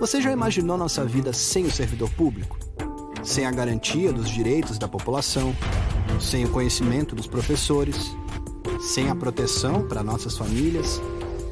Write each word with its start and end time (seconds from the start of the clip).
Você 0.00 0.18
já 0.18 0.32
imaginou 0.32 0.78
nossa 0.78 1.04
vida 1.04 1.30
sem 1.30 1.66
o 1.66 1.70
servidor 1.70 2.08
público? 2.12 2.58
Sem 3.22 3.44
a 3.44 3.50
garantia 3.50 4.10
dos 4.10 4.30
direitos 4.30 4.78
da 4.78 4.88
população, 4.88 5.54
sem 6.18 6.46
o 6.46 6.48
conhecimento 6.48 7.14
dos 7.14 7.26
professores, 7.26 8.16
sem 8.80 9.10
a 9.10 9.14
proteção 9.14 9.86
para 9.86 10.02
nossas 10.02 10.38
famílias, 10.38 11.02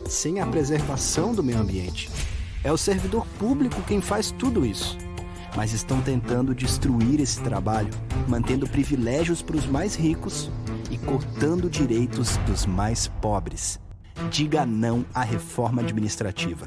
sem 0.06 0.40
a 0.40 0.46
preservação 0.46 1.34
do 1.34 1.44
meio 1.44 1.58
ambiente. 1.58 2.08
É 2.64 2.72
o 2.72 2.78
servidor 2.78 3.26
público 3.38 3.82
quem 3.82 4.00
faz 4.00 4.30
tudo 4.30 4.64
isso. 4.64 4.96
Mas 5.54 5.74
estão 5.74 6.00
tentando 6.00 6.54
destruir 6.54 7.20
esse 7.20 7.42
trabalho, 7.42 7.90
mantendo 8.26 8.66
privilégios 8.66 9.42
para 9.42 9.56
os 9.58 9.66
mais 9.66 9.94
ricos 9.94 10.50
e 10.90 10.96
cortando 10.96 11.68
direitos 11.68 12.38
dos 12.38 12.64
mais 12.64 13.08
pobres. 13.08 13.78
Diga 14.30 14.64
não 14.64 15.04
à 15.12 15.22
reforma 15.22 15.82
administrativa. 15.82 16.66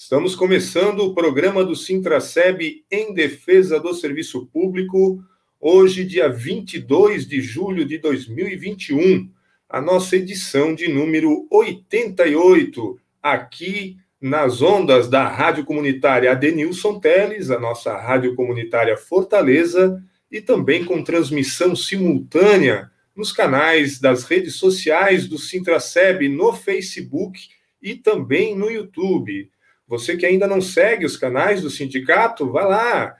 Estamos 0.00 0.36
começando 0.36 1.00
o 1.00 1.12
programa 1.12 1.64
do 1.64 1.74
Sintraceb 1.74 2.84
em 2.88 3.12
defesa 3.12 3.80
do 3.80 3.92
serviço 3.92 4.46
público, 4.46 5.20
hoje, 5.60 6.04
dia 6.04 6.28
22 6.28 7.26
de 7.26 7.40
julho 7.40 7.84
de 7.84 7.98
2021, 7.98 9.28
a 9.68 9.80
nossa 9.80 10.14
edição 10.14 10.72
de 10.72 10.86
número 10.86 11.48
88, 11.50 12.96
aqui 13.20 13.96
nas 14.20 14.62
ondas 14.62 15.08
da 15.08 15.26
Rádio 15.26 15.64
Comunitária 15.64 16.30
Adenilson 16.30 17.00
Teles, 17.00 17.50
a 17.50 17.58
nossa 17.58 17.96
Rádio 17.98 18.36
Comunitária 18.36 18.96
Fortaleza, 18.96 20.00
e 20.30 20.40
também 20.40 20.84
com 20.84 21.02
transmissão 21.02 21.74
simultânea 21.74 22.88
nos 23.16 23.32
canais 23.32 23.98
das 23.98 24.22
redes 24.22 24.54
sociais 24.54 25.26
do 25.26 25.38
Sintraceb 25.38 26.28
no 26.28 26.52
Facebook 26.52 27.48
e 27.82 27.96
também 27.96 28.56
no 28.56 28.70
YouTube. 28.70 29.50
Você 29.88 30.16
que 30.16 30.26
ainda 30.26 30.46
não 30.46 30.60
segue 30.60 31.06
os 31.06 31.16
canais 31.16 31.62
do 31.62 31.70
sindicato, 31.70 32.52
vá 32.52 32.64
lá, 32.64 33.16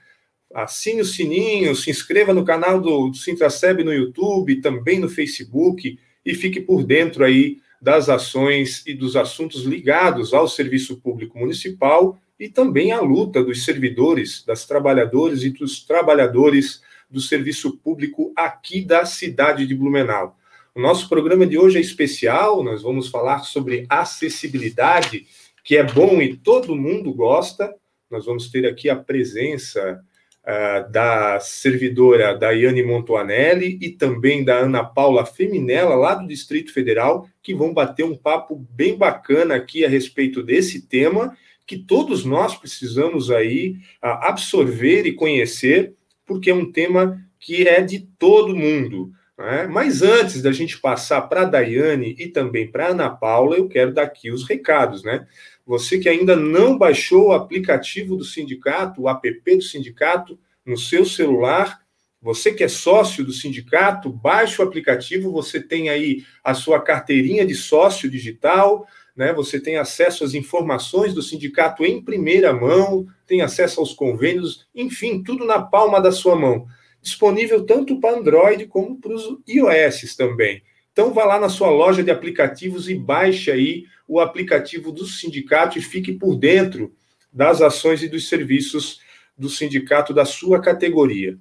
assine 0.53 1.01
o 1.01 1.05
sininho, 1.05 1.75
se 1.75 1.89
inscreva 1.89 2.33
no 2.33 2.45
canal 2.45 2.79
do, 2.79 3.11
Sintraceb 3.13 3.83
no 3.83 3.91
YouTube, 3.91 4.61
também 4.61 4.99
no 4.99 5.09
Facebook, 5.09 5.97
e 6.23 6.33
fique 6.35 6.61
por 6.61 6.83
dentro 6.83 7.25
aí 7.25 7.57
das 7.81 8.07
ações 8.07 8.83
e 8.85 8.93
dos 8.93 9.15
assuntos 9.15 9.63
ligados 9.63 10.33
ao 10.33 10.47
serviço 10.47 10.97
público 10.97 11.39
municipal 11.39 12.19
e 12.39 12.47
também 12.47 12.91
à 12.91 13.01
luta 13.01 13.43
dos 13.43 13.65
servidores, 13.65 14.43
das 14.45 14.65
trabalhadoras 14.65 15.43
e 15.43 15.49
dos 15.49 15.83
trabalhadores 15.83 16.81
do 17.09 17.19
serviço 17.19 17.77
público 17.77 18.31
aqui 18.35 18.81
da 18.81 19.05
cidade 19.05 19.65
de 19.65 19.73
Blumenau. 19.73 20.37
O 20.75 20.79
nosso 20.79 21.09
programa 21.09 21.47
de 21.47 21.57
hoje 21.57 21.77
é 21.77 21.81
especial, 21.81 22.63
nós 22.63 22.83
vamos 22.83 23.09
falar 23.09 23.39
sobre 23.39 23.85
acessibilidade 23.89 25.25
que 25.69 25.77
é 25.77 25.83
bom 25.83 26.19
e 26.19 26.35
todo 26.35 26.75
mundo 26.75 27.13
gosta. 27.13 27.71
Nós 28.09 28.25
vamos 28.25 28.49
ter 28.49 28.65
aqui 28.65 28.89
a 28.89 28.95
presença 28.95 30.01
uh, 30.41 30.91
da 30.91 31.39
servidora 31.39 32.35
Daiane 32.35 32.81
Montoanelli 32.81 33.77
e 33.79 33.91
também 33.91 34.43
da 34.43 34.57
Ana 34.57 34.83
Paula 34.83 35.27
Feminella, 35.27 35.93
lá 35.93 36.15
do 36.15 36.27
Distrito 36.27 36.73
Federal, 36.73 37.29
que 37.43 37.53
vão 37.53 37.71
bater 37.71 38.03
um 38.03 38.17
papo 38.17 38.55
bem 38.71 38.97
bacana 38.97 39.53
aqui 39.53 39.85
a 39.85 39.87
respeito 39.87 40.41
desse 40.41 40.87
tema 40.87 41.37
que 41.67 41.77
todos 41.77 42.25
nós 42.25 42.57
precisamos 42.57 43.29
aí 43.29 43.75
uh, 44.03 44.25
absorver 44.25 45.05
e 45.05 45.13
conhecer, 45.13 45.93
porque 46.25 46.49
é 46.49 46.55
um 46.55 46.71
tema 46.71 47.23
que 47.39 47.67
é 47.67 47.79
de 47.79 47.99
todo 48.17 48.55
mundo. 48.55 49.11
Né? 49.39 49.67
Mas 49.67 50.01
antes 50.01 50.41
da 50.41 50.51
gente 50.51 50.77
passar 50.79 51.21
para 51.21 51.43
a 51.43 51.45
Daiane 51.45 52.13
e 52.19 52.27
também 52.27 52.69
para 52.69 52.87
a 52.87 52.89
Ana 52.89 53.09
Paula, 53.09 53.55
eu 53.55 53.69
quero 53.69 53.93
dar 53.93 54.03
aqui 54.03 54.29
os 54.29 54.43
recados, 54.43 55.01
né? 55.01 55.25
Você 55.69 55.99
que 55.99 56.09
ainda 56.09 56.35
não 56.35 56.75
baixou 56.75 57.27
o 57.27 57.31
aplicativo 57.31 58.15
do 58.15 58.23
sindicato, 58.23 59.03
o 59.03 59.07
app 59.07 59.55
do 59.55 59.61
sindicato, 59.61 60.35
no 60.65 60.75
seu 60.75 61.05
celular, 61.05 61.81
você 62.19 62.51
que 62.51 62.63
é 62.63 62.67
sócio 62.67 63.23
do 63.23 63.31
sindicato, 63.31 64.09
baixe 64.09 64.59
o 64.59 64.65
aplicativo, 64.65 65.31
você 65.31 65.61
tem 65.61 65.87
aí 65.87 66.23
a 66.43 66.55
sua 66.55 66.81
carteirinha 66.81 67.45
de 67.45 67.53
sócio 67.53 68.09
digital, 68.09 68.87
né? 69.15 69.31
Você 69.31 69.59
tem 69.59 69.77
acesso 69.77 70.23
às 70.23 70.33
informações 70.33 71.13
do 71.13 71.21
sindicato 71.21 71.85
em 71.85 72.01
primeira 72.01 72.51
mão, 72.51 73.05
tem 73.27 73.43
acesso 73.43 73.79
aos 73.79 73.93
convênios, 73.93 74.67
enfim, 74.73 75.21
tudo 75.21 75.45
na 75.45 75.61
palma 75.61 76.01
da 76.01 76.11
sua 76.11 76.35
mão. 76.35 76.65
Disponível 76.99 77.63
tanto 77.63 77.99
para 77.99 78.17
Android 78.17 78.65
como 78.65 78.99
para 78.99 79.13
os 79.13 79.37
iOS 79.47 80.15
também. 80.15 80.63
Então 80.91 81.13
vá 81.13 81.25
lá 81.25 81.39
na 81.39 81.47
sua 81.47 81.69
loja 81.69 82.03
de 82.03 82.09
aplicativos 82.09 82.89
e 82.89 82.95
baixe 82.95 83.51
aí 83.51 83.85
o 84.09 84.19
aplicativo 84.19 84.91
do 84.91 85.05
sindicato 85.05 85.77
e 85.77 85.81
fique 85.81 86.11
por 86.11 86.35
dentro 86.35 86.91
das 87.31 87.61
ações 87.61 88.01
e 88.01 88.09
dos 88.09 88.27
serviços 88.27 88.99
do 89.37 89.47
sindicato 89.47 90.15
da 90.15 90.25
sua 90.25 90.59
categoria. 90.59 91.37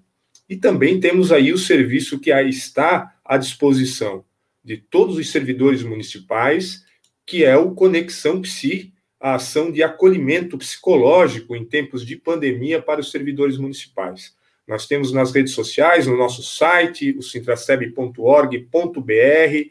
E 0.47 0.55
também 0.55 1.01
temos 1.01 1.33
aí 1.33 1.51
o 1.51 1.59
serviço 1.59 2.21
que 2.21 2.31
está 2.31 3.15
à 3.25 3.39
disposição 3.39 4.23
de 4.63 4.77
todos 4.77 5.17
os 5.17 5.31
servidores 5.31 5.83
municipais, 5.83 6.85
que 7.25 7.43
é 7.43 7.57
o 7.57 7.75
Conexão 7.75 8.43
Psi, 8.43 8.93
a 9.19 9.37
ação 9.37 9.73
de 9.73 9.83
acolhimento 9.83 10.59
psicológico 10.59 11.57
em 11.57 11.65
tempos 11.65 12.05
de 12.05 12.17
pandemia 12.17 12.83
para 12.83 13.01
os 13.01 13.11
servidores 13.11 13.57
municipais. 13.57 14.37
Nós 14.67 14.87
temos 14.87 15.11
nas 15.11 15.33
redes 15.33 15.55
sociais, 15.55 16.07
no 16.07 16.19
nosso 16.19 16.43
site, 16.43 17.17
o 17.17 17.23
sintraceb.org.br, 17.23 19.71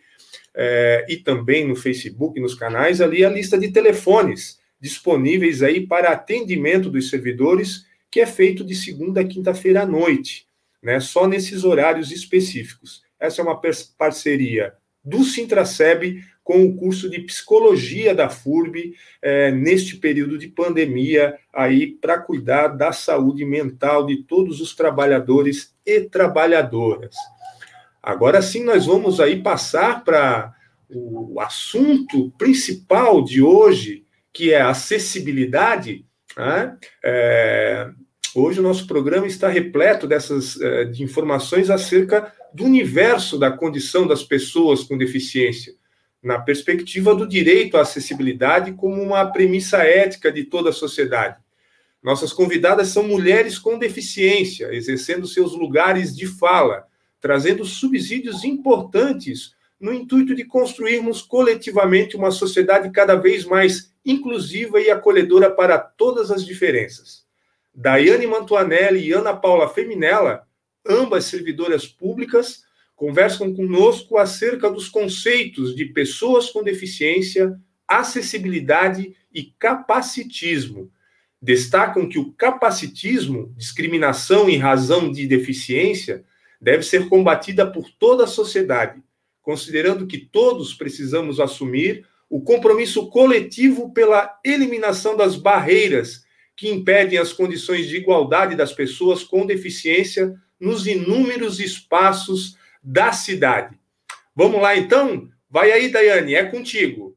é, 0.59 1.05
e 1.07 1.17
também 1.17 1.67
no 1.67 1.75
Facebook, 1.75 2.39
nos 2.39 2.55
canais, 2.55 2.99
ali 2.99 3.23
a 3.23 3.29
lista 3.29 3.59
de 3.59 3.71
telefones 3.71 4.59
disponíveis 4.81 5.61
aí 5.61 5.85
para 5.85 6.09
atendimento 6.09 6.89
dos 6.89 7.09
servidores, 7.09 7.85
que 8.09 8.19
é 8.19 8.25
feito 8.25 8.63
de 8.63 8.73
segunda 8.73 9.21
a 9.21 9.27
quinta-feira 9.27 9.83
à 9.83 9.85
noite, 9.85 10.47
né? 10.81 10.99
Só 10.99 11.27
nesses 11.27 11.63
horários 11.63 12.11
específicos. 12.11 13.03
Essa 13.19 13.41
é 13.41 13.43
uma 13.43 13.59
parceria 13.97 14.73
do 15.03 15.23
Sintraceb 15.23 16.23
com 16.43 16.65
o 16.65 16.75
curso 16.75 17.09
de 17.09 17.19
psicologia 17.21 18.15
da 18.15 18.29
FURB 18.29 18.93
é, 19.21 19.51
neste 19.51 19.97
período 19.97 20.37
de 20.37 20.47
pandemia 20.47 21.37
aí 21.53 21.87
para 21.87 22.19
cuidar 22.19 22.69
da 22.69 22.91
saúde 22.91 23.43
mental 23.45 24.05
de 24.05 24.23
todos 24.23 24.61
os 24.61 24.75
trabalhadores 24.75 25.75
e 25.85 26.01
trabalhadoras. 26.01 27.15
Agora 28.07 28.41
sim, 28.41 28.63
nós 28.63 28.85
vamos 28.85 29.19
aí 29.19 29.41
passar 29.41 30.01
para 30.01 30.55
o 30.89 31.41
assunto 31.41 32.31
principal 32.37 33.21
de 33.21 33.41
hoje, 33.41 34.05
que 34.31 34.53
é 34.53 34.61
acessibilidade. 34.61 36.05
Né? 36.37 36.77
É, 37.03 37.89
hoje 38.33 38.61
o 38.61 38.63
nosso 38.63 38.87
programa 38.87 39.27
está 39.27 39.49
repleto 39.49 40.07
dessas 40.07 40.57
é, 40.61 40.85
de 40.85 41.03
informações 41.03 41.69
acerca 41.69 42.31
do 42.53 42.63
universo 42.63 43.37
da 43.37 43.51
condição 43.51 44.07
das 44.07 44.23
pessoas 44.23 44.85
com 44.85 44.97
deficiência, 44.97 45.73
na 46.23 46.39
perspectiva 46.39 47.13
do 47.13 47.27
direito 47.27 47.75
à 47.75 47.81
acessibilidade 47.81 48.71
como 48.71 49.01
uma 49.01 49.25
premissa 49.25 49.79
ética 49.79 50.31
de 50.31 50.45
toda 50.45 50.69
a 50.69 50.73
sociedade. 50.73 51.35
Nossas 52.01 52.31
convidadas 52.31 52.87
são 52.87 53.03
mulheres 53.03 53.59
com 53.59 53.77
deficiência, 53.77 54.73
exercendo 54.73 55.27
seus 55.27 55.51
lugares 55.51 56.15
de 56.15 56.25
fala, 56.25 56.87
trazendo 57.19 57.65
subsídios 57.65 58.43
importantes 58.43 59.55
no 59.79 59.93
intuito 59.93 60.33
de 60.33 60.43
construirmos 60.43 61.21
coletivamente 61.21 62.15
uma 62.15 62.31
sociedade 62.31 62.89
cada 62.91 63.15
vez 63.15 63.45
mais 63.45 63.93
inclusiva 64.05 64.79
e 64.79 64.89
acolhedora 64.89 65.51
para 65.51 65.77
todas 65.77 66.31
as 66.31 66.45
diferenças. 66.45 67.25
Daiane 67.73 68.25
Mantuanelli 68.25 69.07
e 69.07 69.11
Ana 69.11 69.35
Paula 69.35 69.69
Feminella, 69.69 70.47
ambas 70.85 71.25
servidoras 71.25 71.85
públicas, 71.85 72.63
conversam 72.95 73.53
conosco 73.53 74.17
acerca 74.17 74.71
dos 74.71 74.89
conceitos 74.89 75.75
de 75.75 75.85
pessoas 75.85 76.49
com 76.49 76.63
deficiência, 76.63 77.55
acessibilidade 77.87 79.15
e 79.31 79.43
capacitismo. 79.59 80.91
Destacam 81.39 82.09
que 82.09 82.17
o 82.17 82.31
capacitismo, 82.33 83.53
discriminação 83.55 84.49
em 84.49 84.57
razão 84.57 85.11
de 85.11 85.27
deficiência, 85.27 86.25
deve 86.59 86.83
ser 86.83 87.07
combatida 87.09 87.69
por 87.69 87.89
toda 87.99 88.23
a 88.23 88.27
sociedade, 88.27 89.01
considerando 89.41 90.07
que 90.07 90.17
todos 90.17 90.73
precisamos 90.73 91.39
assumir 91.39 92.05
o 92.29 92.41
compromisso 92.41 93.09
coletivo 93.09 93.93
pela 93.93 94.37
eliminação 94.43 95.15
das 95.15 95.35
barreiras 95.35 96.25
que 96.55 96.69
impedem 96.69 97.19
as 97.19 97.31
condições 97.31 97.87
de 97.87 97.97
igualdade 97.97 98.55
das 98.55 98.73
pessoas 98.73 99.23
com 99.23 99.45
deficiência 99.45 100.35
nos 100.59 100.87
inúmeros 100.87 101.59
espaços 101.59 102.57
da 102.83 103.11
cidade. 103.11 103.79
Vamos 104.35 104.61
lá, 104.61 104.75
então? 104.75 105.29
Vai 105.49 105.71
aí, 105.71 105.89
Daiane, 105.89 106.35
é 106.35 106.43
contigo. 106.45 107.15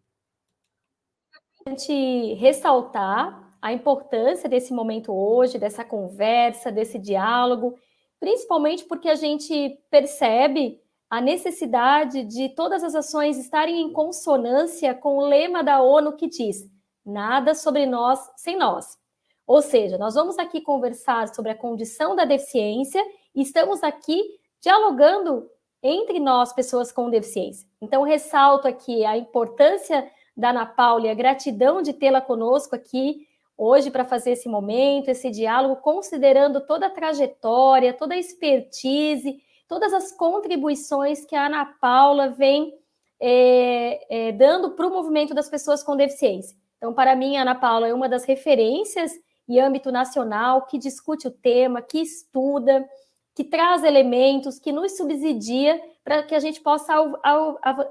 Ressaltar 2.39 3.51
a 3.61 3.73
importância 3.73 4.49
desse 4.49 4.73
momento 4.73 5.13
hoje, 5.13 5.59
dessa 5.59 5.85
conversa, 5.85 6.71
desse 6.71 6.99
diálogo, 6.99 7.79
principalmente 8.21 8.85
porque 8.85 9.09
a 9.09 9.15
gente 9.15 9.81
percebe 9.91 10.79
a 11.09 11.21
necessidade 11.21 12.23
de 12.23 12.51
todas 12.51 12.85
as 12.85 12.95
ações 12.95 13.39
estarem 13.39 13.81
em 13.81 13.93
consonância 13.93 14.95
com 14.95 15.17
o 15.17 15.27
lema 15.27 15.65
da 15.65 15.83
ONU 15.83 16.13
que 16.13 16.29
diz: 16.29 16.71
nada 17.05 17.55
sobre 17.55 17.87
nós 17.87 18.21
sem 18.37 18.57
nós. 18.57 18.99
Ou 19.47 19.61
seja, 19.61 19.99
nós 19.99 20.15
vamos 20.15 20.39
aqui 20.39 20.61
conversar 20.61 21.35
sobre 21.35 21.51
a 21.51 21.57
condição 21.57 22.15
da 22.15 22.25
deficiência 22.25 23.05
e 23.35 23.43
estamos 23.43 23.83
aqui 23.83 24.23
dialogando 24.61 25.51
entre 25.83 26.21
nós, 26.21 26.53
pessoas 26.53 26.93
com 26.93 27.11
deficiência. 27.11 27.67
Então, 27.81 28.03
ressalto 28.03 28.69
aqui 28.69 29.05
a 29.05 29.17
importância 29.17 30.09
da 30.37 30.51
Ana 30.51 30.67
Paula 30.67 31.07
e 31.07 31.11
a 31.11 31.15
gratidão 31.15 31.83
de 31.83 31.93
tê-la 31.93 32.21
conosco 32.21 32.77
aqui 32.77 33.27
hoje 33.61 33.91
para 33.91 34.07
fazer 34.07 34.31
esse 34.31 34.49
momento, 34.49 35.11
esse 35.11 35.31
diálogo, 35.31 35.77
considerando 35.83 36.63
toda 36.63 36.87
a 36.87 36.91
trajetória, 36.91 37.93
toda 37.93 38.15
a 38.15 38.19
expertise, 38.19 39.39
todas 39.69 39.93
as 39.93 40.11
contribuições 40.13 41.27
que 41.27 41.37
a 41.37 41.45
Ana 41.45 41.67
Paula 41.79 42.31
vem 42.31 42.73
é, 43.21 44.29
é, 44.29 44.33
dando 44.33 44.71
para 44.71 44.87
o 44.87 44.91
movimento 44.91 45.35
das 45.35 45.51
pessoas 45.51 45.83
com 45.83 45.95
deficiência. 45.95 46.57
Então, 46.79 46.95
para 46.95 47.15
mim, 47.15 47.37
a 47.37 47.43
Ana 47.43 47.55
Paula 47.55 47.87
é 47.87 47.93
uma 47.93 48.09
das 48.09 48.25
referências 48.25 49.13
em 49.47 49.61
âmbito 49.61 49.93
nacional 49.93 50.65
que 50.65 50.79
discute 50.79 51.29
o 51.29 51.31
tema, 51.31 51.83
que 51.83 51.99
estuda, 51.99 52.89
que 53.35 53.45
traz 53.45 53.85
elementos, 53.85 54.59
que 54.59 54.73
nos 54.73 54.97
subsidia 54.97 55.79
para 56.03 56.23
que 56.23 56.35
a 56.35 56.41
gente 56.41 56.63
possa 56.63 56.95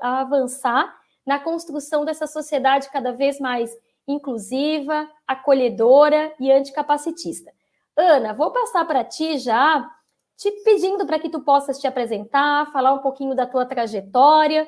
avançar 0.01 0.97
na 1.23 1.37
construção 1.37 2.03
dessa 2.03 2.25
sociedade 2.25 2.89
cada 2.89 3.11
vez 3.11 3.39
mais 3.39 3.71
inclusiva, 4.11 5.09
acolhedora 5.27 6.33
e 6.39 6.51
anticapacitista. 6.51 7.51
Ana, 7.95 8.33
vou 8.33 8.51
passar 8.51 8.85
para 8.85 9.03
ti 9.03 9.37
já, 9.37 9.89
te 10.35 10.51
pedindo 10.63 11.05
para 11.05 11.19
que 11.19 11.29
tu 11.29 11.41
possas 11.41 11.79
te 11.79 11.87
apresentar, 11.87 12.71
falar 12.71 12.93
um 12.93 12.99
pouquinho 12.99 13.35
da 13.35 13.45
tua 13.45 13.65
trajetória 13.65 14.67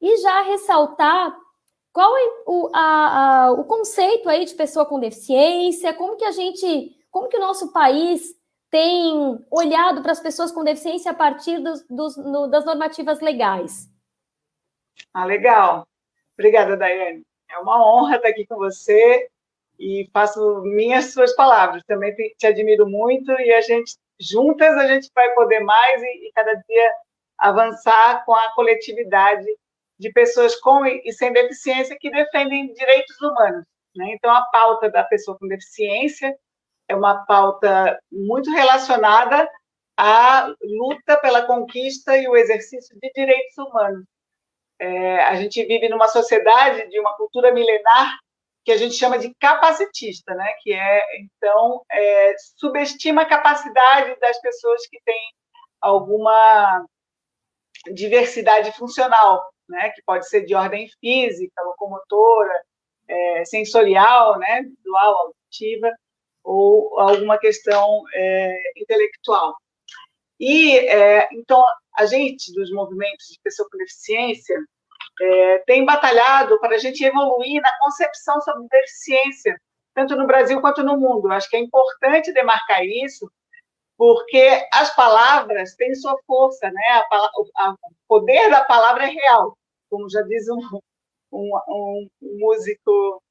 e 0.00 0.16
já 0.18 0.42
ressaltar 0.42 1.36
qual 1.92 2.16
é 2.16 2.42
o, 2.46 2.70
a, 2.74 3.44
a, 3.44 3.52
o 3.52 3.64
conceito 3.64 4.28
aí 4.28 4.44
de 4.44 4.54
pessoa 4.54 4.84
com 4.84 4.98
deficiência, 4.98 5.94
como 5.94 6.16
que 6.16 6.24
a 6.24 6.32
gente, 6.32 6.96
como 7.10 7.28
que 7.28 7.36
o 7.36 7.40
nosso 7.40 7.72
país 7.72 8.34
tem 8.70 9.38
olhado 9.50 10.02
para 10.02 10.12
as 10.12 10.20
pessoas 10.20 10.50
com 10.50 10.64
deficiência 10.64 11.10
a 11.10 11.14
partir 11.14 11.58
dos, 11.58 11.86
dos, 11.88 12.16
no, 12.16 12.48
das 12.48 12.64
normativas 12.64 13.20
legais? 13.20 13.88
Ah, 15.12 15.24
legal. 15.24 15.86
Obrigada, 16.34 16.76
Daiane. 16.76 17.22
É 17.52 17.58
uma 17.58 17.84
honra 17.86 18.16
estar 18.16 18.28
aqui 18.28 18.46
com 18.46 18.56
você 18.56 19.28
e 19.78 20.08
faço 20.12 20.62
minhas 20.62 21.12
suas 21.12 21.34
palavras. 21.34 21.82
Também 21.84 22.14
te, 22.14 22.34
te 22.38 22.46
admiro 22.46 22.88
muito 22.88 23.30
e 23.32 23.52
a 23.52 23.60
gente, 23.60 23.96
juntas, 24.18 24.74
a 24.76 24.86
gente 24.86 25.10
vai 25.14 25.32
poder 25.34 25.60
mais 25.60 26.02
e, 26.02 26.28
e 26.28 26.32
cada 26.34 26.54
dia 26.54 26.92
avançar 27.38 28.24
com 28.24 28.34
a 28.34 28.54
coletividade 28.54 29.46
de 29.98 30.10
pessoas 30.12 30.54
com 30.56 30.86
e 30.86 31.12
sem 31.12 31.32
deficiência 31.32 31.96
que 31.98 32.10
defendem 32.10 32.72
direitos 32.72 33.20
humanos. 33.20 33.64
Né? 33.94 34.12
Então, 34.14 34.30
a 34.30 34.42
pauta 34.46 34.90
da 34.90 35.04
pessoa 35.04 35.36
com 35.38 35.46
deficiência 35.46 36.34
é 36.88 36.96
uma 36.96 37.24
pauta 37.26 37.98
muito 38.10 38.50
relacionada 38.50 39.48
à 39.96 40.52
luta 40.62 41.16
pela 41.18 41.46
conquista 41.46 42.16
e 42.16 42.26
o 42.28 42.36
exercício 42.36 42.98
de 43.00 43.10
direitos 43.14 43.58
humanos. 43.58 44.04
É, 44.82 45.22
a 45.22 45.36
gente 45.36 45.64
vive 45.64 45.88
numa 45.88 46.08
sociedade 46.08 46.88
de 46.90 46.98
uma 46.98 47.16
cultura 47.16 47.52
milenar 47.52 48.18
que 48.64 48.72
a 48.72 48.76
gente 48.76 48.96
chama 48.96 49.16
de 49.16 49.32
capacitista, 49.34 50.34
né? 50.34 50.54
que 50.60 50.72
é, 50.72 51.20
então, 51.20 51.84
é, 51.88 52.34
subestima 52.56 53.22
a 53.22 53.28
capacidade 53.28 54.18
das 54.18 54.40
pessoas 54.40 54.84
que 54.88 55.00
têm 55.04 55.32
alguma 55.80 56.84
diversidade 57.94 58.72
funcional, 58.72 59.48
né? 59.68 59.90
que 59.90 60.02
pode 60.02 60.28
ser 60.28 60.44
de 60.44 60.52
ordem 60.52 60.88
física, 61.00 61.62
locomotora, 61.62 62.64
é, 63.06 63.44
sensorial, 63.44 64.36
né? 64.40 64.62
visual, 64.62 65.14
auditiva, 65.26 65.92
ou 66.42 66.98
alguma 66.98 67.38
questão 67.38 68.02
é, 68.12 68.72
intelectual. 68.76 69.54
E, 70.44 70.76
é, 70.76 71.28
então, 71.34 71.64
a 71.96 72.04
gente, 72.04 72.52
dos 72.52 72.68
movimentos 72.72 73.28
de 73.28 73.38
pessoa 73.44 73.68
com 73.70 73.78
deficiência, 73.78 74.58
é, 75.20 75.58
tem 75.58 75.84
batalhado 75.84 76.58
para 76.58 76.74
a 76.74 76.78
gente 76.78 77.04
evoluir 77.04 77.62
na 77.62 77.78
concepção 77.78 78.40
sobre 78.40 78.66
deficiência, 78.68 79.56
tanto 79.94 80.16
no 80.16 80.26
Brasil 80.26 80.60
quanto 80.60 80.82
no 80.82 80.98
mundo. 80.98 81.30
Acho 81.30 81.48
que 81.48 81.54
é 81.54 81.60
importante 81.60 82.32
demarcar 82.32 82.84
isso, 82.84 83.30
porque 83.96 84.66
as 84.72 84.92
palavras 84.96 85.76
têm 85.76 85.94
sua 85.94 86.18
força, 86.26 86.68
né? 86.72 86.82
A, 86.88 87.16
a, 87.58 87.70
o 87.70 87.76
poder 88.08 88.50
da 88.50 88.64
palavra 88.64 89.04
é 89.04 89.10
real, 89.10 89.56
como 89.88 90.10
já 90.10 90.22
diz 90.22 90.48
um, 90.48 90.80
um, 91.32 91.56
um 91.68 92.08
músico 92.20 93.22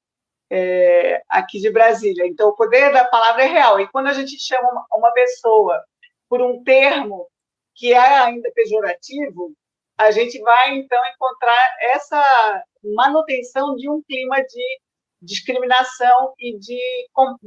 é, 0.49 1.21
aqui 1.27 1.59
de 1.59 1.69
Brasília. 1.69 2.25
Então, 2.25 2.47
o 2.47 2.55
poder 2.55 2.93
da 2.93 3.03
palavra 3.03 3.43
é 3.43 3.47
real. 3.47 3.81
E 3.81 3.87
quando 3.89 4.07
a 4.07 4.13
gente 4.13 4.39
chama 4.39 4.69
uma, 4.71 4.85
uma 4.93 5.11
pessoa 5.11 5.83
por 6.31 6.42
um 6.42 6.63
termo 6.63 7.28
que 7.75 7.92
é 7.92 8.19
ainda 8.19 8.50
pejorativo, 8.56 9.51
a 9.98 10.12
gente 10.12 10.39
vai, 10.39 10.75
então, 10.75 10.98
encontrar 11.07 11.78
essa 11.81 12.63
manutenção 12.81 13.75
de 13.75 13.89
um 13.89 14.01
clima 14.01 14.42
de 14.42 14.80
discriminação 15.22 16.33
e 16.39 16.57
de, 16.57 16.80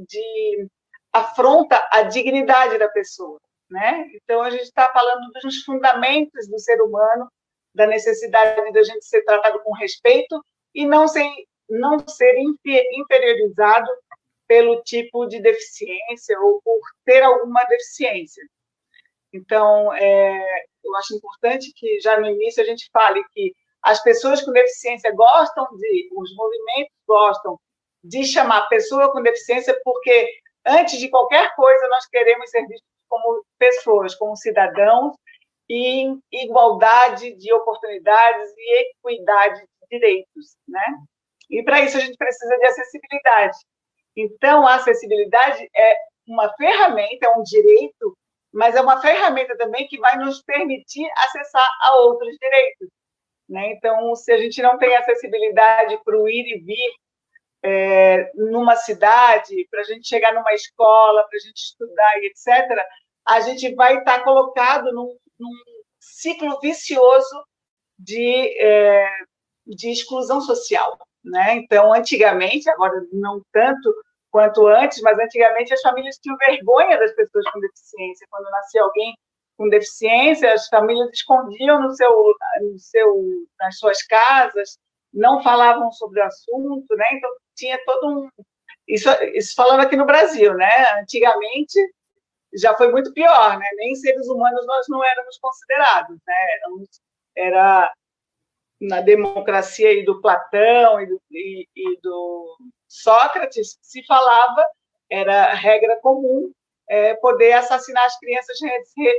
de 0.06 0.68
afronta 1.10 1.88
à 1.90 2.02
dignidade 2.02 2.76
da 2.76 2.86
pessoa. 2.88 3.40
Né? 3.70 4.10
Então, 4.16 4.42
a 4.42 4.50
gente 4.50 4.64
está 4.64 4.86
falando 4.92 5.30
dos 5.42 5.64
fundamentos 5.64 6.46
do 6.46 6.58
ser 6.58 6.82
humano, 6.82 7.26
da 7.74 7.86
necessidade 7.86 8.70
da 8.70 8.82
gente 8.82 9.04
ser 9.06 9.24
tratado 9.24 9.62
com 9.62 9.72
respeito 9.72 10.44
e 10.74 10.84
não 10.84 11.08
ser 11.08 11.26
não 11.70 12.06
ser 12.06 12.34
inferiorizado 12.38 13.90
pelo 14.46 14.82
tipo 14.82 15.24
de 15.24 15.40
deficiência 15.40 16.38
ou 16.38 16.60
por 16.62 16.78
ter 17.06 17.22
alguma 17.22 17.64
deficiência. 17.64 18.46
Então, 19.34 19.92
é, 19.92 20.64
eu 20.84 20.96
acho 20.96 21.16
importante 21.16 21.72
que 21.74 22.00
já 22.00 22.18
no 22.20 22.28
início 22.28 22.62
a 22.62 22.66
gente 22.66 22.88
fale 22.92 23.22
que 23.32 23.52
as 23.82 24.02
pessoas 24.02 24.40
com 24.42 24.52
deficiência 24.52 25.12
gostam 25.12 25.66
de, 25.76 26.08
os 26.16 26.34
movimentos 26.36 26.94
gostam 27.06 27.58
de 28.02 28.24
chamar 28.24 28.68
pessoa 28.68 29.10
com 29.12 29.22
deficiência, 29.22 29.78
porque 29.84 30.30
antes 30.64 30.98
de 30.98 31.08
qualquer 31.08 31.54
coisa 31.54 31.88
nós 31.88 32.06
queremos 32.06 32.48
ser 32.48 32.66
vistos 32.66 32.88
como 33.08 33.44
pessoas, 33.58 34.14
como 34.14 34.36
cidadãos, 34.36 35.14
e 35.68 36.16
igualdade 36.30 37.34
de 37.36 37.52
oportunidades 37.52 38.52
e 38.56 38.82
equidade 38.82 39.60
de 39.60 39.98
direitos, 39.98 40.56
né? 40.68 40.84
E 41.50 41.62
para 41.62 41.80
isso 41.80 41.96
a 41.96 42.00
gente 42.00 42.16
precisa 42.16 42.56
de 42.56 42.66
acessibilidade. 42.66 43.56
Então, 44.16 44.66
a 44.66 44.76
acessibilidade 44.76 45.68
é 45.74 45.96
uma 46.26 46.52
ferramenta, 46.54 47.26
é 47.26 47.30
um 47.30 47.42
direito, 47.42 48.16
mas 48.54 48.76
é 48.76 48.80
uma 48.80 49.00
ferramenta 49.00 49.56
também 49.56 49.86
que 49.88 49.98
vai 49.98 50.16
nos 50.16 50.40
permitir 50.42 51.10
acessar 51.16 51.68
a 51.82 51.96
outros 52.02 52.36
direitos. 52.40 52.88
Né? 53.48 53.72
Então, 53.72 54.14
se 54.14 54.32
a 54.32 54.38
gente 54.38 54.62
não 54.62 54.78
tem 54.78 54.94
acessibilidade 54.96 55.98
para 56.04 56.16
o 56.16 56.28
ir 56.28 56.46
e 56.46 56.60
vir 56.60 56.94
é, 57.64 58.30
numa 58.34 58.76
cidade, 58.76 59.66
para 59.68 59.80
a 59.80 59.84
gente 59.84 60.06
chegar 60.06 60.32
numa 60.32 60.54
escola, 60.54 61.24
para 61.24 61.36
a 61.36 61.40
gente 61.40 61.56
estudar 61.56 62.18
e 62.18 62.26
etc., 62.26 62.80
a 63.26 63.40
gente 63.40 63.74
vai 63.74 63.98
estar 63.98 64.18
tá 64.18 64.24
colocado 64.24 64.92
num, 64.92 65.18
num 65.38 65.52
ciclo 65.98 66.60
vicioso 66.60 67.44
de, 67.98 68.56
é, 68.62 69.10
de 69.66 69.90
exclusão 69.90 70.40
social. 70.40 70.96
Né? 71.24 71.56
Então, 71.56 71.92
antigamente, 71.92 72.70
agora 72.70 73.04
não 73.12 73.42
tanto 73.50 73.92
quanto 74.34 74.66
antes, 74.66 75.00
mas 75.00 75.16
antigamente 75.16 75.72
as 75.72 75.80
famílias 75.80 76.18
tinham 76.18 76.36
vergonha 76.36 76.98
das 76.98 77.14
pessoas 77.14 77.48
com 77.52 77.60
deficiência. 77.60 78.26
Quando 78.28 78.50
nascia 78.50 78.82
alguém 78.82 79.16
com 79.56 79.68
deficiência, 79.68 80.52
as 80.52 80.66
famílias 80.66 81.08
escondiam 81.12 81.80
no 81.80 81.92
seu, 81.92 82.34
no 82.60 82.76
seu, 82.76 83.24
nas 83.60 83.78
suas 83.78 84.02
casas, 84.02 84.76
não 85.12 85.40
falavam 85.40 85.92
sobre 85.92 86.20
o 86.20 86.24
assunto, 86.24 86.96
né? 86.96 87.04
Então 87.12 87.30
tinha 87.54 87.78
todo 87.84 88.08
um 88.08 88.28
isso, 88.88 89.08
isso 89.34 89.54
falando 89.54 89.82
aqui 89.82 89.94
no 89.94 90.04
Brasil, 90.04 90.52
né? 90.54 91.00
Antigamente 91.00 91.78
já 92.56 92.74
foi 92.76 92.90
muito 92.90 93.12
pior, 93.12 93.56
né? 93.56 93.66
Nem 93.76 93.94
seres 93.94 94.26
humanos 94.26 94.66
nós 94.66 94.86
não 94.88 95.04
éramos 95.04 95.38
considerados, 95.38 96.18
né? 96.26 96.34
Éramos, 96.56 96.88
era 97.36 97.94
na 98.80 99.00
democracia 99.00 100.04
do 100.04 100.20
Platão 100.20 101.00
e 101.00 101.06
do, 101.06 101.22
e, 101.30 101.68
e 101.76 102.00
do 102.00 102.56
Sócrates 102.88 103.78
se 103.82 104.04
falava, 104.06 104.64
era 105.10 105.52
regra 105.54 105.98
comum, 106.00 106.52
é, 106.88 107.14
poder 107.14 107.52
assassinar 107.52 108.04
as 108.04 108.18
crianças 108.18 108.58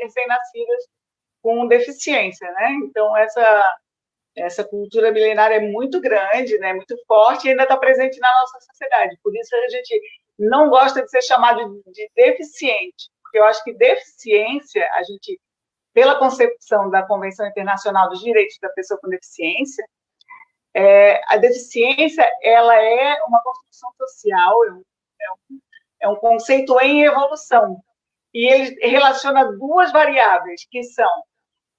recém-nascidas 0.01 0.84
com 1.41 1.67
deficiência, 1.67 2.51
né? 2.51 2.72
Então 2.84 3.15
essa 3.17 3.77
essa 4.38 4.65
cultura 4.65 5.12
milenária 5.13 5.55
é 5.55 5.62
muito 5.62 6.01
grande, 6.01 6.57
né? 6.57 6.74
Muito 6.74 6.95
forte 7.07 7.48
e 7.48 7.51
ainda 7.51 7.63
está 7.63 7.77
presente 7.77 8.19
na 8.19 8.29
nossa 8.41 8.60
sociedade. 8.60 9.17
Por 9.24 9.34
isso 9.34 9.55
a 9.55 9.69
gente 9.69 10.01
não 10.38 10.69
gosta 10.69 11.01
de 11.01 11.10
ser 11.10 11.22
chamado 11.22 11.81
de 11.88 12.12
deficiente, 12.13 13.10
porque 13.24 13.39
eu 13.39 13.45
acho 13.45 13.63
que 13.63 13.74
deficiência 13.74 14.86
a 14.93 15.03
gente 15.03 15.39
pela 15.93 16.19
concepção 16.19 16.89
da 16.89 17.03
Convenção 17.07 17.48
Internacional 17.48 18.10
dos 18.10 18.19
Direitos 18.19 18.57
da 18.62 18.67
Pessoa 18.69 19.00
com 19.00 19.07
Deficiência, 19.07 19.86
é, 20.75 21.22
a 21.34 21.38
deficiência 21.38 22.29
ela 22.41 22.75
é 22.75 23.24
uma 23.24 23.41
construção 23.41 23.91
social, 23.98 24.65
é 24.65 24.72
um, 24.74 24.84
é 25.22 25.32
um, 25.32 25.60
é 26.01 26.10
um 26.10 26.15
conceito 26.15 26.79
em 26.82 27.03
evolução. 27.03 27.82
E 28.34 28.51
ele 28.51 28.75
relaciona 28.86 29.53
duas 29.53 29.91
variáveis, 29.91 30.65
que 30.70 30.84
são 30.84 31.10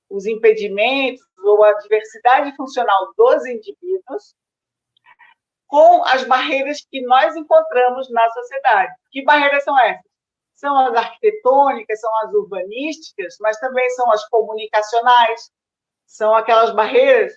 os 0.08 0.24
impedimentos 0.24 1.22
ou 1.44 1.62
a 1.62 1.74
diversidade 1.74 2.56
funcional 2.56 3.12
dos 3.16 3.44
indivíduos 3.44 4.34
com 5.66 6.02
as 6.04 6.24
barreiras 6.24 6.78
que 6.90 7.02
nós 7.02 7.36
encontramos 7.36 8.10
na 8.10 8.30
sociedade. 8.30 8.94
Que 9.10 9.22
barreiras 9.22 9.62
são 9.64 9.78
essas? 9.78 10.06
são 10.56 10.74
as 10.78 10.94
arquitetônicas, 10.94 12.00
são 12.00 12.10
as 12.22 12.32
urbanísticas, 12.32 13.36
mas 13.40 13.58
também 13.58 13.88
são 13.90 14.10
as 14.10 14.26
comunicacionais, 14.28 15.50
são 16.06 16.34
aquelas 16.34 16.74
barreiras 16.74 17.36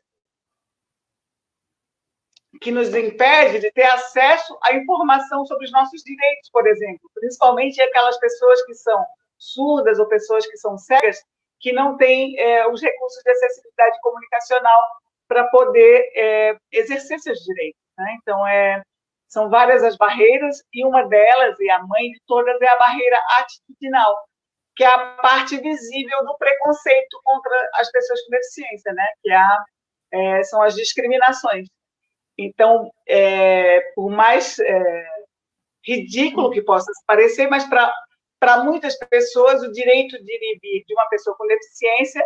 que 2.59 2.71
nos 2.71 2.93
impede 2.93 3.59
de 3.59 3.71
ter 3.71 3.85
acesso 3.85 4.57
à 4.61 4.73
informação 4.73 5.45
sobre 5.45 5.65
os 5.65 5.71
nossos 5.71 6.01
direitos, 6.03 6.49
por 6.51 6.67
exemplo, 6.67 7.09
principalmente 7.13 7.81
aquelas 7.81 8.17
pessoas 8.19 8.61
que 8.65 8.73
são 8.73 9.05
surdas 9.37 9.99
ou 9.99 10.07
pessoas 10.07 10.45
que 10.45 10.57
são 10.57 10.77
cegas, 10.77 11.23
que 11.59 11.71
não 11.71 11.97
têm 11.97 12.37
é, 12.37 12.67
os 12.67 12.81
recursos 12.81 13.21
de 13.23 13.31
acessibilidade 13.31 13.99
comunicacional 14.01 14.81
para 15.27 15.45
poder 15.45 16.11
é, 16.15 16.57
exercer 16.71 17.19
seus 17.19 17.39
direitos. 17.39 17.79
Né? 17.97 18.17
Então, 18.21 18.45
é, 18.47 18.81
são 19.27 19.49
várias 19.49 19.83
as 19.83 19.95
barreiras 19.95 20.61
e 20.73 20.85
uma 20.85 21.03
delas, 21.07 21.57
e 21.59 21.69
a 21.69 21.79
mãe 21.83 22.11
de 22.11 22.19
todas, 22.25 22.59
é 22.61 22.67
a 22.67 22.77
barreira 22.77 23.19
atitudinal, 23.37 24.15
que 24.75 24.83
é 24.83 24.87
a 24.87 25.15
parte 25.21 25.57
visível 25.57 26.25
do 26.25 26.35
preconceito 26.37 27.19
contra 27.23 27.69
as 27.75 27.91
pessoas 27.91 28.21
com 28.23 28.31
deficiência, 28.31 28.91
né? 28.93 29.07
que 29.21 29.31
é 29.31 29.35
a, 29.35 29.63
é, 30.11 30.43
são 30.43 30.61
as 30.61 30.75
discriminações. 30.75 31.67
Então, 32.41 32.89
é, 33.05 33.81
por 33.93 34.09
mais 34.09 34.57
é, 34.59 35.07
ridículo 35.85 36.51
que 36.51 36.61
possa 36.61 36.89
parecer, 37.05 37.49
mas 37.49 37.67
para 37.67 38.63
muitas 38.63 38.97
pessoas, 38.97 39.61
o 39.61 39.71
direito 39.73 40.17
de 40.23 40.31
ir 40.31 40.55
e 40.55 40.59
vir 40.61 40.85
de 40.85 40.93
uma 40.93 41.07
pessoa 41.09 41.35
com 41.35 41.45
deficiência 41.45 42.25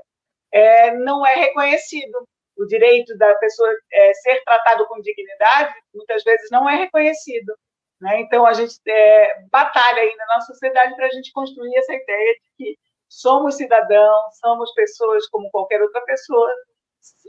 é, 0.51 0.95
não 0.97 1.25
é 1.25 1.33
reconhecido 1.33 2.27
o 2.55 2.65
direito 2.67 3.17
da 3.17 3.33
pessoa 3.35 3.67
é, 3.91 4.13
ser 4.13 4.43
tratado 4.43 4.85
com 4.85 5.01
dignidade 5.01 5.73
muitas 5.91 6.23
vezes 6.23 6.51
não 6.51 6.69
é 6.69 6.75
reconhecido. 6.75 7.51
Né? 7.99 8.21
Então, 8.21 8.45
a 8.45 8.53
gente 8.53 8.75
é, 8.87 9.41
batalha 9.49 9.99
aí 9.99 10.15
na 10.15 10.41
sociedade 10.41 10.95
para 10.95 11.07
a 11.07 11.09
gente 11.09 11.31
construir 11.31 11.75
essa 11.75 11.93
ideia 11.93 12.33
de 12.35 12.51
que 12.55 12.79
somos 13.09 13.55
cidadãos, 13.55 14.37
somos 14.39 14.71
pessoas 14.73 15.27
como 15.29 15.49
qualquer 15.49 15.81
outra 15.81 16.01
pessoa 16.01 16.53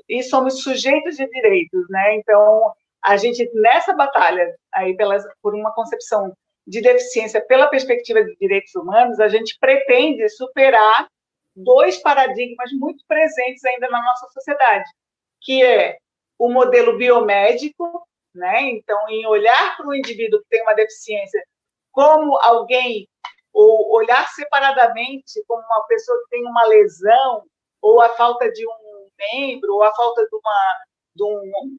e 0.09 0.23
somos 0.23 0.63
sujeitos 0.63 1.17
de 1.17 1.27
direitos. 1.29 1.87
Né? 1.89 2.17
Então, 2.17 2.73
a 3.03 3.17
gente, 3.17 3.49
nessa 3.55 3.95
batalha 3.95 4.55
aí 4.73 4.97
pelas, 4.97 5.25
por 5.43 5.55
uma 5.55 5.73
concepção 5.75 6.37
de 6.67 6.81
deficiência 6.81 7.41
pela 7.41 7.69
perspectiva 7.69 8.25
de 8.25 8.35
direitos 8.37 8.75
humanos, 8.75 9.21
a 9.21 9.29
gente 9.29 9.57
pretende 9.61 10.29
superar 10.31 11.09
dois 11.55 11.99
paradigmas 11.99 12.73
muito 12.73 13.05
presentes 13.07 13.65
ainda 13.65 13.89
na 13.89 14.03
nossa 14.03 14.29
sociedade 14.33 14.89
que 15.45 15.63
é 15.63 15.99
o 16.39 16.51
modelo 16.51 16.97
biomédico, 16.97 18.05
né? 18.35 18.63
Então, 18.63 18.99
em 19.09 19.25
olhar 19.27 19.77
para 19.77 19.87
o 19.87 19.95
indivíduo 19.95 20.41
que 20.41 20.49
tem 20.49 20.63
uma 20.63 20.75
deficiência 20.75 21.41
como 21.93 22.37
alguém, 22.39 23.09
ou 23.53 23.93
olhar 23.93 24.27
separadamente 24.31 25.45
como 25.47 25.63
uma 25.63 25.87
pessoa 25.87 26.19
que 26.25 26.31
tem 26.31 26.45
uma 26.45 26.65
lesão, 26.65 27.45
ou 27.81 28.01
a 28.01 28.09
falta 28.11 28.51
de 28.51 28.67
um 28.67 28.84
membro, 29.19 29.75
ou 29.75 29.83
a 29.83 29.95
falta 29.95 30.23
de, 30.23 30.37
uma, 30.37 30.85
de, 31.15 31.25
um, 31.25 31.77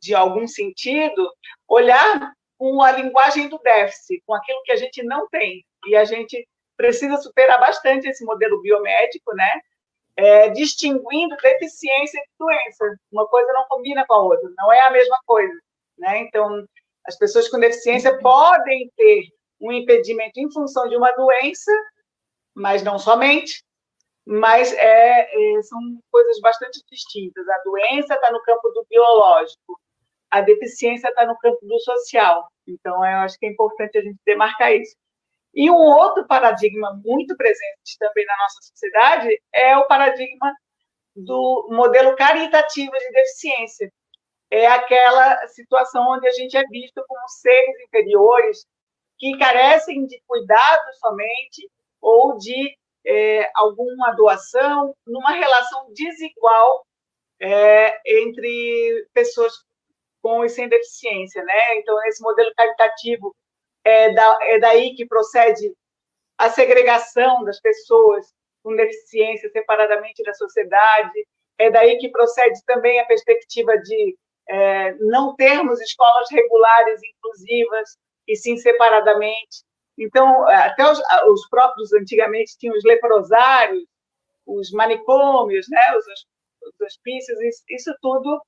de 0.00 0.14
algum 0.14 0.46
sentido, 0.46 1.30
olhar 1.68 2.32
com 2.58 2.82
a 2.82 2.92
linguagem 2.92 3.48
do 3.48 3.58
déficit, 3.58 4.22
com 4.26 4.34
aquilo 4.34 4.62
que 4.64 4.72
a 4.72 4.76
gente 4.76 5.02
não 5.02 5.28
tem. 5.28 5.64
E 5.86 5.96
a 5.96 6.04
gente 6.04 6.46
precisa 6.76 7.16
superar 7.16 7.58
bastante 7.58 8.08
esse 8.08 8.24
modelo 8.24 8.60
biomédico, 8.62 9.34
né? 9.34 9.60
é, 10.16 10.50
distinguindo 10.50 11.36
deficiência 11.36 12.20
de 12.20 12.28
doença. 12.38 12.98
Uma 13.10 13.26
coisa 13.28 13.52
não 13.52 13.64
combina 13.68 14.04
com 14.06 14.14
a 14.14 14.22
outra, 14.22 14.50
não 14.56 14.72
é 14.72 14.80
a 14.80 14.90
mesma 14.90 15.18
coisa. 15.26 15.54
Né? 15.98 16.20
Então, 16.20 16.66
as 17.06 17.16
pessoas 17.16 17.48
com 17.48 17.58
deficiência 17.58 18.18
podem 18.18 18.90
ter 18.96 19.28
um 19.60 19.72
impedimento 19.72 20.38
em 20.38 20.50
função 20.52 20.88
de 20.88 20.96
uma 20.96 21.10
doença, 21.12 21.72
mas 22.54 22.82
não 22.82 22.98
somente, 22.98 23.62
mas 24.26 24.72
é, 24.72 25.56
é, 25.56 25.62
são 25.62 25.78
coisas 26.10 26.40
bastante 26.40 26.82
distintas. 26.90 27.48
A 27.48 27.62
doença 27.64 28.14
está 28.14 28.30
no 28.30 28.42
campo 28.42 28.68
do 28.70 28.86
biológico, 28.88 29.80
a 30.30 30.40
deficiência 30.40 31.08
está 31.08 31.26
no 31.26 31.36
campo 31.38 31.58
do 31.62 31.78
social. 31.80 32.48
Então, 32.66 33.04
eu 33.04 33.18
acho 33.18 33.38
que 33.38 33.46
é 33.46 33.50
importante 33.50 33.98
a 33.98 34.02
gente 34.02 34.18
demarcar 34.24 34.72
isso. 34.72 34.96
E 35.54 35.70
um 35.70 35.74
outro 35.74 36.26
paradigma 36.26 36.98
muito 37.04 37.36
presente 37.36 37.98
também 37.98 38.24
na 38.24 38.36
nossa 38.38 38.58
sociedade 38.62 39.28
é 39.52 39.76
o 39.76 39.86
paradigma 39.86 40.52
do 41.14 41.68
modelo 41.70 42.16
caritativo 42.16 42.92
de 42.92 43.10
deficiência. 43.10 43.92
É 44.50 44.66
aquela 44.66 45.46
situação 45.48 46.12
onde 46.12 46.26
a 46.26 46.32
gente 46.32 46.56
é 46.56 46.62
visto 46.68 47.04
como 47.06 47.28
seres 47.28 47.80
inferiores 47.86 48.66
que 49.18 49.36
carecem 49.38 50.06
de 50.06 50.20
cuidado 50.26 50.92
somente 50.94 51.70
ou 52.00 52.38
de 52.38 52.74
é, 53.04 53.50
alguma 53.54 54.12
doação 54.12 54.94
numa 55.06 55.32
relação 55.32 55.92
desigual 55.92 56.86
é, 57.40 58.00
entre 58.06 59.08
pessoas 59.12 59.52
com 60.22 60.44
e 60.44 60.48
sem 60.48 60.68
deficiência, 60.68 61.42
né? 61.42 61.78
Então, 61.78 61.96
esse 62.06 62.22
modelo 62.22 62.52
caritativo 62.56 63.34
é, 63.84 64.12
da, 64.12 64.38
é 64.42 64.58
daí 64.60 64.94
que 64.94 65.06
procede 65.06 65.74
a 66.38 66.48
segregação 66.48 67.42
das 67.44 67.60
pessoas 67.60 68.32
com 68.62 68.76
deficiência 68.76 69.50
separadamente 69.50 70.22
da 70.22 70.32
sociedade, 70.34 71.26
é 71.58 71.70
daí 71.70 71.98
que 71.98 72.08
procede 72.08 72.64
também 72.64 73.00
a 73.00 73.06
perspectiva 73.06 73.76
de 73.78 74.16
é, 74.48 74.94
não 74.94 75.34
termos 75.34 75.80
escolas 75.80 76.30
regulares 76.30 77.00
inclusivas, 77.02 77.98
e 78.26 78.36
sim 78.36 78.56
separadamente. 78.56 79.64
Então, 79.98 80.46
até 80.48 80.90
os, 80.90 81.00
os 81.28 81.48
próprios 81.48 81.92
antigamente 81.92 82.56
tinham 82.58 82.76
os 82.76 82.84
leprosários, 82.84 83.84
os 84.46 84.70
manicômios, 84.72 85.66
né, 85.68 85.80
os, 85.96 86.04
os 86.68 86.80
hospícios, 86.80 87.38
isso, 87.40 87.62
isso 87.68 87.94
tudo 88.00 88.40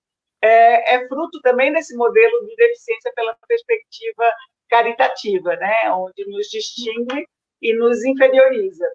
é, 0.45 0.95
é, 0.95 1.09
fruto 1.09 1.41
também 1.41 1.73
desse 1.73 1.97
modelo 1.97 2.47
de 2.47 2.55
deficiência 2.55 3.13
pela 3.15 3.35
perspectiva 3.49 4.31
caritativa, 4.69 5.57
né? 5.57 5.91
onde 5.93 6.27
nos 6.29 6.49
distingue 6.49 7.27
e 7.63 7.75
nos 7.75 8.05
inferioriza. 8.05 8.87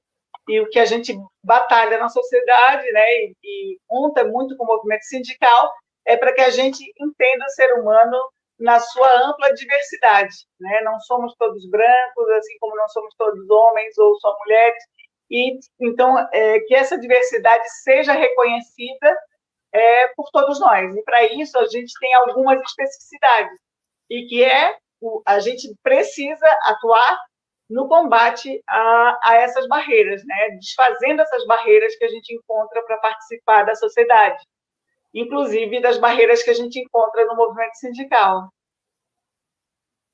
E 0.47 0.59
o 0.59 0.69
que 0.69 0.79
a 0.79 0.85
gente 0.85 1.17
batalha 1.43 1.97
na 1.97 2.09
sociedade, 2.09 2.91
né? 2.91 3.05
e, 3.15 3.35
e 3.43 3.79
conta 3.87 4.23
muito 4.23 4.55
com 4.57 4.63
o 4.63 4.67
movimento 4.67 5.03
sindical, 5.03 5.71
é 6.05 6.15
para 6.15 6.33
que 6.33 6.41
a 6.41 6.49
gente 6.51 6.83
entenda 6.99 7.45
o 7.45 7.49
ser 7.49 7.73
humano 7.73 8.17
na 8.59 8.79
sua 8.79 9.29
ampla 9.29 9.53
diversidade. 9.53 10.35
Né? 10.59 10.81
Não 10.81 10.99
somos 11.01 11.33
todos 11.35 11.67
brancos, 11.69 12.29
assim 12.37 12.57
como 12.59 12.75
não 12.75 12.87
somos 12.89 13.13
todos 13.15 13.49
homens 13.49 13.97
ou 13.97 14.19
só 14.19 14.35
mulheres. 14.39 14.83
E 15.29 15.59
então 15.79 16.17
é, 16.33 16.59
que 16.61 16.75
essa 16.75 16.97
diversidade 16.97 17.69
seja 17.83 18.13
reconhecida 18.13 19.15
é, 19.71 20.07
por 20.15 20.29
todos 20.31 20.59
nós. 20.59 20.95
E 20.95 21.03
para 21.03 21.23
isso 21.25 21.57
a 21.57 21.65
gente 21.67 21.93
tem 21.99 22.13
algumas 22.15 22.59
especificidades 22.61 23.59
e 24.09 24.25
que 24.25 24.43
é 24.43 24.75
a 25.25 25.39
gente 25.39 25.73
precisa 25.81 26.45
atuar 26.63 27.17
no 27.69 27.87
combate 27.87 28.61
a, 28.67 29.19
a 29.23 29.35
essas 29.35 29.67
barreiras, 29.67 30.21
né? 30.25 30.49
desfazendo 30.59 31.21
essas 31.21 31.45
barreiras 31.45 31.95
que 31.95 32.03
a 32.03 32.09
gente 32.09 32.33
encontra 32.33 32.81
para 32.83 32.97
participar 32.97 33.63
da 33.63 33.75
sociedade, 33.75 34.43
inclusive 35.13 35.81
das 35.81 35.97
barreiras 35.97 36.43
que 36.43 36.49
a 36.49 36.53
gente 36.53 36.79
encontra 36.79 37.25
no 37.25 37.35
movimento 37.35 37.75
sindical. 37.75 38.49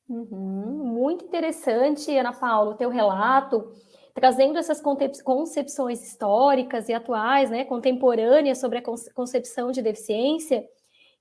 Uhum, 0.08 0.94
muito 0.94 1.26
interessante, 1.26 2.16
Ana 2.16 2.32
Paula, 2.32 2.72
o 2.72 2.78
teu 2.78 2.90
relato, 2.90 3.74
trazendo 4.14 4.60
essas 4.60 4.80
concepções 4.82 6.04
históricas 6.04 6.88
e 6.90 6.94
atuais, 6.94 7.50
né, 7.50 7.66
contemporâneas 7.66 8.60
sobre 8.60 8.78
a 8.78 8.84
concepção 9.14 9.72
de 9.72 9.82
deficiência. 9.82 10.64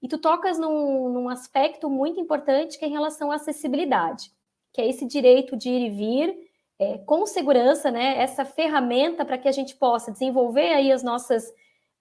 E 0.02 0.08
tu 0.08 0.18
tocas 0.18 0.58
num, 0.58 1.08
num 1.08 1.28
aspecto 1.30 1.88
muito 1.88 2.20
importante 2.20 2.78
que 2.78 2.84
é 2.84 2.88
em 2.88 2.92
relação 2.92 3.32
à 3.32 3.36
acessibilidade, 3.36 4.30
que 4.72 4.80
é 4.82 4.88
esse 4.88 5.06
direito 5.06 5.56
de 5.56 5.70
ir 5.70 5.86
e 5.86 5.90
vir 5.90 6.36
é, 6.78 6.98
com 6.98 7.24
segurança, 7.24 7.90
né? 7.90 8.18
Essa 8.18 8.44
ferramenta 8.44 9.24
para 9.24 9.38
que 9.38 9.48
a 9.48 9.52
gente 9.52 9.76
possa 9.76 10.12
desenvolver 10.12 10.74
aí 10.74 10.92
as 10.92 11.02
nossas 11.02 11.50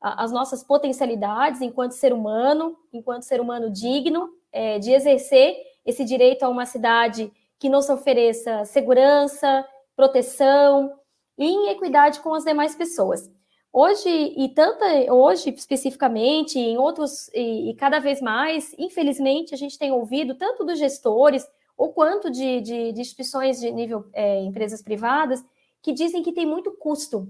as 0.04 0.32
nossas 0.34 0.62
potencialidades 0.64 1.62
enquanto 1.62 1.94
ser 1.94 2.12
humano, 2.12 2.78
enquanto 2.92 3.24
ser 3.24 3.40
humano 3.40 3.72
digno, 3.72 4.30
é, 4.52 4.78
de 4.78 4.92
exercer 4.92 5.56
esse 5.86 6.04
direito 6.04 6.44
a 6.44 6.50
uma 6.50 6.66
cidade 6.66 7.32
que 7.58 7.70
nos 7.70 7.90
ofereça 7.90 8.66
segurança, 8.66 9.66
proteção 9.96 10.94
e 11.38 11.46
em 11.46 11.70
equidade 11.70 12.20
com 12.20 12.34
as 12.34 12.44
demais 12.44 12.76
pessoas. 12.76 13.32
Hoje, 13.72 14.10
e 14.10 14.50
tanta, 14.50 14.86
hoje 15.12 15.50
especificamente, 15.50 16.60
em 16.60 16.78
outros, 16.78 17.30
e, 17.34 17.72
e, 17.72 17.74
cada 17.74 18.00
vez 18.00 18.22
mais, 18.22 18.76
infelizmente, 18.78 19.54
a 19.54 19.58
gente 19.58 19.80
tem 19.80 19.92
ouvido 19.92 20.36
tanto 20.36 20.64
dos 20.64 20.78
gestores, 20.78 21.48
ou 21.76 21.92
quanto 21.92 22.30
de, 22.30 22.62
de, 22.62 22.92
de 22.92 23.02
instituições 23.02 23.60
de 23.60 23.72
nível 23.72 24.06
é, 24.14 24.42
empresas 24.42 24.84
privadas, 24.84 25.44
que 25.82 25.92
dizem 25.92 26.22
que 26.22 26.32
tem 26.32 26.46
muito 26.46 26.72
custo. 26.74 27.28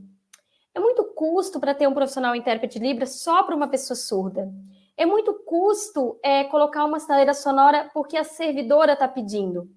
É 0.75 0.79
muito 0.79 1.03
custo 1.03 1.59
para 1.59 1.75
ter 1.75 1.87
um 1.87 1.93
profissional 1.93 2.35
intérprete 2.35 2.79
de 2.79 2.85
Libras 2.85 3.21
só 3.21 3.43
para 3.43 3.55
uma 3.55 3.67
pessoa 3.67 3.95
surda. 3.95 4.51
É 4.97 5.05
muito 5.05 5.33
custo 5.45 6.19
é, 6.23 6.43
colocar 6.45 6.85
uma 6.85 6.99
sinaleira 6.99 7.33
sonora 7.33 7.89
porque 7.93 8.17
a 8.17 8.23
servidora 8.23 8.93
está 8.93 9.07
pedindo. 9.07 9.69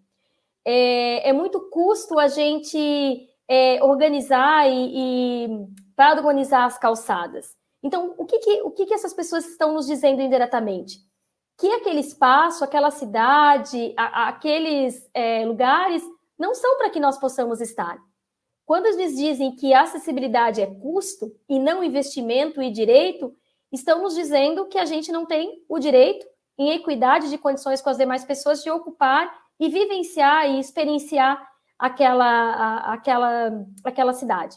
É, 0.65 1.29
é, 1.29 1.33
muito 1.33 1.61
custo 1.71 2.19
a 2.19 2.29
gente 2.29 3.29
é, 3.49 3.83
organizar 3.83 4.69
e, 4.69 5.47
e 5.47 5.67
padronizar 5.95 6.65
as 6.65 6.79
calçadas. 6.79 7.55
Então, 7.83 8.15
o 8.19 8.25
que, 8.25 8.39
que 8.39 8.63
o 8.63 8.71
que, 8.71 8.87
que 8.87 8.95
essas 8.95 9.15
pessoas 9.15 9.47
estão 9.47 9.73
nos 9.75 9.87
dizendo 9.87 10.21
indiretamente? 10.21 10.99
Que 11.59 11.73
aquele 11.73 12.01
espaço, 12.01 12.65
aquela 12.65 12.91
cidade, 12.91 13.95
a, 13.97 14.29
aqueles 14.29 15.09
é, 15.15 15.45
lugares 15.47 16.03
não 16.39 16.55
são 16.55 16.77
para 16.79 16.91
que 16.91 17.01
nós 17.01 17.19
possamos 17.19 17.61
estar. 17.61 17.97
Quando 18.67 18.87
eles 18.87 19.17
dizem 19.17 19.55
que 19.55 19.73
acessibilidade 19.73 20.61
é 20.61 20.67
custo 20.67 21.33
e 21.49 21.59
não 21.59 21.85
investimento 21.85 22.61
e 22.61 22.71
direito, 22.71 23.33
estão 23.73 24.03
nos 24.03 24.17
dizendo 24.17 24.67
que 24.67 24.77
a 24.77 24.85
gente 24.85 25.13
não 25.13 25.25
tem 25.25 25.65
o 25.69 25.79
direito, 25.79 26.27
em 26.59 26.73
equidade 26.73 27.31
de 27.31 27.39
condições 27.39 27.81
com 27.81 27.91
as 27.91 27.97
demais 27.97 28.25
pessoas, 28.25 28.63
de 28.65 28.71
ocupar 28.71 29.33
e 29.61 29.69
vivenciar 29.69 30.51
e 30.51 30.59
experienciar 30.59 31.41
aquela, 31.79 32.27
a, 32.27 32.95
aquela, 32.95 33.67
aquela 33.85 34.13
cidade. 34.13 34.57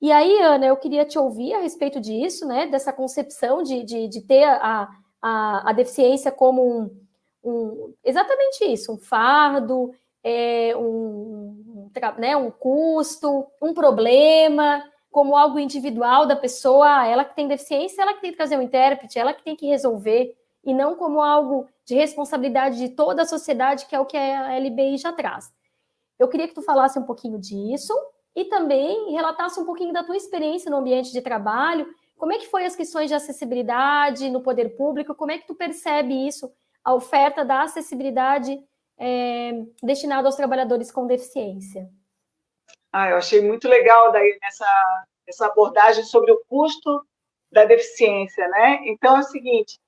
E 0.00 0.10
aí, 0.10 0.40
Ana, 0.42 0.66
eu 0.66 0.76
queria 0.76 1.04
te 1.04 1.18
ouvir 1.18 1.54
a 1.54 1.60
respeito 1.60 2.00
disso, 2.00 2.46
né? 2.46 2.66
Dessa 2.66 2.92
concepção 2.92 3.62
de, 3.62 3.84
de, 3.84 4.08
de 4.08 4.22
ter 4.22 4.44
a, 4.44 4.88
a, 5.22 5.70
a, 5.70 5.72
deficiência 5.72 6.32
como 6.32 6.62
um, 6.62 7.00
um, 7.44 7.94
exatamente 8.04 8.64
isso, 8.64 8.92
um 8.92 8.98
fardo, 8.98 9.92
é, 10.28 10.76
um, 10.76 11.88
né, 12.18 12.36
um 12.36 12.50
custo, 12.50 13.46
um 13.62 13.72
problema, 13.72 14.82
como 15.08 15.36
algo 15.36 15.56
individual 15.56 16.26
da 16.26 16.34
pessoa, 16.34 16.98
ah, 17.02 17.06
ela 17.06 17.24
que 17.24 17.36
tem 17.36 17.46
deficiência, 17.46 18.02
ela 18.02 18.12
que 18.12 18.20
tem 18.20 18.32
que 18.32 18.36
trazer 18.36 18.58
um 18.58 18.62
intérprete, 18.62 19.20
ela 19.20 19.32
que 19.32 19.44
tem 19.44 19.54
que 19.54 19.68
resolver, 19.68 20.36
e 20.64 20.74
não 20.74 20.96
como 20.96 21.22
algo 21.22 21.68
de 21.84 21.94
responsabilidade 21.94 22.76
de 22.76 22.88
toda 22.88 23.22
a 23.22 23.26
sociedade, 23.26 23.86
que 23.86 23.94
é 23.94 24.00
o 24.00 24.04
que 24.04 24.16
a 24.16 24.58
LBI 24.58 24.98
já 24.98 25.12
traz. 25.12 25.48
Eu 26.18 26.26
queria 26.26 26.48
que 26.48 26.54
tu 26.54 26.62
falasse 26.62 26.98
um 26.98 27.04
pouquinho 27.04 27.38
disso, 27.38 27.94
e 28.34 28.46
também 28.46 29.12
relatasse 29.12 29.60
um 29.60 29.64
pouquinho 29.64 29.92
da 29.92 30.02
tua 30.02 30.16
experiência 30.16 30.68
no 30.68 30.78
ambiente 30.78 31.12
de 31.12 31.22
trabalho, 31.22 31.86
como 32.18 32.32
é 32.32 32.38
que 32.38 32.48
foi 32.48 32.64
as 32.64 32.74
questões 32.74 33.08
de 33.08 33.14
acessibilidade 33.14 34.28
no 34.28 34.42
poder 34.42 34.76
público, 34.76 35.14
como 35.14 35.30
é 35.30 35.38
que 35.38 35.46
tu 35.46 35.54
percebe 35.54 36.26
isso, 36.26 36.50
a 36.84 36.92
oferta 36.92 37.44
da 37.44 37.62
acessibilidade 37.62 38.58
é, 38.98 39.52
destinada 39.82 40.28
aos 40.28 40.36
trabalhadores 40.36 40.90
com 40.90 41.06
deficiência? 41.06 41.88
Ah, 42.92 43.10
eu 43.10 43.16
achei 43.16 43.40
muito 43.42 43.68
legal 43.68 44.10
daí 44.12 44.38
nessa, 44.40 45.04
essa 45.26 45.46
abordagem 45.46 46.04
sobre 46.04 46.32
o 46.32 46.42
custo 46.48 47.06
da 47.52 47.64
deficiência, 47.64 48.48
né? 48.48 48.80
Então 48.84 49.16
é 49.16 49.20
o 49.20 49.24
seguinte, 49.24 49.78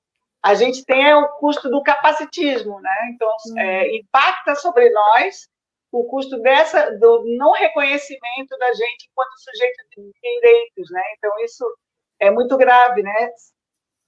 a 0.41 0.53
gente 0.53 0.85
tem 0.85 1.13
o 1.13 1.27
custo 1.39 1.69
do 1.69 1.81
capacitismo, 1.83 2.79
né? 2.79 3.11
Então 3.13 3.29
hum. 3.47 3.59
é, 3.59 3.95
impacta 3.97 4.55
sobre 4.55 4.89
nós 4.91 5.49
o 5.91 6.03
custo 6.05 6.39
dessa 6.39 6.91
do 6.97 7.23
não 7.37 7.51
reconhecimento 7.51 8.57
da 8.59 8.73
gente 8.73 9.09
enquanto 9.11 9.39
sujeito 9.39 9.77
de 9.97 10.11
direitos, 10.21 10.91
né? 10.91 11.03
Então 11.17 11.31
isso 11.43 11.65
é 12.19 12.29
muito 12.29 12.55
grave, 12.57 13.01
né? 13.01 13.31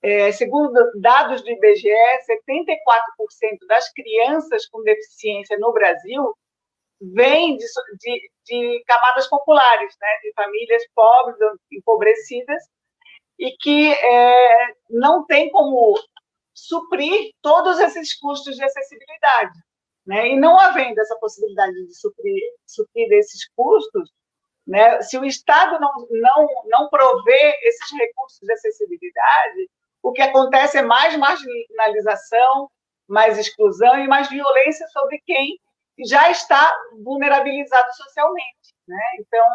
É, 0.04 0.32
segundo 0.32 0.74
dados 1.00 1.44
do 1.44 1.52
IBGE, 1.52 1.90
74% 1.90 3.68
das 3.68 3.92
crianças 3.94 4.66
com 4.68 4.82
deficiência 4.82 5.58
no 5.60 5.72
Brasil 5.72 6.36
vêm 7.00 7.58
de, 7.58 7.66
de, 8.00 8.32
de, 8.46 8.84
camadas 8.86 9.28
populares, 9.28 9.96
né? 10.00 10.08
De 10.24 10.34
famílias 10.34 10.84
pobres, 10.96 11.38
empobrecidas 11.72 12.64
e 13.40 13.52
que 13.58 13.92
é, 13.92 14.76
não 14.90 15.26
tem 15.26 15.50
como 15.52 16.00
suprir 16.54 17.32
todos 17.42 17.80
esses 17.80 18.18
custos 18.20 18.56
de 18.56 18.64
acessibilidade. 18.64 19.58
Né? 20.06 20.30
E 20.30 20.40
não 20.40 20.60
havendo 20.60 21.00
essa 21.00 21.16
possibilidade 21.18 21.74
de 21.86 21.96
suprir, 21.96 22.42
suprir 22.66 23.12
esses 23.14 23.48
custos, 23.56 24.12
né? 24.66 25.02
se 25.02 25.18
o 25.18 25.26
Estado 25.26 25.80
não, 25.80 26.08
não, 26.10 26.48
não 26.66 26.90
provê 26.90 27.56
esses 27.64 27.92
recursos 27.98 28.40
de 28.42 28.52
acessibilidade, 28.52 29.70
o 30.02 30.12
que 30.12 30.22
acontece 30.22 30.78
é 30.78 30.82
mais 30.82 31.16
marginalização, 31.16 32.70
mais 33.08 33.38
exclusão 33.38 34.00
e 34.00 34.08
mais 34.08 34.30
violência 34.30 34.88
sobre 34.88 35.22
quem 35.26 35.60
já 36.06 36.30
está 36.32 36.74
vulnerabilizado 37.04 37.94
socialmente. 37.94 38.74
Né? 38.88 39.04
Então, 39.20 39.46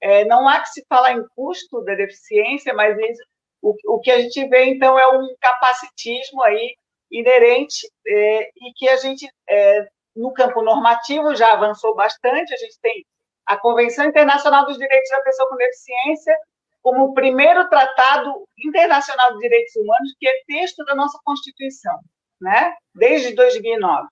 é, 0.00 0.24
não 0.24 0.48
há 0.48 0.60
que 0.60 0.68
se 0.68 0.84
falar 0.88 1.12
em 1.12 1.26
custo 1.34 1.82
da 1.82 1.94
deficiência, 1.94 2.74
mas 2.74 2.98
isso, 2.98 3.22
o, 3.62 3.74
o 3.94 4.00
que 4.00 4.10
a 4.10 4.20
gente 4.20 4.46
vê, 4.48 4.66
então, 4.66 4.98
é 4.98 5.06
um 5.08 5.34
capacitismo 5.40 6.42
aí 6.42 6.76
inerente 7.10 7.88
é, 8.06 8.48
e 8.48 8.72
que 8.76 8.88
a 8.88 8.96
gente 8.96 9.26
é, 9.48 9.86
no 10.14 10.32
campo 10.32 10.62
normativo 10.62 11.34
já 11.34 11.52
avançou 11.52 11.94
bastante. 11.94 12.52
A 12.52 12.56
gente 12.56 12.78
tem 12.80 13.04
a 13.46 13.56
Convenção 13.56 14.04
Internacional 14.04 14.66
dos 14.66 14.76
Direitos 14.78 15.10
da 15.10 15.22
Pessoa 15.22 15.48
com 15.48 15.56
Deficiência 15.56 16.36
como 16.84 17.04
o 17.04 17.14
primeiro 17.14 17.66
tratado 17.70 18.46
internacional 18.58 19.32
de 19.32 19.38
direitos 19.38 19.74
humanos, 19.74 20.14
que 20.20 20.28
é 20.28 20.42
texto 20.46 20.84
da 20.84 20.94
nossa 20.94 21.18
Constituição, 21.24 21.98
né? 22.38 22.74
desde 22.94 23.34
2009. 23.34 24.06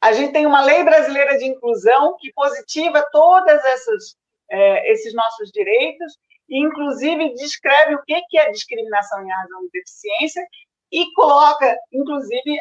A 0.00 0.12
gente 0.12 0.32
tem 0.32 0.46
uma 0.46 0.62
lei 0.62 0.84
brasileira 0.84 1.36
de 1.36 1.46
inclusão 1.46 2.16
que 2.20 2.32
positiva 2.32 3.04
todas 3.10 3.60
é, 4.48 4.92
esses 4.92 5.12
nossos 5.12 5.50
direitos 5.50 6.16
e 6.48 6.62
inclusive 6.62 7.34
descreve 7.34 7.96
o 7.96 8.02
que 8.04 8.38
é 8.38 8.50
discriminação 8.52 9.20
em 9.20 9.28
razão 9.28 9.62
de 9.62 9.70
deficiência 9.72 10.46
e 10.92 11.12
coloca, 11.14 11.76
inclusive, 11.92 12.58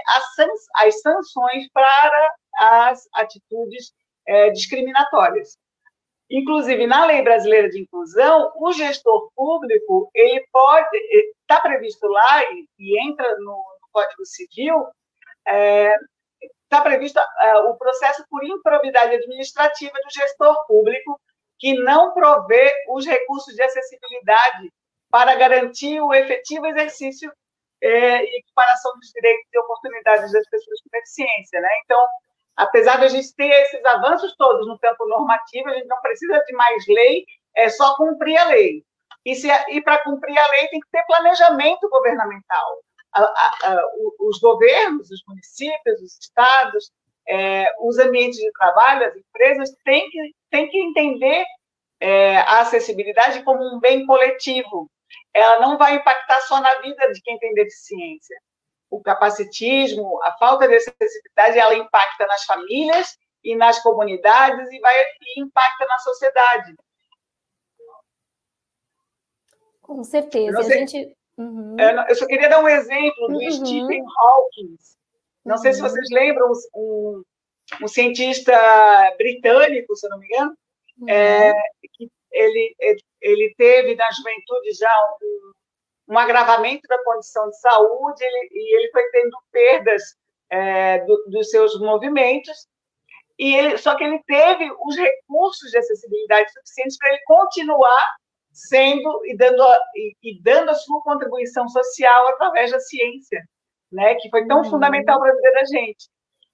as, 0.75 0.99
sanções 0.99 1.69
para 1.71 2.35
as 2.57 3.07
atitudes 3.13 3.93
é, 4.27 4.49
discriminatórias. 4.49 5.57
Inclusive, 6.29 6.85
na 6.87 7.05
Lei 7.05 7.21
Brasileira 7.21 7.69
de 7.69 7.81
Inclusão, 7.81 8.51
o 8.57 8.71
gestor 8.73 9.31
público 9.33 10.09
ele 10.13 10.45
pode 10.51 10.97
está 11.41 11.61
previsto 11.61 12.05
lá 12.07 12.43
e, 12.51 12.67
e 12.77 13.09
entra 13.09 13.37
no, 13.39 13.63
Código 13.97 14.25
Civil 14.25 14.85
está 16.63 16.77
é, 16.77 16.81
previsto 16.83 17.19
é, 17.19 17.57
o 17.57 17.75
processo 17.77 18.23
por 18.29 18.43
improbidade 18.43 19.15
administrativa 19.15 19.93
do 20.03 20.13
gestor 20.13 20.67
público 20.67 21.19
que 21.57 21.73
não 21.73 22.13
provê 22.13 22.71
os 22.89 23.07
recursos 23.07 23.55
de 23.55 23.63
acessibilidade 23.63 24.71
para 25.09 25.33
garantir 25.35 25.99
o 25.99 26.13
efetivo 26.13 26.67
exercício 26.67 27.31
é, 27.81 28.23
e 28.23 28.39
equiparação 28.39 28.93
dos 28.99 29.09
direitos 29.11 29.47
e 29.51 29.59
oportunidades 29.59 30.31
das 30.31 30.47
pessoas 30.47 30.81
com 30.81 30.89
deficiência. 30.91 31.59
Né? 31.59 31.69
Então, 31.85 32.05
apesar 32.57 32.97
de 32.97 33.05
a 33.05 33.09
gente 33.09 33.33
ter 33.35 33.49
esses 33.49 33.85
avanços 33.85 34.35
todos 34.35 34.67
no 34.67 34.79
campo 34.79 35.07
normativo, 35.07 35.69
a 35.69 35.73
gente 35.73 35.87
não 35.87 36.01
precisa 36.01 36.43
de 36.45 36.53
mais 36.53 36.85
lei, 36.87 37.25
é 37.55 37.69
só 37.69 37.95
cumprir 37.95 38.37
a 38.37 38.45
lei. 38.45 38.83
E, 39.23 39.33
e 39.69 39.81
para 39.81 40.03
cumprir 40.03 40.37
a 40.37 40.47
lei 40.47 40.67
tem 40.67 40.79
que 40.79 40.89
ter 40.91 41.03
planejamento 41.05 41.87
governamental. 41.89 42.77
A, 43.13 43.21
a, 43.21 43.73
a, 43.73 43.81
os 44.19 44.39
governos, 44.39 45.09
os 45.11 45.21
municípios, 45.27 46.01
os 46.01 46.17
estados, 46.19 46.91
é, 47.27 47.71
os 47.81 47.99
ambientes 47.99 48.39
de 48.39 48.51
trabalho, 48.53 49.05
as 49.05 49.15
empresas 49.15 49.69
têm 49.83 50.09
que, 50.09 50.35
têm 50.49 50.69
que 50.69 50.77
entender 50.77 51.45
é, 51.99 52.37
a 52.37 52.61
acessibilidade 52.61 53.43
como 53.43 53.63
um 53.63 53.79
bem 53.79 54.05
coletivo, 54.05 54.89
ela 55.33 55.59
não 55.59 55.77
vai 55.77 55.95
impactar 55.95 56.41
só 56.41 56.59
na 56.59 56.73
vida 56.81 57.11
de 57.11 57.21
quem 57.21 57.37
tem 57.37 57.53
deficiência. 57.53 58.37
O 58.89 59.01
capacitismo, 59.01 60.19
a 60.23 60.31
falta 60.37 60.67
de 60.67 60.75
acessibilidade, 60.75 61.59
ela 61.59 61.75
impacta 61.75 62.25
nas 62.25 62.43
famílias 62.45 63.17
e 63.43 63.55
nas 63.55 63.81
comunidades 63.81 64.71
e 64.71 64.79
vai 64.79 64.95
e 65.01 65.41
impacta 65.41 65.85
na 65.85 65.97
sociedade. 65.99 66.75
Com 69.81 70.03
certeza. 70.03 70.59
A 70.59 70.63
gente 70.63 71.17
Uhum. 71.37 71.75
Eu 72.09 72.15
só 72.15 72.25
queria 72.25 72.49
dar 72.49 72.63
um 72.63 72.67
exemplo 72.67 73.27
do 73.27 73.35
uhum. 73.35 73.51
Stephen 73.51 74.03
Hawking. 74.03 74.75
Não 75.45 75.55
uhum. 75.55 75.61
sei 75.61 75.73
se 75.73 75.81
uhum. 75.81 75.89
vocês 75.89 76.07
lembram, 76.11 76.51
um, 76.75 77.23
um, 77.83 77.87
cientista 77.87 78.53
britânico, 79.17 79.95
se 79.95 80.09
não 80.09 80.17
me 80.17 80.25
engano, 80.25 80.57
uhum. 80.99 81.09
é, 81.09 81.53
que 81.93 82.09
ele, 82.31 82.75
ele 83.21 83.53
teve 83.55 83.95
na 83.95 84.09
juventude 84.11 84.71
já 84.73 84.91
um, 85.21 85.51
um 86.07 86.17
agravamento 86.17 86.87
da 86.87 87.03
condição 87.03 87.49
de 87.49 87.59
saúde 87.59 88.23
ele, 88.23 88.49
e 88.51 88.77
ele 88.77 88.91
foi 88.91 89.03
tendo 89.11 89.37
perdas 89.51 90.01
é, 90.49 90.99
do, 91.05 91.25
dos 91.27 91.49
seus 91.49 91.79
movimentos 91.79 92.67
e 93.37 93.55
ele, 93.55 93.77
só 93.77 93.95
que 93.95 94.03
ele 94.03 94.19
teve 94.25 94.69
os 94.83 94.95
recursos 94.95 95.69
de 95.69 95.77
acessibilidade 95.77 96.51
suficientes 96.51 96.97
para 96.97 97.09
ele 97.09 97.21
continuar 97.25 98.15
sendo 98.51 99.21
e 99.25 99.37
dando, 99.37 99.61
a, 99.61 99.79
e, 99.95 100.15
e, 100.23 100.41
dando 100.41 100.69
a 100.69 100.75
sua 100.75 101.01
contribuição 101.03 101.69
social 101.69 102.27
através 102.29 102.71
da 102.71 102.79
ciência, 102.79 103.43
né, 103.91 104.15
que 104.15 104.29
foi 104.29 104.47
tão 104.47 104.59
uhum. 104.59 104.69
fundamental 104.69 105.19
para 105.19 105.31
a 105.31 105.35
vida 105.35 105.51
da 105.51 105.65
gente. 105.65 106.09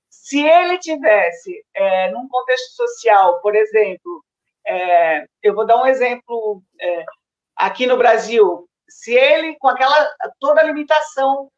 Se 0.09 0.45
ele 0.45 0.77
tivesse, 0.79 1.65
é, 1.73 2.11
num 2.11 2.27
contexto 2.27 2.75
social, 2.75 3.39
por 3.41 3.55
exemplo, 3.55 4.23
é, 4.67 5.25
eu 5.41 5.55
vou 5.55 5.65
dar 5.65 5.81
um 5.81 5.87
exemplo 5.87 6.61
é, 6.79 7.05
aqui 7.55 7.85
no 7.85 7.97
Brasil, 7.97 8.67
se 8.93 9.13
ele, 9.13 9.57
com 9.57 9.67
aquela 9.67 10.13
toda 10.39 10.61
a 10.61 10.63
limitação 10.63 11.49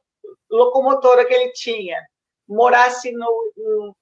locomotora 0.49 1.25
que 1.25 1.33
ele 1.33 1.51
tinha, 1.51 2.01
morasse 2.47 3.11
no, 3.11 3.53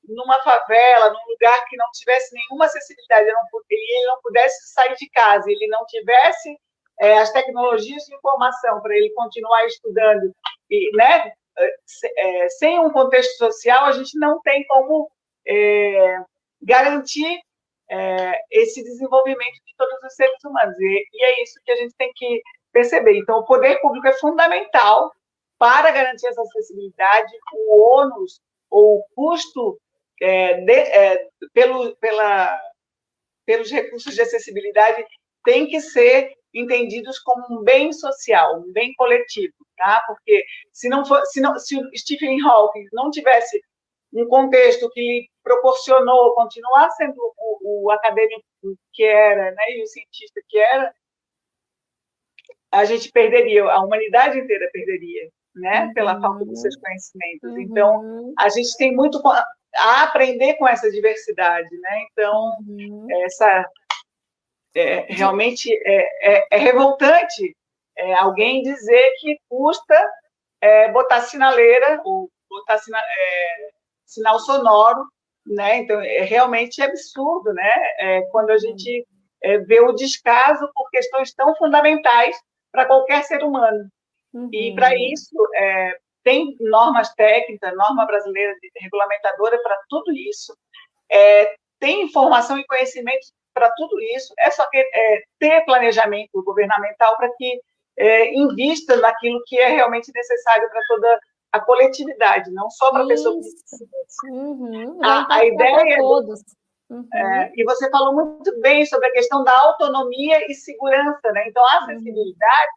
numa 0.07 0.39
favela, 0.43 1.09
num 1.09 1.31
lugar 1.31 1.65
que 1.65 1.75
não 1.75 1.87
tivesse 1.93 2.33
nenhuma 2.33 2.65
acessibilidade, 2.65 3.31
não, 3.31 3.41
ele 3.69 4.05
não 4.05 4.21
pudesse 4.21 4.71
sair 4.71 4.95
de 4.95 5.09
casa, 5.09 5.49
ele 5.49 5.67
não 5.67 5.83
tivesse 5.85 6.57
é, 7.01 7.17
as 7.19 7.31
tecnologias 7.31 8.03
de 8.03 8.15
informação 8.15 8.81
para 8.81 8.95
ele 8.95 9.09
continuar 9.13 9.65
estudando, 9.65 10.31
e, 10.69 10.95
né, 10.95 11.33
é, 12.17 12.49
sem 12.49 12.79
um 12.79 12.91
contexto 12.91 13.37
social, 13.37 13.85
a 13.85 13.91
gente 13.93 14.17
não 14.19 14.39
tem 14.41 14.63
como 14.67 15.09
é, 15.47 16.17
garantir 16.61 17.41
esse 18.49 18.81
desenvolvimento 18.81 19.53
de 19.53 19.75
todos 19.77 20.01
os 20.03 20.15
seres 20.15 20.43
humanos. 20.43 20.75
E, 20.79 21.07
e 21.13 21.25
é 21.25 21.43
isso 21.43 21.59
que 21.63 21.71
a 21.71 21.75
gente 21.75 21.93
tem 21.95 22.11
que 22.15 22.41
perceber. 22.73 23.17
Então, 23.17 23.39
o 23.39 23.45
poder 23.45 23.79
público 23.79 24.07
é 24.07 24.13
fundamental 24.13 25.13
para 25.57 25.91
garantir 25.91 26.27
essa 26.27 26.41
acessibilidade, 26.41 27.31
o 27.53 27.95
ônus 27.95 28.41
ou 28.69 28.97
o 28.97 29.05
custo 29.15 29.79
é, 30.21 30.61
de, 30.61 30.73
é, 30.73 31.27
pelo, 31.53 31.95
pela, 31.97 32.59
pelos 33.45 33.71
recursos 33.71 34.13
de 34.13 34.21
acessibilidade 34.21 35.05
tem 35.45 35.67
que 35.67 35.79
ser 35.79 36.33
entendidos 36.53 37.19
como 37.19 37.59
um 37.59 37.63
bem 37.63 37.91
social, 37.91 38.59
um 38.59 38.71
bem 38.71 38.93
coletivo, 38.95 39.53
tá? 39.77 40.03
Porque 40.07 40.43
se 40.71 40.87
não 40.87 41.05
for, 41.05 41.25
se, 41.25 41.41
não, 41.41 41.57
se 41.57 41.77
o 41.77 41.89
Stephen 41.95 42.41
Hawking 42.41 42.85
não 42.91 43.09
tivesse 43.09 43.61
um 44.13 44.27
contexto 44.27 44.89
que 44.91 45.01
lhe 45.01 45.29
proporcionou 45.43 46.35
continuar 46.35 46.89
sendo 46.91 47.15
o, 47.37 47.85
o 47.85 47.91
acadêmico 47.91 48.43
que 48.93 49.03
era, 49.03 49.51
né, 49.51 49.63
e 49.71 49.83
o 49.83 49.87
cientista 49.87 50.39
que 50.47 50.57
era, 50.57 50.93
a 52.73 52.85
gente 52.85 53.11
perderia, 53.11 53.63
a 53.63 53.79
humanidade 53.79 54.39
inteira 54.39 54.69
perderia 54.73 55.29
né? 55.55 55.85
Uhum. 55.85 55.93
Pela 55.93 56.19
falta 56.19 56.45
dos 56.45 56.61
seus 56.61 56.75
conhecimentos. 56.77 57.51
Uhum. 57.51 57.59
Então, 57.59 58.33
a 58.39 58.49
gente 58.49 58.75
tem 58.77 58.95
muito 58.95 59.21
a 59.75 60.03
aprender 60.03 60.55
com 60.55 60.67
essa 60.67 60.89
diversidade, 60.91 61.69
né? 61.79 62.05
Então, 62.11 62.57
uhum. 62.67 63.07
essa 63.23 63.69
é, 64.75 65.05
realmente 65.13 65.71
é, 65.85 66.35
é, 66.35 66.47
é 66.51 66.57
revoltante 66.57 67.55
é, 67.95 68.13
alguém 68.15 68.63
dizer 68.63 69.13
que 69.19 69.37
custa 69.47 70.09
é, 70.61 70.91
botar 70.91 71.21
sinaleira 71.21 72.01
ou 72.03 72.29
botar 72.49 72.79
sina, 72.79 72.97
é, 72.97 73.69
sinal 74.05 74.39
sonoro, 74.39 75.03
né? 75.45 75.77
Então, 75.77 76.01
é 76.01 76.21
realmente 76.21 76.81
absurdo, 76.81 77.53
né? 77.53 78.23
quando 78.31 78.49
a 78.51 78.57
gente 78.57 79.05
vê 79.67 79.81
o 79.81 79.91
descaso 79.91 80.65
por 80.73 80.89
questões 80.89 81.33
tão 81.33 81.53
fundamentais 81.57 82.33
para 82.73 82.85
qualquer 82.85 83.23
ser 83.23 83.43
humano. 83.43 83.87
Uhum. 84.33 84.49
E, 84.51 84.73
para 84.73 84.93
isso, 84.97 85.35
é, 85.55 85.95
tem 86.23 86.57
normas 86.59 87.13
técnicas, 87.13 87.77
norma 87.77 88.05
brasileira 88.05 88.53
regulamentadora 88.81 89.61
para 89.61 89.77
tudo 89.87 90.11
isso, 90.11 90.57
é, 91.09 91.55
tem 91.79 92.03
informação 92.03 92.57
e 92.57 92.65
conhecimento 92.65 93.27
para 93.53 93.69
tudo 93.75 94.01
isso, 94.01 94.33
é 94.39 94.49
só 94.49 94.67
que, 94.69 94.77
é, 94.77 95.23
ter 95.37 95.63
planejamento 95.65 96.43
governamental 96.43 97.15
para 97.17 97.29
que 97.35 97.61
é, 97.95 98.33
invista 98.33 98.95
naquilo 98.97 99.43
que 99.45 99.59
é 99.59 99.67
realmente 99.67 100.11
necessário 100.13 100.67
para 100.69 100.81
toda 100.87 101.19
a 101.51 101.59
coletividade, 101.59 102.51
não 102.51 102.67
só 102.71 102.89
para 102.89 103.03
a 103.03 103.07
pessoa 103.07 103.39
uhum. 104.25 104.99
a, 105.03 105.35
a 105.35 105.45
ideia 105.45 105.97
todos. 105.97 106.41
Uhum. 106.93 107.07
É, 107.13 107.51
e 107.55 107.63
você 107.63 107.89
falou 107.89 108.13
muito 108.13 108.59
bem 108.61 108.85
sobre 108.85 109.07
a 109.07 109.11
questão 109.11 109.43
da 109.43 109.51
autonomia 109.51 110.45
e 110.49 110.53
segurança, 110.53 111.31
né? 111.31 111.47
Então, 111.47 111.63
a 111.65 111.77
uhum. 111.77 111.83
acessibilidade 111.83 112.71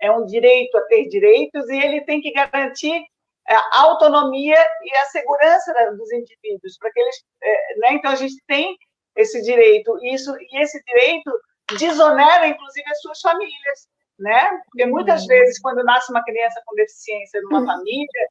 é 0.00 0.10
um 0.10 0.24
direito 0.26 0.76
a 0.76 0.82
ter 0.82 1.06
direitos 1.08 1.68
e 1.68 1.76
ele 1.76 2.00
tem 2.02 2.20
que 2.20 2.32
garantir 2.32 3.04
a 3.46 3.80
autonomia 3.82 4.56
e 4.82 4.96
a 4.96 5.04
segurança 5.06 5.72
dos 5.96 6.12
indivíduos, 6.12 6.78
para 6.78 6.90
que 6.92 7.00
eles, 7.00 7.24
é, 7.42 7.78
né? 7.78 7.92
Então 7.94 8.10
a 8.10 8.16
gente 8.16 8.36
tem 8.46 8.76
esse 9.16 9.42
direito, 9.42 9.98
isso 10.04 10.34
e 10.38 10.62
esse 10.62 10.82
direito 10.84 11.30
desonera 11.78 12.46
inclusive 12.46 12.88
as 12.90 13.00
suas 13.00 13.20
famílias, 13.20 13.88
né? 14.18 14.60
Porque 14.66 14.86
muitas 14.86 15.22
uhum. 15.22 15.28
vezes 15.28 15.60
quando 15.60 15.84
nasce 15.84 16.10
uma 16.12 16.24
criança 16.24 16.62
com 16.64 16.74
deficiência 16.76 17.40
numa 17.42 17.60
uhum. 17.60 17.66
família, 17.66 18.28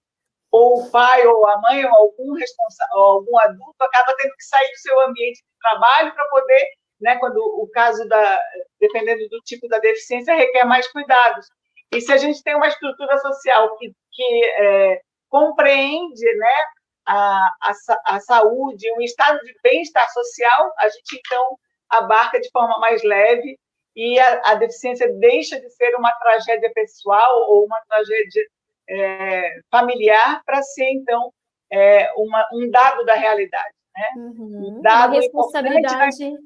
ou 0.51 0.81
o 0.81 0.91
pai 0.91 1.25
ou 1.27 1.47
a 1.47 1.61
mãe 1.61 1.85
ou 1.85 1.93
algum 1.93 2.33
responsável, 2.33 2.97
algum 2.97 3.37
adulto 3.39 3.81
acaba 3.81 4.15
tendo 4.17 4.35
que 4.35 4.43
sair 4.43 4.69
do 4.69 4.77
seu 4.77 4.99
ambiente 5.01 5.37
de 5.37 5.59
trabalho 5.61 6.13
para 6.13 6.25
poder, 6.25 6.67
né, 7.01 7.17
quando 7.17 7.37
o 7.37 7.67
caso 7.71 8.07
da 8.07 8.41
dependendo 8.79 9.27
do 9.29 9.39
tipo 9.41 9.67
da 9.67 9.79
deficiência 9.79 10.35
requer 10.35 10.65
mais 10.65 10.87
cuidados. 10.91 11.47
E 11.91 12.01
se 12.01 12.11
a 12.11 12.17
gente 12.17 12.43
tem 12.43 12.55
uma 12.55 12.67
estrutura 12.67 13.17
social 13.19 13.75
que, 13.77 13.91
que 14.11 14.45
é, 14.45 15.01
compreende 15.27 16.25
né, 16.35 16.65
a, 17.05 17.49
a, 17.61 17.71
a 18.15 18.19
saúde, 18.19 18.91
um 18.93 19.01
estado 19.01 19.39
de 19.39 19.55
bem-estar 19.63 20.11
social, 20.11 20.73
a 20.77 20.89
gente 20.89 21.19
então 21.25 21.57
abarca 21.89 22.39
de 22.39 22.49
forma 22.51 22.77
mais 22.79 23.03
leve 23.03 23.57
e 23.95 24.19
a, 24.19 24.41
a, 24.51 24.55
deficiência 24.55 25.11
deixa 25.19 25.59
de 25.59 25.69
ser 25.71 25.95
uma 25.95 26.11
tragédia 26.13 26.71
pessoal 26.73 27.49
ou 27.49 27.65
uma 27.65 27.81
tragédia 27.87 28.43
é, 28.89 29.59
familiar 29.69 30.41
para 30.45 30.61
ser, 30.63 30.89
então, 30.91 31.31
é, 31.71 32.11
uma, 32.17 32.45
um 32.53 32.69
dado 32.69 33.05
da 33.05 33.13
realidade. 33.13 33.73
Né? 33.95 34.21
Uhum. 34.21 34.77
Um 34.77 34.81
dado 34.81 35.13
uma 35.13 35.21
responsabilidade 35.21 36.37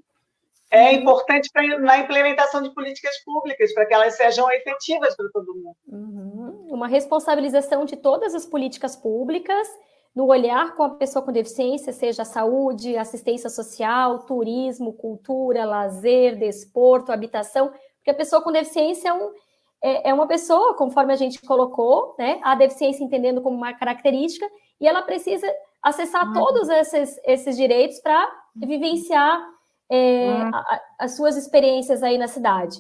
é 0.72 0.92
importante 0.92 1.50
pra, 1.54 1.62
na 1.80 2.00
implementação 2.00 2.62
de 2.62 2.74
políticas 2.74 3.24
públicas, 3.24 3.72
para 3.74 3.86
que 3.86 3.94
elas 3.94 4.16
sejam 4.16 4.52
efetivas 4.52 5.16
para 5.16 5.30
todo 5.32 5.54
mundo. 5.54 5.78
Uhum. 5.88 6.68
Uma 6.72 6.88
responsabilização 6.88 7.86
de 7.86 7.96
todas 7.96 8.34
as 8.34 8.46
políticas 8.46 8.96
públicas 8.96 9.68
no 10.16 10.26
olhar 10.26 10.76
com 10.76 10.84
a 10.84 10.90
pessoa 10.92 11.24
com 11.24 11.32
deficiência, 11.32 11.94
seja 11.94 12.26
saúde, 12.26 12.98
assistência 12.98 13.50
social, 13.50 14.20
turismo, 14.20 14.94
cultura, 14.94 15.66
lazer, 15.66 16.38
desporto, 16.38 17.12
habitação, 17.12 17.72
porque 17.98 18.12
a 18.12 18.16
pessoa 18.16 18.42
com 18.42 18.52
deficiência 18.52 19.10
é, 19.10 19.14
um, 19.14 19.32
é, 19.84 20.10
é 20.10 20.14
uma 20.14 20.26
pessoa, 20.26 20.76
conforme 20.76 21.12
a 21.12 21.18
gente 21.18 21.42
colocou, 21.42 22.16
né, 22.18 22.40
a 22.42 22.56
deficiência 22.56 23.04
entendendo 23.04 23.42
como 23.42 23.58
uma 23.58 23.74
característica, 23.74 24.50
e 24.80 24.88
ela 24.88 25.02
precisa 25.02 25.46
acessar 25.82 26.26
uhum. 26.28 26.34
todos 26.34 26.70
esses, 26.70 27.20
esses 27.26 27.58
direitos 27.58 28.00
para 28.00 28.26
vivenciar 28.56 29.46
é, 29.90 30.28
hum. 30.30 30.52
a, 30.54 30.82
as 31.00 31.16
suas 31.16 31.36
experiências 31.36 32.02
aí 32.02 32.18
na 32.18 32.28
cidade. 32.28 32.78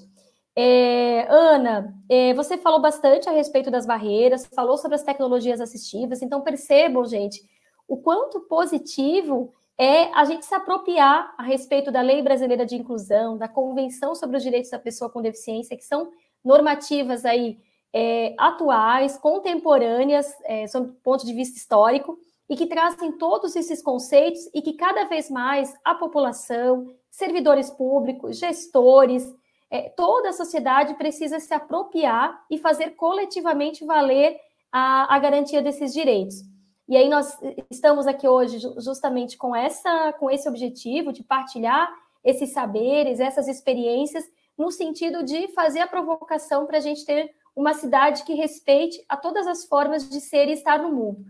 É, 0.55 1.27
Ana, 1.29 1.93
é, 2.07 2.33
você 2.33 2.57
falou 2.57 2.79
bastante 2.79 3.27
a 3.27 3.31
respeito 3.31 3.69
das 3.69 3.85
barreiras, 3.85 4.45
falou 4.45 4.77
sobre 4.77 4.95
as 4.95 5.03
tecnologias 5.03 5.59
assistivas, 5.59 6.21
então 6.21 6.41
percebam, 6.41 7.03
gente, 7.05 7.41
o 7.87 7.97
quanto 7.97 8.39
positivo 8.41 9.51
é 9.77 10.13
a 10.13 10.23
gente 10.23 10.45
se 10.45 10.53
apropriar 10.53 11.33
a 11.37 11.43
respeito 11.43 11.91
da 11.91 12.01
Lei 12.01 12.21
Brasileira 12.21 12.65
de 12.65 12.75
Inclusão, 12.75 13.37
da 13.37 13.47
Convenção 13.47 14.13
sobre 14.15 14.37
os 14.37 14.43
Direitos 14.43 14.69
da 14.69 14.79
Pessoa 14.79 15.09
com 15.09 15.21
Deficiência, 15.21 15.75
que 15.75 15.83
são 15.83 16.11
normativas 16.43 17.25
aí 17.25 17.57
é, 17.93 18.33
atuais, 18.37 19.17
contemporâneas, 19.17 20.27
é, 20.45 20.67
sob 20.67 20.91
ponto 21.03 21.25
de 21.25 21.33
vista 21.33 21.57
histórico, 21.57 22.17
e 22.49 22.55
que 22.55 22.67
trazem 22.67 23.11
todos 23.13 23.55
esses 23.55 23.81
conceitos 23.81 24.49
e 24.53 24.61
que 24.61 24.73
cada 24.73 25.05
vez 25.05 25.29
mais 25.29 25.73
a 25.83 25.95
população, 25.95 26.93
servidores 27.09 27.69
públicos, 27.69 28.37
gestores, 28.37 29.33
é, 29.69 29.89
toda 29.89 30.29
a 30.29 30.33
sociedade 30.33 30.93
precisa 30.95 31.39
se 31.39 31.53
apropriar 31.53 32.43
e 32.49 32.57
fazer 32.57 32.91
coletivamente 32.91 33.85
valer 33.85 34.37
a, 34.71 35.15
a 35.15 35.19
garantia 35.19 35.61
desses 35.61 35.93
direitos. 35.93 36.43
E 36.87 36.97
aí 36.97 37.07
nós 37.07 37.37
estamos 37.71 38.05
aqui 38.05 38.27
hoje 38.27 38.59
justamente 38.77 39.37
com 39.37 39.55
essa, 39.55 40.13
com 40.19 40.29
esse 40.29 40.47
objetivo 40.49 41.13
de 41.13 41.23
partilhar 41.23 41.89
esses 42.23 42.51
saberes, 42.51 43.19
essas 43.19 43.47
experiências, 43.47 44.23
no 44.57 44.71
sentido 44.71 45.23
de 45.23 45.47
fazer 45.49 45.79
a 45.79 45.87
provocação 45.87 46.65
para 46.65 46.77
a 46.77 46.81
gente 46.81 47.05
ter 47.05 47.31
uma 47.55 47.73
cidade 47.73 48.23
que 48.23 48.33
respeite 48.33 49.03
a 49.07 49.15
todas 49.15 49.47
as 49.47 49.65
formas 49.65 50.09
de 50.09 50.19
ser 50.19 50.47
e 50.47 50.53
estar 50.53 50.79
no 50.79 50.91
mundo. 50.91 51.23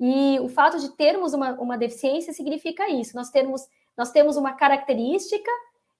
E 0.00 0.38
o 0.40 0.48
fato 0.48 0.78
de 0.78 0.90
termos 0.96 1.32
uma, 1.32 1.52
uma 1.52 1.78
deficiência 1.78 2.32
significa 2.32 2.88
isso. 2.90 3.16
Nós 3.16 3.30
temos, 3.30 3.62
nós 3.96 4.10
temos 4.10 4.36
uma 4.36 4.52
característica 4.52 5.50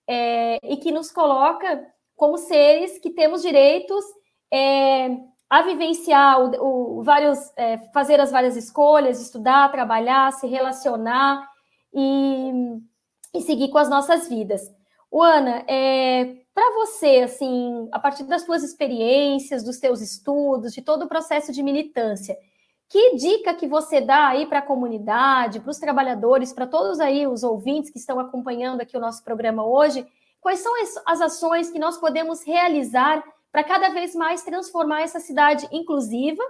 é, 0.06 0.58
e 0.62 0.76
que 0.76 0.92
nos 0.92 1.10
coloca 1.10 1.86
como 2.14 2.38
seres 2.38 2.98
que 2.98 3.10
temos 3.10 3.42
direitos 3.42 4.04
é, 4.52 5.08
a 5.48 5.62
vivenciar 5.62 6.40
o, 6.40 6.98
o 6.98 7.02
vários, 7.02 7.38
é, 7.56 7.78
fazer 7.92 8.20
as 8.20 8.30
várias 8.30 8.56
escolhas, 8.56 9.20
estudar, 9.20 9.70
trabalhar, 9.70 10.32
se 10.32 10.46
relacionar 10.46 11.48
e, 11.92 12.80
e 13.34 13.40
seguir 13.42 13.68
com 13.68 13.78
as 13.78 13.88
nossas 13.88 14.28
vidas. 14.28 14.62
O 15.10 15.22
Ana, 15.22 15.64
é, 15.68 16.45
para 16.56 16.72
você, 16.72 17.20
assim, 17.22 17.86
a 17.92 17.98
partir 17.98 18.24
das 18.24 18.40
suas 18.40 18.62
experiências, 18.62 19.62
dos 19.62 19.76
seus 19.76 20.00
estudos, 20.00 20.72
de 20.72 20.80
todo 20.80 21.02
o 21.02 21.06
processo 21.06 21.52
de 21.52 21.62
militância, 21.62 22.34
que 22.88 23.14
dica 23.14 23.52
que 23.52 23.68
você 23.68 24.00
dá 24.00 24.28
aí 24.28 24.46
para 24.46 24.60
a 24.60 24.66
comunidade, 24.66 25.60
para 25.60 25.70
os 25.70 25.78
trabalhadores, 25.78 26.54
para 26.54 26.66
todos 26.66 26.98
aí 26.98 27.26
os 27.26 27.42
ouvintes 27.42 27.90
que 27.90 27.98
estão 27.98 28.18
acompanhando 28.18 28.80
aqui 28.80 28.96
o 28.96 29.00
nosso 29.00 29.22
programa 29.22 29.66
hoje? 29.66 30.06
Quais 30.40 30.60
são 30.60 30.72
as 31.04 31.20
ações 31.20 31.70
que 31.70 31.78
nós 31.78 31.98
podemos 31.98 32.42
realizar 32.42 33.22
para 33.52 33.62
cada 33.62 33.90
vez 33.90 34.14
mais 34.14 34.42
transformar 34.42 35.02
essa 35.02 35.20
cidade 35.20 35.68
inclusiva, 35.70 36.42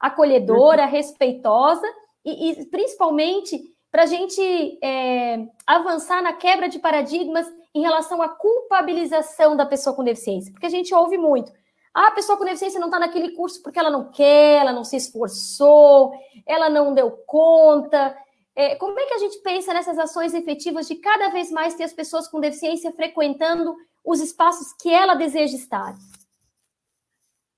acolhedora, 0.00 0.86
uhum. 0.86 0.90
respeitosa 0.90 1.86
e, 2.24 2.50
e 2.50 2.66
principalmente 2.66 3.62
para 3.92 4.02
a 4.02 4.06
gente 4.06 4.42
é, 4.82 5.46
avançar 5.64 6.20
na 6.20 6.32
quebra 6.32 6.68
de 6.68 6.80
paradigmas 6.80 7.46
em 7.74 7.82
relação 7.82 8.20
à 8.20 8.28
culpabilização 8.28 9.56
da 9.56 9.66
pessoa 9.66 9.94
com 9.94 10.04
deficiência? 10.04 10.52
Porque 10.52 10.66
a 10.66 10.70
gente 10.70 10.94
ouve 10.94 11.16
muito. 11.16 11.52
Ah, 11.94 12.08
a 12.08 12.12
pessoa 12.12 12.38
com 12.38 12.44
deficiência 12.44 12.80
não 12.80 12.88
está 12.88 12.98
naquele 12.98 13.32
curso 13.32 13.62
porque 13.62 13.78
ela 13.78 13.90
não 13.90 14.10
quer, 14.10 14.60
ela 14.60 14.72
não 14.72 14.82
se 14.82 14.96
esforçou, 14.96 16.12
ela 16.46 16.70
não 16.70 16.94
deu 16.94 17.10
conta. 17.26 18.16
É, 18.54 18.76
como 18.76 18.98
é 18.98 19.06
que 19.06 19.14
a 19.14 19.18
gente 19.18 19.38
pensa 19.38 19.74
nessas 19.74 19.98
ações 19.98 20.34
efetivas 20.34 20.88
de 20.88 20.96
cada 20.96 21.28
vez 21.28 21.50
mais 21.50 21.74
ter 21.74 21.84
as 21.84 21.92
pessoas 21.92 22.28
com 22.28 22.40
deficiência 22.40 22.92
frequentando 22.92 23.74
os 24.04 24.20
espaços 24.20 24.72
que 24.80 24.92
ela 24.92 25.14
deseja 25.14 25.56
estar? 25.56 25.94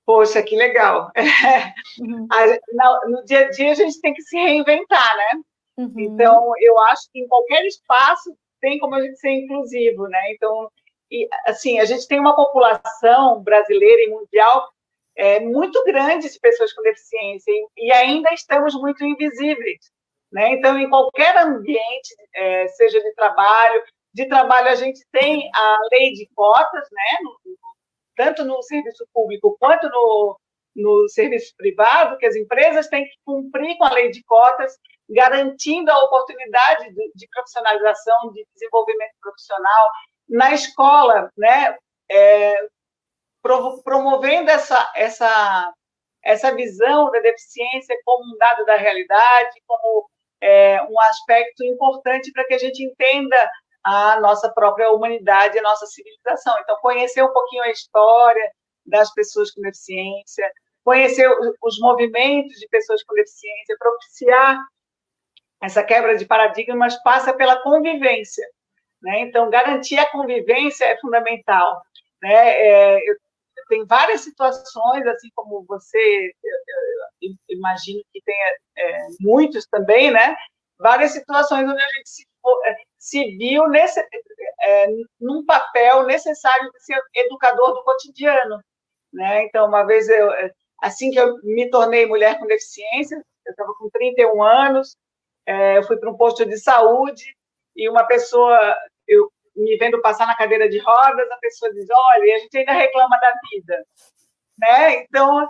Poxa, 0.05 0.43
que 0.43 0.55
legal. 0.55 1.11
Uhum. 1.97 2.27
no 3.07 3.23
dia 3.23 3.47
a 3.47 3.49
dia 3.49 3.71
a 3.71 3.75
gente 3.75 4.01
tem 4.01 4.13
que 4.13 4.21
se 4.21 4.35
reinventar, 4.35 5.15
né? 5.15 5.41
Uhum. 5.77 5.93
Então, 5.97 6.51
eu 6.59 6.77
acho 6.83 7.09
que 7.09 7.19
em 7.19 7.27
qualquer 7.27 7.65
espaço 7.65 8.35
tem 8.65 8.79
como 8.79 8.95
a 8.95 9.01
gente 9.01 9.19
ser 9.19 9.29
inclusivo, 9.29 10.07
né? 10.07 10.31
Então, 10.31 10.71
e, 11.11 11.27
assim, 11.45 11.79
a 11.79 11.85
gente 11.85 12.07
tem 12.07 12.19
uma 12.19 12.35
população 12.35 13.43
brasileira 13.43 14.01
e 14.01 14.09
mundial 14.09 14.67
é, 15.15 15.39
muito 15.39 15.83
grande 15.83 16.27
de 16.27 16.39
pessoas 16.39 16.73
com 16.73 16.81
deficiência 16.81 17.51
e, 17.51 17.67
e 17.77 17.91
ainda 17.93 18.33
estamos 18.33 18.73
muito 18.73 19.05
invisíveis. 19.05 19.91
Né? 20.31 20.53
Então, 20.53 20.79
em 20.79 20.89
qualquer 20.89 21.37
ambiente, 21.37 22.15
é, 22.33 22.67
seja 22.69 22.99
de 22.99 23.13
trabalho, 23.13 23.83
de 24.11 24.25
trabalho 24.25 24.69
a 24.69 24.75
gente 24.75 24.99
tem 25.11 25.47
a 25.53 25.77
lei 25.93 26.11
de 26.13 26.27
cotas, 26.33 26.89
né? 26.91 27.19
No, 27.21 27.55
tanto 28.15 28.43
no 28.43 28.61
serviço 28.63 29.05
público 29.13 29.55
quanto 29.59 29.87
no, 29.89 30.39
no 30.75 31.07
serviço 31.09 31.53
privado, 31.55 32.17
que 32.17 32.25
as 32.25 32.35
empresas 32.35 32.87
têm 32.87 33.05
que 33.05 33.15
cumprir 33.23 33.77
com 33.77 33.83
a 33.83 33.93
lei 33.93 34.09
de 34.09 34.23
cotas, 34.23 34.75
garantindo 35.09 35.91
a 35.91 36.03
oportunidade 36.03 36.93
de, 36.93 37.11
de 37.13 37.27
profissionalização, 37.29 38.31
de 38.31 38.45
desenvolvimento 38.53 39.13
profissional, 39.21 39.89
na 40.27 40.53
escola, 40.53 41.29
né, 41.37 41.77
é, 42.11 42.67
promovendo 43.83 44.49
essa, 44.49 44.91
essa, 44.95 45.73
essa 46.23 46.55
visão 46.55 47.11
da 47.11 47.19
deficiência 47.19 47.95
como 48.03 48.23
um 48.33 48.37
dado 48.37 48.65
da 48.65 48.75
realidade, 48.75 49.61
como 49.67 50.09
é, 50.41 50.81
um 50.83 50.99
aspecto 51.01 51.63
importante 51.63 52.31
para 52.31 52.45
que 52.45 52.55
a 52.55 52.57
gente 52.57 52.83
entenda 52.83 53.51
a 53.83 54.19
nossa 54.19 54.51
própria 54.51 54.91
humanidade, 54.91 55.59
a 55.59 55.61
nossa 55.61 55.85
civilização. 55.85 56.55
Então, 56.59 56.75
conhecer 56.81 57.23
um 57.23 57.31
pouquinho 57.31 57.63
a 57.63 57.69
história 57.69 58.51
das 58.83 59.13
pessoas 59.13 59.51
com 59.51 59.61
deficiência, 59.61 60.51
conhecer 60.83 61.29
os 61.61 61.79
movimentos 61.79 62.57
de 62.59 62.67
pessoas 62.67 63.03
com 63.03 63.13
deficiência, 63.13 63.77
propiciar 63.77 64.59
essa 65.65 65.83
quebra 65.83 66.15
de 66.15 66.25
paradigmas 66.25 67.01
passa 67.03 67.33
pela 67.33 67.61
convivência. 67.61 68.47
Né? 69.01 69.21
Então, 69.21 69.49
garantir 69.49 69.97
a 69.97 70.09
convivência 70.09 70.85
é 70.85 70.97
fundamental. 70.97 71.81
Né? 72.21 72.33
É, 72.33 72.99
tem 73.67 73.85
várias 73.85 74.21
situações, 74.21 75.05
assim 75.07 75.29
como 75.35 75.65
você, 75.67 76.31
eu, 76.43 77.29
eu 77.29 77.31
imagino 77.49 77.99
que 78.13 78.21
tenha 78.21 78.55
é, 78.77 79.07
muitos 79.19 79.65
também, 79.67 80.11
né? 80.11 80.35
várias 80.77 81.11
situações 81.11 81.67
onde 81.67 81.81
a 81.81 81.89
gente 81.89 82.09
se, 82.09 82.27
é, 82.65 82.75
se 82.97 83.37
viu 83.37 83.67
nesse, 83.67 83.99
é, 84.61 84.87
num 85.19 85.45
papel 85.45 86.03
necessário 86.03 86.71
de 86.71 86.83
ser 86.83 87.01
educador 87.15 87.73
do 87.73 87.83
cotidiano. 87.83 88.59
Né? 89.11 89.45
Então, 89.45 89.67
uma 89.67 89.83
vez, 89.83 90.07
eu, 90.09 90.29
assim 90.81 91.09
que 91.09 91.19
eu 91.19 91.37
me 91.43 91.69
tornei 91.69 92.05
mulher 92.05 92.37
com 92.37 92.45
deficiência, 92.45 93.15
eu 93.45 93.51
estava 93.51 93.73
com 93.79 93.89
31 93.89 94.43
anos, 94.43 94.95
é, 95.45 95.77
eu 95.77 95.83
fui 95.83 95.97
para 95.97 96.09
um 96.09 96.17
posto 96.17 96.45
de 96.45 96.57
saúde 96.57 97.35
e 97.75 97.89
uma 97.89 98.05
pessoa 98.05 98.77
eu 99.07 99.31
me 99.55 99.77
vendo 99.77 100.01
passar 100.01 100.27
na 100.27 100.35
cadeira 100.35 100.67
de 100.67 100.79
rodas, 100.79 101.31
a 101.31 101.37
pessoa 101.37 101.73
diz: 101.73 101.87
olha, 101.89 102.35
a 102.35 102.39
gente 102.39 102.57
ainda 102.57 102.73
reclama 102.73 103.17
da 103.19 103.33
vida. 103.51 103.85
Né? 104.59 105.03
Então, 105.03 105.49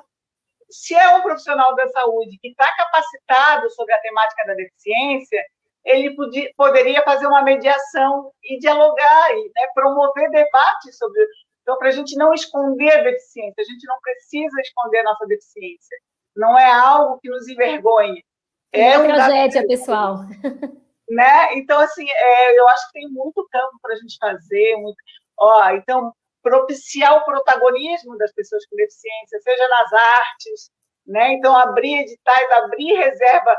se 0.70 0.96
é 0.96 1.16
um 1.16 1.22
profissional 1.22 1.76
da 1.76 1.88
saúde 1.90 2.38
que 2.42 2.50
está 2.50 2.72
capacitado 2.76 3.70
sobre 3.72 3.94
a 3.94 4.02
temática 4.02 4.46
da 4.46 4.54
deficiência, 4.54 5.44
ele 5.84 6.16
podia, 6.16 6.52
poderia 6.58 7.04
fazer 7.04 7.28
uma 7.28 7.44
mediação 7.44 8.32
e 8.44 8.58
dialogar, 8.60 9.32
e 9.32 9.44
né, 9.56 9.68
promover 9.74 10.30
debates 10.32 10.98
sobre. 10.98 11.26
Então, 11.62 11.78
para 11.78 11.88
a 11.88 11.92
gente 11.92 12.16
não 12.16 12.34
esconder 12.34 12.92
a 12.92 13.04
deficiência, 13.04 13.62
a 13.62 13.64
gente 13.64 13.88
não 13.88 14.00
precisa 14.02 14.62
esconder 14.62 15.00
a 15.00 15.04
nossa 15.04 15.26
deficiência. 15.26 15.98
Não 16.36 16.58
é 16.58 16.72
algo 16.72 17.20
que 17.20 17.30
nos 17.30 17.48
envergonhe. 17.48 18.24
É, 18.72 18.98
uma 18.98 19.08
tragédia, 19.08 19.68
pessoal. 19.68 20.20
né? 21.10 21.54
Então, 21.56 21.80
assim, 21.80 22.06
é, 22.10 22.60
eu 22.60 22.68
acho 22.70 22.88
que 22.88 23.00
tem 23.00 23.10
muito 23.10 23.48
campo 23.52 23.78
para 23.82 23.94
a 23.94 23.98
gente 23.98 24.18
fazer. 24.20 24.76
Muito... 24.78 24.98
Ó, 25.38 25.70
então, 25.72 26.14
propiciar 26.42 27.16
o 27.18 27.26
protagonismo 27.26 28.18
das 28.18 28.32
pessoas 28.34 28.66
com 28.68 28.76
deficiência, 28.76 29.40
seja 29.42 29.68
nas 29.68 29.94
artes, 29.94 30.72
né? 31.06 31.34
Então, 31.34 31.56
abrir 31.56 32.02
editais, 32.02 32.52
abrir 32.52 32.94
reserva. 32.96 33.58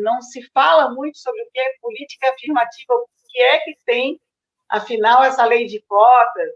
Não 0.00 0.20
se 0.22 0.42
fala 0.52 0.90
muito 0.90 1.18
sobre 1.18 1.42
o 1.42 1.48
que 1.52 1.60
é 1.60 1.72
política 1.80 2.30
afirmativa, 2.30 2.94
o 2.94 3.06
que 3.28 3.40
é 3.40 3.58
que 3.58 3.76
tem, 3.84 4.20
afinal, 4.68 5.22
essa 5.22 5.44
lei 5.44 5.66
de 5.66 5.80
cotas, 5.82 6.50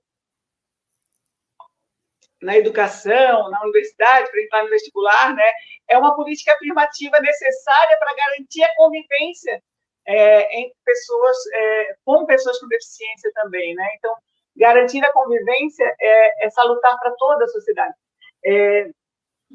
na 2.43 2.57
educação, 2.57 3.51
na 3.51 3.63
universidade, 3.63 4.31
para 4.31 4.43
entrar 4.43 4.63
no 4.65 4.71
vestibular, 4.71 5.35
né? 5.35 5.51
É 5.89 5.97
uma 5.97 6.15
política 6.15 6.53
afirmativa 6.53 7.19
necessária 7.21 7.97
para 7.99 8.15
garantir 8.15 8.63
a 8.65 8.75
convivência 8.75 9.63
é, 10.07 10.71
pessoas, 10.85 11.37
é, 11.55 11.97
com 12.05 12.27
pessoas 12.27 12.59
com 12.59 12.67
deficiência 12.67 13.31
também, 13.35 13.75
né? 13.75 13.89
Então, 13.97 14.15
garantir 14.57 15.05
a 15.05 15.13
convivência 15.13 15.85
é, 16.01 16.47
é 16.47 16.51
salutar 16.51 16.99
para 16.99 17.13
toda 17.17 17.45
a 17.45 17.49
sociedade. 17.49 17.95
É, 18.45 18.91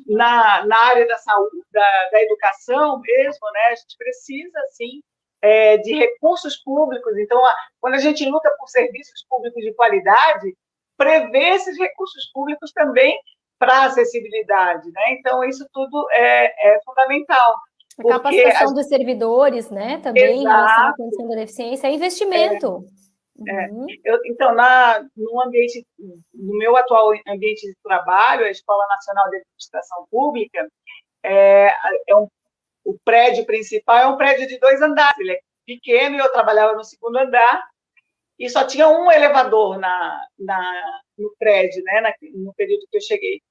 na, 0.07 0.65
na 0.65 0.77
área 0.77 1.07
da 1.07 1.17
saúde, 1.17 1.57
da, 1.71 2.09
da 2.11 2.21
educação 2.23 3.01
mesmo, 3.01 3.51
né? 3.51 3.61
A 3.71 3.75
gente 3.75 3.97
precisa, 3.97 4.59
sim, 4.71 5.01
é, 5.41 5.77
de 5.77 5.93
recursos 5.93 6.57
públicos. 6.63 7.17
Então, 7.17 7.43
a, 7.45 7.55
quando 7.79 7.95
a 7.95 7.99
gente 7.99 8.25
luta 8.25 8.49
por 8.57 8.69
serviços 8.69 9.25
públicos 9.29 9.61
de 9.61 9.73
qualidade, 9.73 10.55
prever 10.97 11.55
esses 11.55 11.77
recursos 11.77 12.29
públicos 12.33 12.71
também 12.71 13.17
para 13.59 13.85
acessibilidade, 13.85 14.91
né? 14.91 15.01
Então 15.11 15.43
isso 15.43 15.67
tudo 15.71 16.07
é, 16.11 16.75
é 16.75 16.79
fundamental. 16.83 17.55
A 17.99 18.03
capacitação 18.03 18.69
a... 18.69 18.73
dos 18.73 18.87
servidores, 18.87 19.69
né? 19.71 19.99
Também 19.99 20.41
Exato. 20.41 20.41
em 20.41 20.43
relação 20.43 20.87
à 20.87 20.95
condição 20.95 21.29
da 21.29 21.35
deficiência, 21.35 21.87
é 21.87 21.91
investimento. 21.91 22.85
É. 23.47 23.67
Uhum. 23.69 23.85
Eu, 24.03 24.19
então, 24.25 24.53
na, 24.55 25.03
no 25.15 25.41
ambiente, 25.41 25.85
no 25.99 26.57
meu 26.57 26.75
atual 26.75 27.11
ambiente 27.27 27.67
de 27.67 27.75
trabalho, 27.83 28.45
a 28.45 28.49
Escola 28.49 28.85
Nacional 28.87 29.29
de 29.29 29.37
Administração 29.37 30.07
Pública, 30.09 30.67
é, 31.23 31.71
é 32.07 32.15
um, 32.15 32.27
o 32.83 32.97
prédio 33.03 33.45
principal 33.45 33.97
é 33.97 34.07
um 34.07 34.17
prédio 34.17 34.47
de 34.47 34.57
dois 34.59 34.81
andares. 34.81 35.19
Ele 35.19 35.33
é 35.33 35.39
pequeno 35.65 36.15
e 36.15 36.19
eu 36.19 36.31
trabalhava 36.31 36.73
no 36.73 36.83
segundo 36.83 37.17
andar 37.17 37.67
e 38.39 38.49
só 38.49 38.65
tinha 38.65 38.87
um 38.87 39.11
elevador 39.11 39.79
na, 39.79 40.21
na, 40.37 41.01
no 41.17 41.33
prédio, 41.39 41.83
né, 41.83 42.01
na, 42.01 42.13
no 42.33 42.53
período 42.53 42.87
que 42.89 42.97
eu 42.97 43.01
cheguei. 43.01 43.41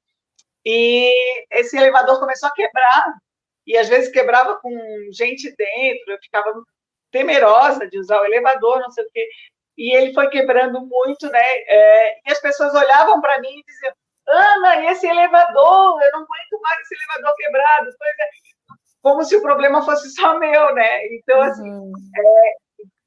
E 0.64 1.12
esse 1.50 1.76
elevador 1.76 2.18
começou 2.18 2.48
a 2.48 2.52
quebrar, 2.52 3.14
e 3.66 3.76
às 3.76 3.88
vezes 3.88 4.12
quebrava 4.12 4.56
com 4.60 4.70
gente 5.12 5.54
dentro, 5.56 6.12
eu 6.12 6.18
ficava 6.22 6.52
temerosa 7.10 7.88
de 7.88 7.98
usar 7.98 8.20
o 8.20 8.24
elevador, 8.24 8.80
não 8.80 8.90
sei 8.90 9.04
o 9.04 9.10
quê. 9.12 9.28
E 9.76 9.94
ele 9.94 10.14
foi 10.14 10.28
quebrando 10.28 10.80
muito, 10.86 11.28
né? 11.30 11.42
É, 11.68 12.18
e 12.28 12.32
as 12.32 12.40
pessoas 12.40 12.74
olhavam 12.74 13.20
para 13.20 13.40
mim 13.40 13.58
e 13.58 13.64
diziam: 13.64 13.92
Ana, 14.28 14.76
e 14.82 14.86
esse 14.86 15.06
elevador? 15.06 16.00
Eu 16.02 16.12
não 16.12 16.20
aguento 16.20 16.60
mais 16.62 16.80
esse 16.80 16.94
elevador 16.94 17.36
quebrado. 17.36 17.90
É, 17.90 18.28
como 19.02 19.24
se 19.24 19.36
o 19.36 19.42
problema 19.42 19.82
fosse 19.82 20.10
só 20.10 20.38
meu, 20.38 20.74
né? 20.74 21.06
Então, 21.06 21.40
assim, 21.42 21.68
uhum. 21.68 21.92
é, 22.16 22.56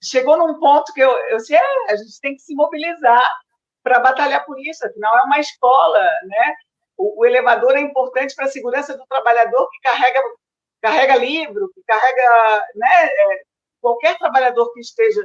chegou 0.02 0.38
num 0.38 0.60
ponto 0.60 0.94
que 0.94 1.02
eu, 1.02 1.12
eu 1.30 1.38
disse, 1.38 1.56
é, 1.56 1.92
a 1.92 1.96
gente 1.96 2.20
tem 2.22 2.36
que 2.36 2.42
se 2.42 2.56
mobilizar 2.56 3.30
para 3.84 4.00
batalhar 4.00 4.46
por 4.46 4.60
isso, 4.60 4.86
afinal 4.86 5.18
é 5.18 5.24
uma 5.24 5.40
escola, 5.40 6.02
né? 6.24 6.56
O, 6.98 7.22
o 7.22 7.26
elevador 7.26 7.78
é 7.78 7.82
importante 7.82 8.36
para 8.36 8.46
a 8.46 8.50
segurança 8.50 8.98
do 8.98 9.06
trabalhador 9.08 9.70
que 9.70 9.80
carrega, 9.82 10.22
carrega 10.82 11.16
livro, 11.16 11.72
que 11.74 11.82
carrega, 11.88 12.68
né? 12.76 13.06
É, 13.06 13.42
qualquer 13.82 14.18
trabalhador 14.18 14.72
que 14.74 14.82
esteja 14.82 15.22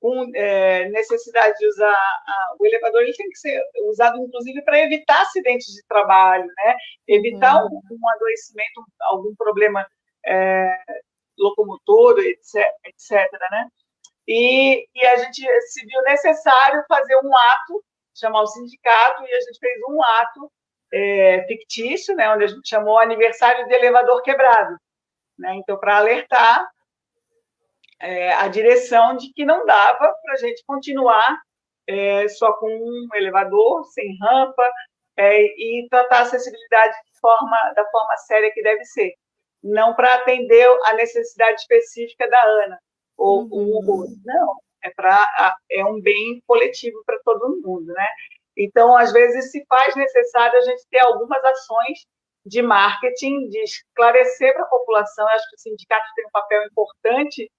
com 0.00 0.30
é, 0.34 0.88
necessidade 0.90 1.58
de 1.58 1.66
usar 1.66 1.92
a, 1.92 2.54
o 2.58 2.66
elevador, 2.66 3.02
ele 3.02 3.14
tem 3.14 3.28
que 3.28 3.38
ser 3.38 3.60
usado, 3.88 4.18
inclusive, 4.18 4.62
para 4.62 4.80
evitar 4.80 5.22
acidentes 5.22 5.66
de 5.74 5.84
trabalho, 5.86 6.46
né? 6.46 6.76
Evitar 7.06 7.62
uhum. 7.64 7.80
um, 7.90 7.96
um, 7.96 8.08
adoecimento, 8.10 8.84
algum 9.00 9.34
problema 9.34 9.86
é, 10.24 10.78
locomotor, 11.36 12.18
etc, 12.20 12.64
etc, 12.84 13.32
né? 13.50 13.68
E, 14.28 14.86
e 14.94 15.06
a 15.06 15.16
gente 15.16 15.42
se 15.62 15.86
viu 15.86 16.02
necessário 16.02 16.84
fazer 16.86 17.16
um 17.24 17.34
ato, 17.34 17.82
chamar 18.14 18.42
o 18.42 18.46
sindicato, 18.46 19.24
e 19.24 19.32
a 19.32 19.40
gente 19.40 19.58
fez 19.58 19.80
um 19.88 20.02
ato 20.02 20.52
é, 20.92 21.44
fictício, 21.48 22.14
né, 22.14 22.30
onde 22.30 22.44
a 22.44 22.48
gente 22.48 22.68
chamou 22.68 22.98
aniversário 22.98 23.66
de 23.66 23.74
elevador 23.74 24.20
quebrado. 24.22 24.76
Né? 25.38 25.54
Então, 25.54 25.78
para 25.78 25.96
alertar 25.96 26.68
é, 28.00 28.34
a 28.34 28.48
direção 28.48 29.16
de 29.16 29.32
que 29.32 29.46
não 29.46 29.64
dava 29.64 30.14
para 30.22 30.34
a 30.34 30.36
gente 30.36 30.62
continuar 30.66 31.40
é, 31.86 32.28
só 32.28 32.52
com 32.52 32.68
um 32.68 33.08
elevador, 33.14 33.82
sem 33.86 34.14
rampa, 34.20 34.72
é, 35.16 35.42
e 35.42 35.86
tratar 35.88 36.18
a 36.18 36.22
acessibilidade 36.22 36.94
forma, 37.18 37.56
da 37.74 37.84
forma 37.90 38.16
séria 38.18 38.52
que 38.52 38.62
deve 38.62 38.84
ser. 38.84 39.14
Não 39.62 39.94
para 39.94 40.14
atender 40.14 40.68
a 40.84 40.92
necessidade 40.92 41.60
específica 41.62 42.28
da 42.28 42.42
Ana, 42.42 42.78
ou 43.18 43.42
uhum. 43.42 43.48
um 43.52 43.90
outro. 43.90 44.16
Não, 44.24 44.56
é, 44.82 44.90
pra, 44.90 45.26
é 45.70 45.84
um 45.84 46.00
bem 46.00 46.40
coletivo 46.46 47.02
para 47.04 47.18
todo 47.24 47.60
mundo, 47.62 47.92
né? 47.92 48.08
Então, 48.56 48.96
às 48.96 49.12
vezes, 49.12 49.50
se 49.50 49.64
faz 49.68 49.94
necessário 49.94 50.58
a 50.58 50.62
gente 50.62 50.82
ter 50.90 51.00
algumas 51.00 51.44
ações 51.44 51.98
de 52.46 52.62
marketing, 52.62 53.48
de 53.48 53.58
esclarecer 53.62 54.54
para 54.54 54.62
a 54.62 54.68
população. 54.68 55.28
Eu 55.28 55.34
acho 55.34 55.48
que 55.50 55.56
o 55.56 55.60
sindicato 55.60 56.06
tem 56.16 56.26
um 56.26 56.30
papel 56.30 56.64
importante 56.64 57.50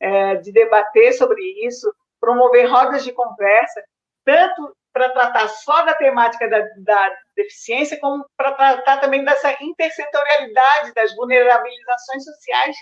é, 0.00 0.36
de 0.36 0.52
debater 0.52 1.12
sobre 1.12 1.42
isso, 1.64 1.92
promover 2.20 2.66
rodas 2.66 3.04
de 3.04 3.12
conversa, 3.12 3.82
tanto 4.24 4.76
para 4.92 5.08
tratar 5.10 5.48
só 5.48 5.84
da 5.84 5.94
temática 5.94 6.48
da, 6.48 6.58
da 6.78 7.16
deficiência, 7.34 7.98
como 7.98 8.26
para 8.36 8.52
tratar 8.52 9.00
também 9.00 9.24
dessa 9.24 9.56
intersetorialidade 9.62 10.92
das 10.92 11.14
vulnerabilizações 11.16 12.24
sociais 12.24 12.76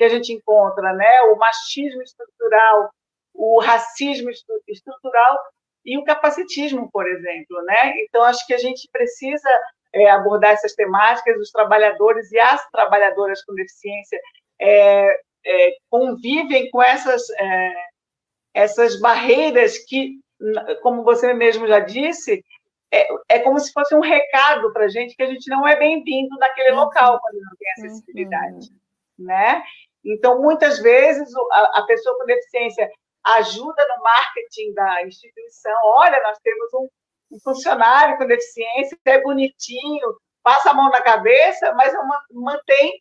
que 0.00 0.04
a 0.04 0.08
gente 0.08 0.32
encontra, 0.32 0.94
né? 0.94 1.20
O 1.24 1.36
machismo 1.36 2.00
estrutural, 2.00 2.90
o 3.34 3.60
racismo 3.60 4.30
estrutural 4.66 5.38
e 5.84 5.98
o 5.98 6.04
capacitismo, 6.04 6.90
por 6.90 7.06
exemplo, 7.06 7.62
né? 7.64 7.92
Então 7.98 8.22
acho 8.24 8.46
que 8.46 8.54
a 8.54 8.58
gente 8.58 8.88
precisa 8.90 9.50
é, 9.92 10.10
abordar 10.10 10.52
essas 10.52 10.72
temáticas. 10.74 11.36
Os 11.36 11.50
trabalhadores 11.50 12.32
e 12.32 12.40
as 12.40 12.66
trabalhadoras 12.70 13.44
com 13.44 13.54
deficiência 13.54 14.18
é, 14.58 15.20
é, 15.44 15.76
convivem 15.90 16.70
com 16.70 16.82
essas 16.82 17.28
é, 17.38 17.74
essas 18.54 18.98
barreiras 18.98 19.76
que, 19.84 20.18
como 20.82 21.04
você 21.04 21.34
mesmo 21.34 21.66
já 21.68 21.78
disse, 21.80 22.42
é, 22.90 23.06
é 23.28 23.38
como 23.40 23.60
se 23.60 23.70
fosse 23.70 23.94
um 23.94 24.00
recado 24.00 24.72
para 24.72 24.86
a 24.86 24.88
gente 24.88 25.14
que 25.14 25.22
a 25.22 25.26
gente 25.26 25.46
não 25.50 25.68
é 25.68 25.78
bem-vindo 25.78 26.34
naquele 26.38 26.70
uhum. 26.70 26.78
local 26.78 27.20
quando 27.20 27.34
não 27.34 27.56
tem 27.58 27.72
acessibilidade, 27.72 28.70
uhum. 28.70 29.26
né? 29.26 29.62
Então, 30.04 30.40
muitas 30.40 30.78
vezes, 30.78 31.28
a, 31.52 31.80
a 31.80 31.86
pessoa 31.86 32.16
com 32.16 32.24
deficiência 32.24 32.90
ajuda 33.24 33.86
no 33.96 34.02
marketing 34.02 34.72
da 34.74 35.06
instituição. 35.06 35.76
Olha, 35.84 36.22
nós 36.22 36.38
temos 36.42 36.72
um, 36.74 36.88
um 37.32 37.40
funcionário 37.42 38.16
com 38.16 38.26
deficiência, 38.26 38.98
é 39.04 39.20
bonitinho, 39.20 40.16
passa 40.42 40.70
a 40.70 40.74
mão 40.74 40.90
na 40.90 41.02
cabeça, 41.02 41.72
mas 41.74 41.92
mantém 42.32 43.00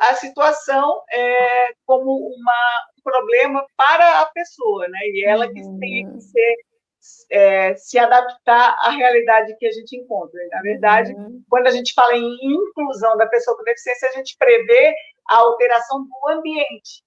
a 0.00 0.14
situação 0.14 1.02
é, 1.10 1.68
como 1.86 2.10
uma, 2.10 2.86
um 2.98 3.02
problema 3.02 3.64
para 3.76 4.20
a 4.20 4.26
pessoa, 4.26 4.88
né? 4.88 4.98
E 5.04 5.24
ela 5.24 5.50
que 5.50 5.60
uhum. 5.60 5.78
tem 5.78 6.12
que 6.12 6.20
ser, 6.20 6.56
é, 7.30 7.76
se 7.76 7.98
adaptar 7.98 8.76
à 8.80 8.90
realidade 8.90 9.56
que 9.58 9.66
a 9.66 9.70
gente 9.70 9.96
encontra. 9.96 10.38
Na 10.50 10.60
verdade, 10.60 11.12
uhum. 11.12 11.42
quando 11.48 11.68
a 11.68 11.70
gente 11.70 11.94
fala 11.94 12.14
em 12.14 12.36
inclusão 12.42 13.16
da 13.16 13.26
pessoa 13.26 13.56
com 13.56 13.64
deficiência, 13.64 14.08
a 14.08 14.12
gente 14.12 14.36
prevê 14.38 14.94
a 15.28 15.36
alteração 15.36 16.04
do 16.04 16.28
ambiente. 16.28 17.02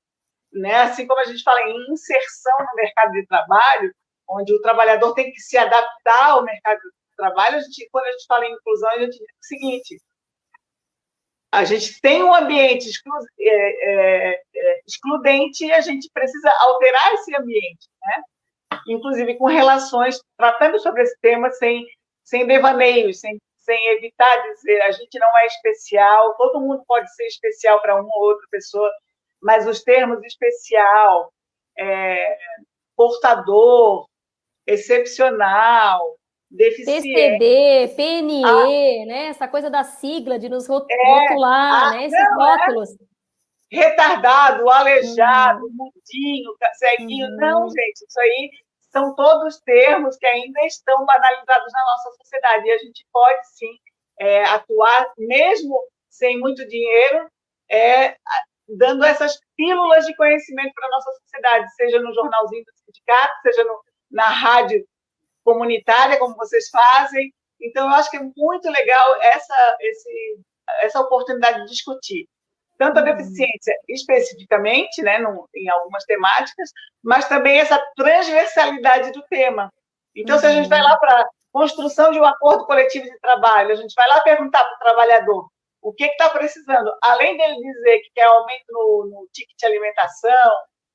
Né? 0.51 0.75
Assim 0.82 1.05
como 1.05 1.21
a 1.21 1.25
gente 1.25 1.43
fala 1.43 1.62
em 1.62 1.91
inserção 1.91 2.58
no 2.60 2.75
mercado 2.75 3.12
de 3.12 3.25
trabalho, 3.25 3.93
onde 4.29 4.53
o 4.53 4.62
trabalhador 4.62 5.13
tem 5.13 5.32
que 5.32 5.39
se 5.39 5.58
adaptar 5.58 6.32
ao 6.32 6.43
mercado 6.43 6.79
de 6.79 7.15
trabalho, 7.15 7.58
a 7.58 7.60
gente, 7.60 7.88
quando 7.91 8.05
a 8.05 8.12
gente 8.12 8.25
fala 8.27 8.45
em 8.45 8.53
inclusão, 8.53 8.89
a 8.89 8.99
gente 8.99 9.12
diz 9.12 9.21
o 9.21 9.45
seguinte: 9.47 9.97
a 11.51 11.63
gente 11.65 11.99
tem 12.01 12.23
um 12.23 12.34
ambiente 12.34 12.88
exclu 12.88 13.13
é, 13.39 13.51
é, 13.51 14.41
é, 14.55 14.82
excludente 14.88 15.65
e 15.65 15.71
a 15.71 15.82
gente 15.82 16.10
precisa 16.13 16.51
alterar 16.60 17.13
esse 17.13 17.36
ambiente, 17.36 17.88
né? 18.01 18.23
inclusive 18.88 19.36
com 19.36 19.45
relações, 19.45 20.21
tratando 20.38 20.79
sobre 20.79 21.03
esse 21.03 21.17
tema 21.19 21.49
sem, 21.51 21.86
sem 22.23 22.45
devaneios, 22.45 23.19
sem 23.19 23.39
sem 23.69 23.88
evitar 23.89 24.41
dizer 24.51 24.82
a 24.82 24.91
gente 24.91 25.19
não 25.19 25.38
é 25.38 25.45
especial, 25.45 26.36
todo 26.36 26.60
mundo 26.60 26.84
pode 26.88 27.13
ser 27.13 27.27
especial 27.27 27.79
para 27.82 27.93
uma 28.01 28.10
ou 28.15 28.29
outra 28.29 28.47
pessoa, 28.49 28.89
mas 29.39 29.67
os 29.67 29.84
termos 29.84 30.23
especial, 30.23 31.32
é, 31.77 32.38
portador, 32.95 34.08
excepcional, 34.65 36.15
deficiente. 36.49 37.13
PCD, 37.13 37.93
PNE, 37.95 38.43
ah, 38.43 39.05
né? 39.05 39.25
Essa 39.27 39.47
coisa 39.47 39.69
da 39.69 39.84
sigla 39.84 40.39
de 40.39 40.49
nos 40.49 40.67
é, 40.67 40.71
rotular, 40.71 41.84
ah, 41.84 41.91
né? 41.91 42.05
Esses 42.05 42.19
não, 42.19 42.41
é. 42.41 42.58
rótulos. 42.58 42.89
É 42.91 43.10
retardado, 43.71 44.67
aleijado, 44.67 45.63
uhum. 45.63 45.69
mudinho, 45.73 46.51
ceguinho. 46.73 47.27
Uhum. 47.27 47.36
Não, 47.36 47.69
gente, 47.69 48.03
isso 48.03 48.19
aí 48.19 48.49
são 48.91 49.15
todos 49.15 49.60
termos 49.62 50.17
que 50.17 50.25
ainda 50.25 50.62
estão 50.65 51.06
banalizados 51.06 51.71
na 51.71 51.86
nossa 51.86 52.12
sociedade. 52.17 52.67
E 52.67 52.71
a 52.71 52.78
gente 52.78 53.06
pode, 53.12 53.47
sim, 53.56 53.78
é, 54.19 54.43
atuar, 54.45 55.13
mesmo 55.17 55.80
sem 56.10 56.39
muito 56.39 56.67
dinheiro, 56.67 57.30
é, 57.71 58.17
dando 58.67 59.04
essas 59.06 59.39
pílulas 59.56 60.06
de 60.06 60.15
conhecimento 60.15 60.73
para 60.73 60.88
a 60.88 60.91
nossa 60.91 61.12
sociedade, 61.21 61.75
seja 61.75 61.99
no 61.99 62.13
jornalzinho 62.13 62.63
do 62.65 62.71
sindicato, 62.73 63.41
seja 63.41 63.63
no, 63.63 63.80
na 64.12 64.28
rádio 64.28 64.86
comunitária, 65.43 66.17
como 66.17 66.36
vocês 66.36 66.69
fazem. 66.69 67.34
Então, 67.62 67.88
eu 67.88 67.95
acho 67.95 68.10
que 68.10 68.17
é 68.17 68.21
muito 68.36 68.69
legal 68.69 69.21
essa, 69.21 69.78
esse, 69.82 70.39
essa 70.82 70.99
oportunidade 71.02 71.62
de 71.62 71.71
discutir 71.71 72.28
tanto 72.79 72.99
a 72.99 73.01
deficiência 73.01 73.75
especificamente, 73.89 75.01
né, 75.01 75.19
no, 75.19 75.47
em 75.53 75.69
algumas 75.69 76.05
temáticas, 76.05 76.71
mas 77.03 77.27
também 77.27 77.59
essa 77.59 77.77
transversalidade 77.95 79.11
do 79.11 79.21
tema. 79.23 79.69
Então, 80.15 80.37
uhum. 80.37 80.41
se 80.41 80.47
a 80.47 80.51
gente 80.53 80.69
vai 80.69 80.81
lá 80.81 80.97
para 80.97 81.29
construção 81.51 82.09
de 82.11 82.19
um 82.19 82.25
acordo 82.25 82.65
coletivo 82.65 83.05
de 83.05 83.19
trabalho, 83.19 83.73
a 83.73 83.75
gente 83.75 83.93
vai 83.93 84.07
lá 84.07 84.21
perguntar 84.21 84.63
para 84.63 84.75
o 84.75 84.79
trabalhador 84.79 85.49
o 85.81 85.93
que 85.93 86.05
está 86.05 86.29
precisando, 86.29 86.91
além 87.01 87.37
dele 87.37 87.55
dizer 87.55 87.99
que 87.99 88.11
quer 88.15 88.25
aumento 88.25 88.65
no, 88.69 89.09
no 89.11 89.29
ticket 89.33 89.57
de 89.57 89.65
alimentação 89.65 90.51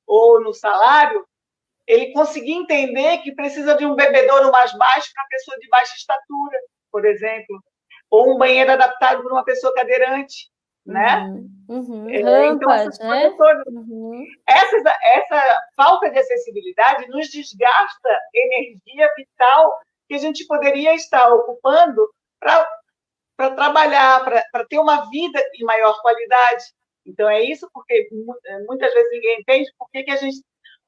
ou 0.07 0.41
no 0.41 0.53
salário, 0.53 1.25
ele 1.87 2.13
conseguir 2.13 2.53
entender 2.53 3.19
que 3.19 3.35
precisa 3.35 3.75
de 3.75 3.85
um 3.85 3.95
bebedouro 3.95 4.51
mais 4.51 4.73
baixo 4.73 5.11
para 5.13 5.27
pessoa 5.29 5.57
de 5.59 5.67
baixa 5.69 5.93
estatura, 5.95 6.57
por 6.91 7.05
exemplo, 7.05 7.63
ou 8.09 8.33
um 8.33 8.37
banheiro 8.37 8.71
adaptado 8.71 9.21
para 9.21 9.33
uma 9.33 9.43
pessoa 9.43 9.73
cadeirante 9.73 10.49
né? 10.85 11.27
Uhum, 11.67 12.09
é, 12.09 12.19
então, 12.47 12.69
Rampas, 12.69 12.99
né? 12.99 13.29
Uhum. 13.67 14.23
Essa, 14.47 14.97
essa 15.03 15.59
falta 15.75 16.09
de 16.11 16.19
acessibilidade 16.19 17.07
nos 17.09 17.27
desgasta 17.29 18.19
energia 18.33 19.09
vital 19.17 19.79
que 20.07 20.15
a 20.15 20.19
gente 20.19 20.45
poderia 20.45 20.93
estar 20.93 21.27
ocupando 21.33 22.07
para 22.39 23.49
trabalhar, 23.55 24.23
para 24.23 24.65
ter 24.65 24.77
uma 24.77 25.09
vida 25.09 25.41
de 25.53 25.65
maior 25.65 25.99
qualidade. 26.01 26.65
Então, 27.05 27.27
é 27.27 27.41
isso 27.41 27.67
porque 27.73 28.07
é, 28.45 28.59
muitas 28.63 28.93
vezes 28.93 29.11
ninguém 29.11 29.39
entende 29.39 29.71
por 29.77 29.89
que, 29.89 30.03
que 30.03 30.11
a 30.11 30.15
gente, 30.15 30.37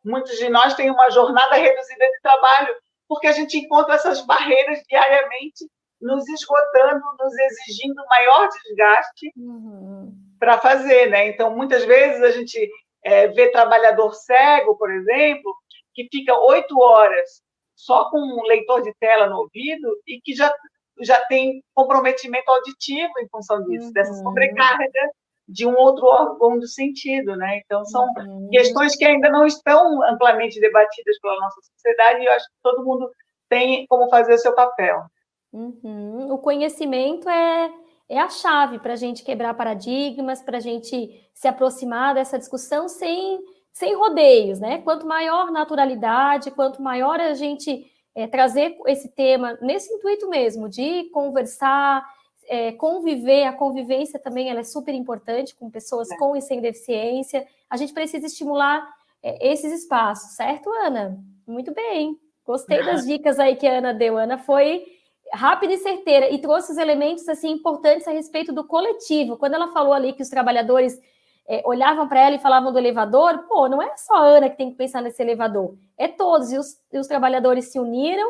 muitos 0.03 0.37
de 0.37 0.49
nós 0.49 0.75
têm 0.75 0.91
uma 0.91 1.09
jornada 1.09 1.55
reduzida 1.55 2.05
de 2.05 2.21
trabalho, 2.21 2.75
porque 3.07 3.27
a 3.27 3.31
gente 3.31 3.57
encontra 3.57 3.95
essas 3.95 4.21
barreiras 4.25 4.79
diariamente 4.87 5.65
nos 6.01 6.27
esgotando, 6.27 7.03
nos 7.19 7.33
exigindo 7.37 8.03
maior 8.09 8.47
desgaste 8.49 9.31
uhum. 9.35 10.13
para 10.39 10.59
fazer, 10.59 11.09
né? 11.09 11.27
Então, 11.27 11.55
muitas 11.55 11.83
vezes 11.85 12.21
a 12.21 12.31
gente 12.31 12.69
é, 13.03 13.27
vê 13.27 13.49
trabalhador 13.51 14.13
cego, 14.13 14.77
por 14.77 14.91
exemplo, 14.91 15.55
que 15.93 16.07
fica 16.11 16.37
oito 16.39 16.79
horas 16.79 17.41
só 17.75 18.09
com 18.09 18.19
um 18.19 18.43
leitor 18.47 18.81
de 18.81 18.93
tela 18.99 19.27
no 19.27 19.37
ouvido 19.37 19.99
e 20.07 20.19
que 20.21 20.33
já 20.33 20.53
já 20.99 21.23
tem 21.25 21.63
comprometimento 21.75 22.49
auditivo 22.49 23.13
em 23.21 23.27
função 23.29 23.63
disso, 23.63 23.87
uhum. 23.87 23.93
dessa 23.93 24.13
sobrecarga 24.13 25.11
de 25.47 25.65
um 25.65 25.75
outro 25.75 26.05
órgão 26.05 26.59
do 26.59 26.67
sentido, 26.67 27.35
né? 27.35 27.61
Então 27.63 27.85
são 27.85 28.05
uhum. 28.17 28.49
questões 28.51 28.95
que 28.95 29.05
ainda 29.05 29.29
não 29.29 29.45
estão 29.45 30.03
amplamente 30.03 30.59
debatidas 30.59 31.19
pela 31.19 31.39
nossa 31.39 31.61
sociedade 31.61 32.21
e 32.21 32.25
eu 32.25 32.31
acho 32.33 32.45
que 32.45 32.55
todo 32.61 32.83
mundo 32.83 33.09
tem 33.47 33.85
como 33.87 34.09
fazer 34.09 34.33
o 34.33 34.37
seu 34.37 34.53
papel. 34.53 35.03
Uhum. 35.51 36.31
O 36.31 36.37
conhecimento 36.37 37.29
é, 37.29 37.71
é 38.09 38.19
a 38.19 38.29
chave 38.29 38.79
para 38.79 38.93
a 38.93 38.97
gente 38.97 39.23
quebrar 39.23 39.53
paradigmas, 39.53 40.41
para 40.41 40.57
a 40.57 40.61
gente 40.61 41.29
se 41.33 41.47
aproximar 41.47 42.15
dessa 42.15 42.37
discussão 42.37 42.87
sem, 42.87 43.39
sem 43.71 43.95
rodeios, 43.95 44.59
né? 44.59 44.81
Quanto 44.81 45.05
maior 45.05 45.51
naturalidade, 45.51 46.51
quanto 46.51 46.81
maior 46.81 47.19
a 47.19 47.33
gente 47.33 47.89
é, 48.15 48.25
trazer 48.27 48.75
esse 48.87 49.09
tema 49.09 49.57
nesse 49.61 49.93
intuito 49.93 50.27
mesmo 50.27 50.67
de 50.67 51.05
conversar, 51.11 52.03
é, 52.47 52.71
conviver, 52.71 53.43
a 53.43 53.53
convivência 53.53 54.19
também 54.19 54.49
ela 54.49 54.61
é 54.61 54.63
super 54.63 54.93
importante 54.93 55.53
com 55.55 55.69
pessoas 55.69 56.09
é. 56.09 56.17
com 56.17 56.35
e 56.35 56.41
sem 56.41 56.59
deficiência. 56.59 57.45
A 57.69 57.77
gente 57.77 57.93
precisa 57.93 58.25
estimular 58.25 58.87
é, 59.21 59.51
esses 59.51 59.71
espaços, 59.71 60.35
certo, 60.35 60.69
Ana? 60.83 61.23
Muito 61.45 61.73
bem. 61.73 62.17
Gostei 62.45 62.83
das 62.83 63.05
dicas 63.05 63.39
aí 63.39 63.55
que 63.55 63.67
a 63.67 63.77
Ana 63.77 63.93
deu. 63.93 64.17
Ana 64.17 64.37
foi 64.37 64.96
rápida 65.33 65.73
e 65.73 65.77
certeira 65.77 66.29
e 66.29 66.39
trouxe 66.39 66.71
os 66.71 66.77
elementos 66.77 67.27
assim 67.27 67.51
importantes 67.51 68.07
a 68.07 68.11
respeito 68.11 68.53
do 68.53 68.65
coletivo. 68.65 69.37
Quando 69.37 69.55
ela 69.55 69.67
falou 69.69 69.93
ali 69.93 70.13
que 70.13 70.21
os 70.21 70.29
trabalhadores 70.29 70.99
é, 71.47 71.61
olhavam 71.65 72.07
para 72.07 72.19
ela 72.19 72.35
e 72.35 72.39
falavam 72.39 72.71
do 72.71 72.77
elevador, 72.77 73.45
pô, 73.47 73.67
não 73.67 73.81
é 73.81 73.95
só 73.95 74.15
a 74.15 74.25
Ana 74.25 74.49
que 74.49 74.57
tem 74.57 74.69
que 74.69 74.77
pensar 74.77 75.01
nesse 75.01 75.21
elevador, 75.21 75.75
é 75.97 76.07
todos. 76.07 76.51
E 76.51 76.57
os, 76.57 76.77
e 76.91 76.99
os 76.99 77.07
trabalhadores 77.07 77.65
se 77.65 77.79
uniram 77.79 78.29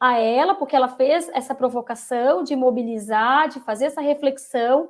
a 0.00 0.18
ela, 0.18 0.54
porque 0.54 0.76
ela 0.76 0.88
fez 0.88 1.28
essa 1.34 1.54
provocação 1.54 2.42
de 2.44 2.54
mobilizar, 2.54 3.48
de 3.48 3.60
fazer 3.60 3.86
essa 3.86 4.00
reflexão, 4.00 4.88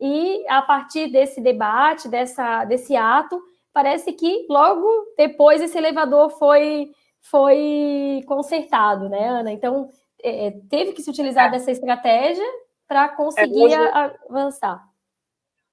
e 0.00 0.44
a 0.48 0.62
partir 0.62 1.08
desse 1.08 1.40
debate, 1.40 2.08
dessa, 2.08 2.64
desse 2.64 2.96
ato, 2.96 3.40
parece 3.72 4.12
que 4.12 4.46
logo 4.48 4.88
depois 5.16 5.60
esse 5.60 5.76
elevador 5.76 6.30
foi, 6.30 6.90
foi 7.20 8.24
consertado, 8.26 9.08
né, 9.08 9.28
Ana? 9.28 9.52
Então, 9.52 9.90
é, 10.22 10.46
é 10.46 10.50
teve 10.68 10.92
que 10.92 11.02
se 11.02 11.10
utilizar 11.10 11.48
é. 11.48 11.50
dessa 11.50 11.70
estratégia 11.70 12.44
para 12.86 13.08
conseguir 13.10 13.72
é, 13.72 13.80
hoje, 13.80 14.18
avançar. 14.28 14.84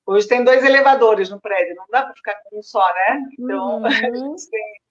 Hoje 0.05 0.27
tem 0.27 0.43
dois 0.43 0.63
elevadores 0.63 1.29
no 1.29 1.41
prédio, 1.41 1.75
não 1.75 1.85
dá 1.89 2.03
para 2.03 2.13
ficar 2.13 2.35
com 2.43 2.59
um 2.59 2.63
só, 2.63 2.85
né? 2.93 3.23
Então, 3.39 3.81
uhum. 3.81 4.35
tem. 4.49 4.81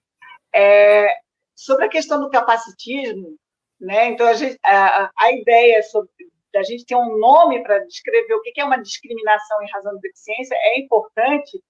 É, 0.53 1.15
sobre 1.55 1.85
a 1.85 1.89
questão 1.89 2.19
do 2.19 2.29
capacitismo, 2.29 3.35
né? 3.79 4.07
Então, 4.07 4.27
a, 4.27 4.33
gente, 4.33 4.59
a, 4.63 5.11
a 5.17 5.31
ideia 5.31 5.81
sobre 5.83 6.11
da 6.53 6.63
gente 6.63 6.85
ter 6.85 6.95
um 6.95 7.17
nome 7.17 7.61
para 7.61 7.79
descrever 7.79 8.33
o 8.33 8.41
que 8.41 8.59
é 8.59 8.65
uma 8.65 8.81
discriminação 8.81 9.61
em 9.61 9.69
razão 9.69 9.93
de 9.95 10.01
deficiência 10.01 10.55
é 10.55 10.79
importante, 10.79 11.61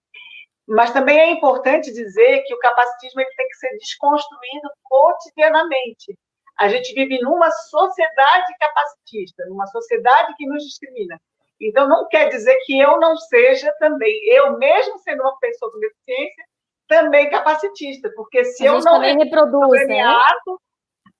mas 0.67 0.91
também 0.91 1.19
é 1.19 1.31
importante 1.31 1.93
dizer 1.93 2.43
que 2.43 2.53
o 2.53 2.59
capacitismo 2.59 3.21
ele 3.21 3.35
tem 3.35 3.47
que 3.47 3.55
ser 3.55 3.77
desconstruído 3.77 4.69
cotidianamente. 4.83 6.17
A 6.59 6.67
gente 6.69 6.93
vive 6.93 7.19
numa 7.19 7.51
sociedade 7.51 8.53
capacitista, 8.59 9.45
numa 9.47 9.67
sociedade 9.67 10.33
que 10.35 10.47
nos 10.47 10.63
discrimina. 10.63 11.19
Então, 11.59 11.87
não 11.87 12.07
quer 12.07 12.29
dizer 12.29 12.55
que 12.65 12.79
eu 12.79 12.99
não 12.99 13.15
seja 13.17 13.73
também, 13.79 14.13
eu 14.25 14.57
mesmo 14.57 14.97
sendo 14.99 15.21
uma 15.21 15.37
pessoa 15.39 15.71
com 15.71 15.79
deficiência, 15.79 16.45
também 16.87 17.29
capacitista, 17.29 18.11
porque 18.15 18.45
se 18.45 18.65
eu 18.65 18.79
não 18.79 18.99
reproduz, 18.99 19.87
né? 19.87 20.01
ato, 20.01 20.61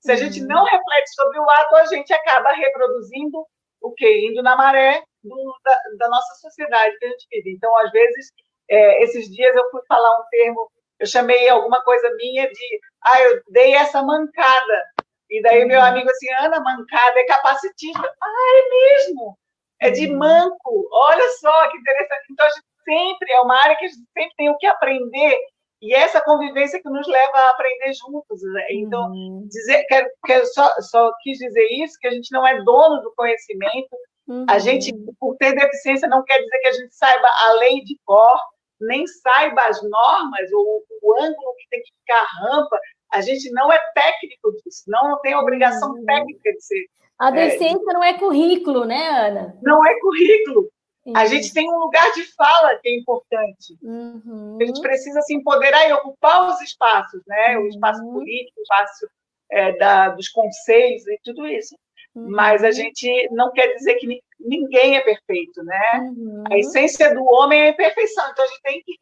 se 0.00 0.12
a 0.12 0.16
gente 0.16 0.40
não 0.42 0.64
reflete 0.64 1.14
sobre 1.14 1.38
o 1.38 1.50
ato, 1.50 1.76
a 1.76 1.86
gente 1.86 2.12
acaba 2.12 2.52
reproduzindo 2.52 3.44
o 3.80 3.92
quê? 3.92 4.28
Indo 4.28 4.42
na 4.42 4.56
maré 4.56 5.02
do, 5.22 5.58
da, 5.64 5.76
da, 5.98 6.08
nossa 6.08 6.34
sociedade 6.36 6.96
que 6.98 7.06
a 7.06 7.08
gente 7.10 7.26
vive. 7.30 7.52
Então, 7.52 7.76
às 7.78 7.90
vezes, 7.90 8.32
é, 8.70 9.02
esses 9.02 9.28
dias 9.28 9.54
eu 9.54 9.70
fui 9.70 9.82
falar 9.86 10.20
um 10.20 10.24
termo, 10.30 10.70
eu 10.98 11.06
chamei 11.06 11.48
alguma 11.48 11.82
coisa 11.82 12.10
minha 12.16 12.48
de, 12.48 12.80
ah, 13.04 13.20
eu 13.22 13.42
dei 13.50 13.74
essa 13.74 14.02
mancada. 14.02 14.84
E 15.30 15.42
daí 15.42 15.64
meu 15.64 15.78
uhum. 15.78 15.86
amigo 15.86 16.10
assim, 16.10 16.30
Ana, 16.40 16.60
mancada 16.60 17.20
é 17.20 17.24
capacitista. 17.24 18.14
Ah, 18.22 18.52
é 18.54 18.70
mesmo? 18.70 19.38
É 19.80 19.90
de 19.90 20.10
uhum. 20.10 20.18
manco. 20.18 20.88
Olha 20.90 21.28
só 21.40 21.70
que 21.70 21.78
interessante. 21.78 22.26
Então, 22.30 22.46
a 22.46 22.50
gente 22.50 22.66
sempre, 22.84 23.32
é 23.32 23.40
uma 23.40 23.56
área 23.62 23.76
que 23.76 23.84
a 23.84 23.88
gente 23.88 24.00
sempre 24.14 24.34
tem 24.36 24.50
o 24.50 24.56
que 24.56 24.66
aprender 24.66 25.38
e 25.80 25.94
essa 25.94 26.20
convivência 26.20 26.80
que 26.82 26.90
nos 26.90 27.06
leva 27.06 27.38
a 27.38 27.50
aprender 27.50 27.92
juntos. 27.94 28.42
Né? 28.42 28.66
Então, 28.70 29.10
uhum. 29.10 29.46
dizer, 29.48 29.84
quero, 29.84 30.08
quero 30.26 30.46
só, 30.46 30.74
só 30.80 31.12
quis 31.22 31.38
dizer 31.38 31.66
isso, 31.70 31.98
que 32.00 32.08
a 32.08 32.10
gente 32.10 32.32
não 32.32 32.46
é 32.46 32.62
dono 32.62 33.00
do 33.02 33.12
conhecimento. 33.14 33.96
Uhum. 34.26 34.44
A 34.48 34.58
gente, 34.58 34.92
por 35.18 35.36
ter 35.36 35.54
deficiência, 35.54 36.08
não 36.08 36.24
quer 36.24 36.38
dizer 36.38 36.58
que 36.58 36.68
a 36.68 36.72
gente 36.72 36.94
saiba 36.94 37.28
a 37.28 37.52
lei 37.54 37.82
de 37.84 37.98
cor, 38.04 38.38
nem 38.80 39.06
saiba 39.06 39.62
as 39.62 39.82
normas, 39.82 40.52
ou 40.52 40.84
o 41.02 41.14
ângulo 41.20 41.54
que 41.58 41.68
tem 41.70 41.82
que 41.82 41.92
ficar 42.00 42.22
a 42.22 42.40
rampa. 42.40 42.78
A 43.12 43.20
gente 43.20 43.50
não 43.50 43.72
é 43.72 43.78
técnico 43.94 44.52
disso, 44.62 44.84
não 44.86 45.20
tem 45.20 45.34
obrigação 45.34 45.92
uhum. 45.92 46.04
técnica 46.04 46.52
de 46.52 46.60
ser. 46.62 46.86
A 47.18 47.30
deficiência 47.30 47.90
é, 47.90 47.94
não 47.94 48.04
é 48.04 48.14
currículo, 48.14 48.84
né, 48.84 49.08
Ana? 49.08 49.58
Não 49.62 49.84
é 49.84 49.98
currículo. 50.00 50.70
A 51.14 51.26
gente 51.26 51.52
tem 51.52 51.68
um 51.68 51.78
lugar 51.78 52.12
de 52.12 52.24
fala 52.34 52.76
que 52.76 52.88
é 52.88 52.96
importante. 52.96 53.78
Uhum. 53.82 54.58
A 54.60 54.64
gente 54.64 54.80
precisa 54.80 55.20
se 55.22 55.34
empoderar 55.34 55.88
e 55.88 55.92
ocupar 55.92 56.48
os 56.48 56.60
espaços, 56.60 57.22
né? 57.26 57.56
Uhum. 57.56 57.64
O 57.64 57.68
espaço 57.68 58.02
político, 58.12 58.60
o 58.60 58.62
espaço 58.62 59.08
é, 59.50 59.76
da, 59.78 60.10
dos 60.10 60.28
conselhos 60.28 61.06
e 61.06 61.18
tudo 61.24 61.46
isso. 61.46 61.74
Uhum. 62.14 62.30
Mas 62.30 62.62
a 62.62 62.70
gente 62.70 63.28
não 63.32 63.50
quer 63.52 63.74
dizer 63.74 63.94
que 63.94 64.20
ninguém 64.38 64.96
é 64.96 65.00
perfeito, 65.00 65.62
né? 65.64 66.12
Uhum. 66.16 66.44
A 66.50 66.58
essência 66.58 67.14
do 67.14 67.24
homem 67.24 67.60
é 67.60 67.66
a 67.66 67.70
imperfeição. 67.70 68.30
Então 68.30 68.44
a 68.44 68.48
gente 68.48 68.62
tem 68.62 68.82
que 68.84 68.94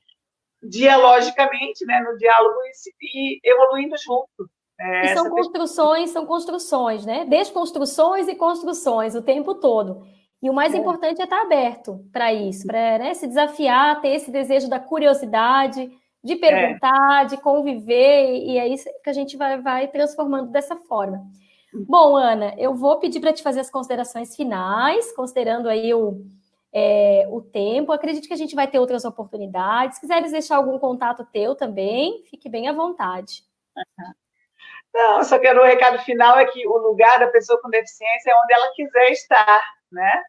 dialogicamente, 0.62 1.84
né, 1.84 2.00
no 2.00 2.16
diálogo 2.16 2.56
e, 3.00 3.38
e 3.38 3.40
evoluindo 3.44 3.96
junto. 3.98 4.50
É, 4.78 5.06
e 5.06 5.14
são 5.14 5.30
construções, 5.30 6.10
são 6.10 6.26
construções, 6.26 7.06
né? 7.06 7.24
Desconstruções 7.24 8.28
e 8.28 8.34
construções 8.34 9.14
o 9.14 9.22
tempo 9.22 9.54
todo. 9.54 10.06
E 10.42 10.50
o 10.50 10.54
mais 10.54 10.74
é. 10.74 10.78
importante 10.78 11.20
é 11.20 11.24
estar 11.24 11.42
aberto 11.42 12.04
para 12.12 12.32
isso, 12.32 12.66
para 12.66 12.98
né, 12.98 13.14
se 13.14 13.26
desafiar, 13.26 14.00
ter 14.00 14.08
esse 14.08 14.30
desejo 14.30 14.68
da 14.68 14.78
curiosidade, 14.78 15.90
de 16.22 16.34
é. 16.34 16.36
perguntar, 16.36 17.22
é. 17.22 17.24
de 17.24 17.36
conviver, 17.38 18.36
e 18.36 18.58
é 18.58 18.68
isso 18.68 18.84
que 19.02 19.08
a 19.08 19.12
gente 19.12 19.36
vai, 19.36 19.60
vai 19.60 19.88
transformando 19.88 20.50
dessa 20.50 20.76
forma. 20.76 21.22
Bom, 21.88 22.16
Ana, 22.16 22.54
eu 22.58 22.74
vou 22.74 22.98
pedir 22.98 23.20
para 23.20 23.32
te 23.32 23.42
fazer 23.42 23.60
as 23.60 23.70
considerações 23.70 24.34
finais, 24.36 25.12
considerando 25.14 25.68
aí 25.68 25.92
o, 25.92 26.22
é, 26.78 27.26
o 27.30 27.40
tempo. 27.40 27.90
Acredito 27.90 28.28
que 28.28 28.34
a 28.34 28.36
gente 28.36 28.54
vai 28.54 28.68
ter 28.68 28.78
outras 28.78 29.06
oportunidades. 29.06 29.94
Se 29.96 30.00
quiseres 30.02 30.32
deixar 30.32 30.56
algum 30.56 30.78
contato 30.78 31.26
teu 31.32 31.54
também, 31.54 32.22
fique 32.28 32.50
bem 32.50 32.68
à 32.68 32.72
vontade. 32.72 33.42
Não, 34.92 35.24
só 35.24 35.38
quero 35.38 35.62
um 35.62 35.66
recado 35.66 35.98
final 36.00 36.38
é 36.38 36.44
que 36.46 36.66
o 36.66 36.76
lugar 36.78 37.18
da 37.18 37.28
pessoa 37.28 37.60
com 37.62 37.70
deficiência 37.70 38.30
é 38.30 38.34
onde 38.34 38.52
ela 38.52 38.72
quiser 38.74 39.10
estar 39.10 39.62
né? 39.90 40.22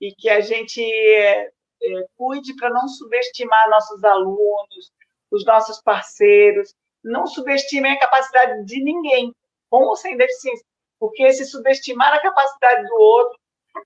E 0.00 0.14
que 0.14 0.28
a 0.28 0.40
gente 0.40 0.80
é, 0.80 1.46
é, 1.46 2.06
cuide 2.16 2.54
para 2.56 2.70
não 2.70 2.86
subestimar 2.88 3.68
nossos 3.68 4.02
alunos, 4.04 4.92
os 5.30 5.44
nossos 5.44 5.80
parceiros, 5.82 6.74
não 7.02 7.26
subestimem 7.26 7.92
a 7.92 8.00
capacidade 8.00 8.64
de 8.64 8.82
ninguém, 8.82 9.32
com 9.70 9.84
ou 9.84 9.96
sem 9.96 10.16
deficiência, 10.16 10.64
porque 10.98 11.32
se 11.32 11.44
subestimar 11.44 12.12
a 12.14 12.22
capacidade 12.22 12.86
do 12.86 12.94
outro, 12.94 13.38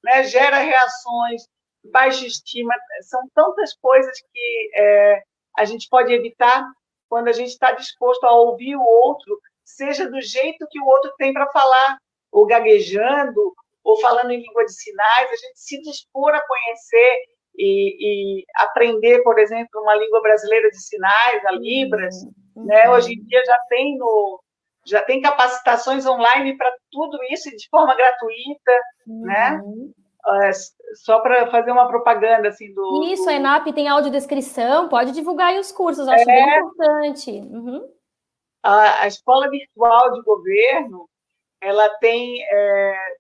né, 0.05 0.25
gera 0.25 0.59
reações, 0.59 1.49
baixa 1.85 2.27
estima, 2.27 2.75
são 3.03 3.21
tantas 3.35 3.75
coisas 3.75 4.13
que 4.21 4.71
é, 4.75 5.23
a 5.57 5.65
gente 5.65 5.89
pode 5.89 6.13
evitar 6.13 6.67
quando 7.09 7.29
a 7.29 7.33
gente 7.33 7.51
está 7.51 7.73
disposto 7.73 8.25
a 8.25 8.33
ouvir 8.33 8.77
o 8.77 8.83
outro, 8.83 9.39
seja 9.65 10.09
do 10.09 10.21
jeito 10.21 10.67
que 10.71 10.81
o 10.81 10.87
outro 10.87 11.13
tem 11.19 11.33
para 11.33 11.51
falar, 11.51 11.99
ou 12.31 12.47
gaguejando, 12.47 13.55
ou 13.85 14.01
falando 14.01 14.31
em 14.31 14.41
língua 14.41 14.65
de 14.65 14.73
sinais, 14.73 15.31
a 15.31 15.37
gente 15.37 15.61
se 15.61 15.81
dispor 15.83 16.35
a 16.35 16.47
conhecer 16.47 17.19
e, 17.59 18.39
e 18.41 18.45
aprender, 18.57 19.23
por 19.23 19.39
exemplo, 19.39 19.83
uma 19.83 19.95
língua 19.95 20.23
brasileira 20.23 20.71
de 20.71 20.81
sinais, 20.81 21.45
a 21.45 21.53
Libras, 21.53 22.15
uhum. 22.57 22.65
né? 22.65 22.89
Hoje 22.89 23.13
em 23.13 23.23
dia 23.25 23.45
já 23.45 23.59
tem 23.69 23.99
no 23.99 24.41
já 24.85 25.01
tem 25.01 25.21
capacitações 25.21 26.05
online 26.07 26.57
para 26.57 26.73
tudo 26.91 27.17
isso 27.31 27.49
de 27.51 27.69
forma 27.69 27.95
gratuita, 27.95 28.73
né? 29.07 29.61
uhum. 29.63 29.87
né? 29.87 29.93
Só 30.95 31.21
para 31.21 31.51
fazer 31.51 31.73
uma 31.73 31.89
propaganda 31.89 32.49
assim 32.49 32.73
do. 32.73 33.05
Isso, 33.05 33.29
a 33.29 33.35
ENAP 33.35 33.73
tem 33.73 33.89
audiodescrição, 33.89 34.89
pode 34.89 35.13
divulgar 35.13 35.49
aí 35.49 35.59
os 35.59 35.73
cursos, 35.73 36.07
acho 36.07 36.23
é, 36.23 36.25
bem 36.25 36.59
importante. 36.59 37.31
Uhum. 37.31 37.89
A, 38.63 39.03
a, 39.03 39.07
escola 39.07 39.51
virtual 39.51 40.13
de 40.13 40.23
governo 40.23 41.09
ela 41.61 41.89
tem 41.99 42.43
é, 42.43 43.17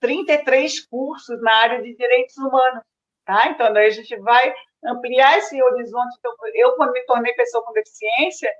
33 0.00 0.86
cursos 0.86 1.40
na 1.40 1.54
área 1.54 1.82
de 1.82 1.94
direitos 1.94 2.36
humanos, 2.36 2.82
tá? 3.24 3.48
Então, 3.48 3.72
daí 3.72 3.86
a 3.86 3.90
gente 3.90 4.14
vai 4.16 4.54
ampliar 4.84 5.38
esse 5.38 5.62
horizonte. 5.62 6.16
Então, 6.18 6.32
eu, 6.54 6.72
quando 6.76 6.92
me 6.92 7.04
tornei 7.04 7.32
pessoa 7.34 7.64
com 7.64 7.72
deficiência, 7.72 8.52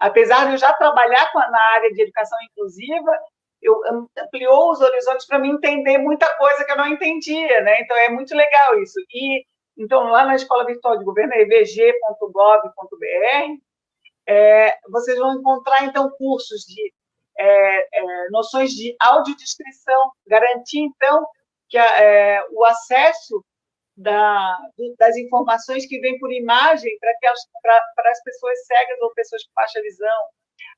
apesar 0.00 0.46
de 0.46 0.52
eu 0.52 0.58
já 0.58 0.72
trabalhar 0.72 1.30
com, 1.32 1.38
na 1.38 1.62
área 1.74 1.92
de 1.92 2.02
educação 2.02 2.38
inclusiva, 2.50 3.12
eu 3.62 3.80
ampliou 4.18 4.70
os 4.70 4.80
horizontes 4.80 5.26
para 5.26 5.38
me 5.38 5.48
entender 5.48 5.98
muita 5.98 6.32
coisa 6.36 6.64
que 6.64 6.72
eu 6.72 6.76
não 6.76 6.88
entendia, 6.88 7.60
né? 7.62 7.80
Então 7.80 7.96
é 7.96 8.08
muito 8.08 8.34
legal 8.34 8.78
isso. 8.80 8.98
E 9.10 9.44
então 9.78 10.04
lá 10.04 10.24
na 10.24 10.34
Escola 10.34 10.64
Virtual 10.64 10.98
de 10.98 11.04
Governo, 11.04 11.34
evg.gov.br, 11.34 12.70
é, 14.28 14.78
vocês 14.90 15.18
vão 15.18 15.34
encontrar 15.34 15.84
então 15.84 16.10
cursos 16.18 16.62
de 16.62 16.92
é, 17.38 17.98
é, 17.98 18.30
noções 18.30 18.70
de 18.70 18.96
audiodescrição, 19.00 20.12
garantir 20.26 20.80
então 20.80 21.26
que 21.68 21.76
a, 21.76 22.02
é, 22.02 22.46
o 22.50 22.64
acesso 22.64 23.44
da, 23.96 24.58
das 24.98 25.16
informações 25.16 25.86
que 25.86 25.98
vêm 26.00 26.18
por 26.18 26.32
imagem 26.32 26.96
para 27.62 28.10
as 28.10 28.22
pessoas 28.22 28.66
cegas 28.66 29.00
ou 29.00 29.12
pessoas 29.14 29.42
com 29.44 29.52
baixa 29.54 29.80
visão, 29.80 30.28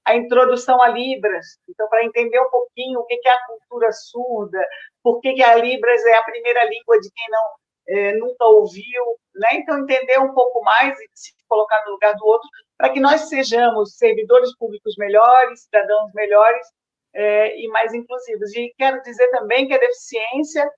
a 0.04 0.16
introdução 0.16 0.80
a 0.80 0.88
Libras, 0.88 1.58
então, 1.68 1.88
para 1.88 2.04
entender 2.04 2.40
um 2.40 2.50
pouquinho 2.50 3.00
o 3.00 3.04
que 3.04 3.20
é 3.24 3.30
a 3.30 3.46
cultura 3.46 3.92
surda, 3.92 4.58
por 5.02 5.20
que, 5.20 5.42
a 5.42 5.54
Libras 5.56 6.04
é 6.06 6.14
a 6.16 6.22
primeira 6.22 6.64
língua 6.64 6.98
de 7.00 7.10
quem 7.10 7.26
não 7.30 7.42
é, 7.88 8.12
nunca 8.14 8.44
ouviu, 8.44 9.18
né? 9.34 9.48
Então, 9.54 9.78
entender 9.78 10.18
um 10.18 10.34
pouco 10.34 10.62
mais 10.62 10.98
e 10.98 11.08
se 11.14 11.32
colocar 11.48 11.82
no 11.84 11.92
lugar 11.92 12.14
do 12.14 12.26
outro, 12.26 12.48
para 12.76 12.90
que 12.90 13.00
nós 13.00 13.28
sejamos 13.28 13.96
servidores 13.96 14.54
públicos 14.56 14.94
melhores, 14.96 15.62
cidadãos 15.64 16.12
melhores 16.14 16.66
é, 17.14 17.58
e 17.58 17.68
mais 17.68 17.94
inclusivos. 17.94 18.54
E 18.54 18.72
quero 18.78 19.02
dizer 19.02 19.28
também 19.30 19.66
que 19.66 19.74
a 19.74 19.78
deficiência 19.78 20.70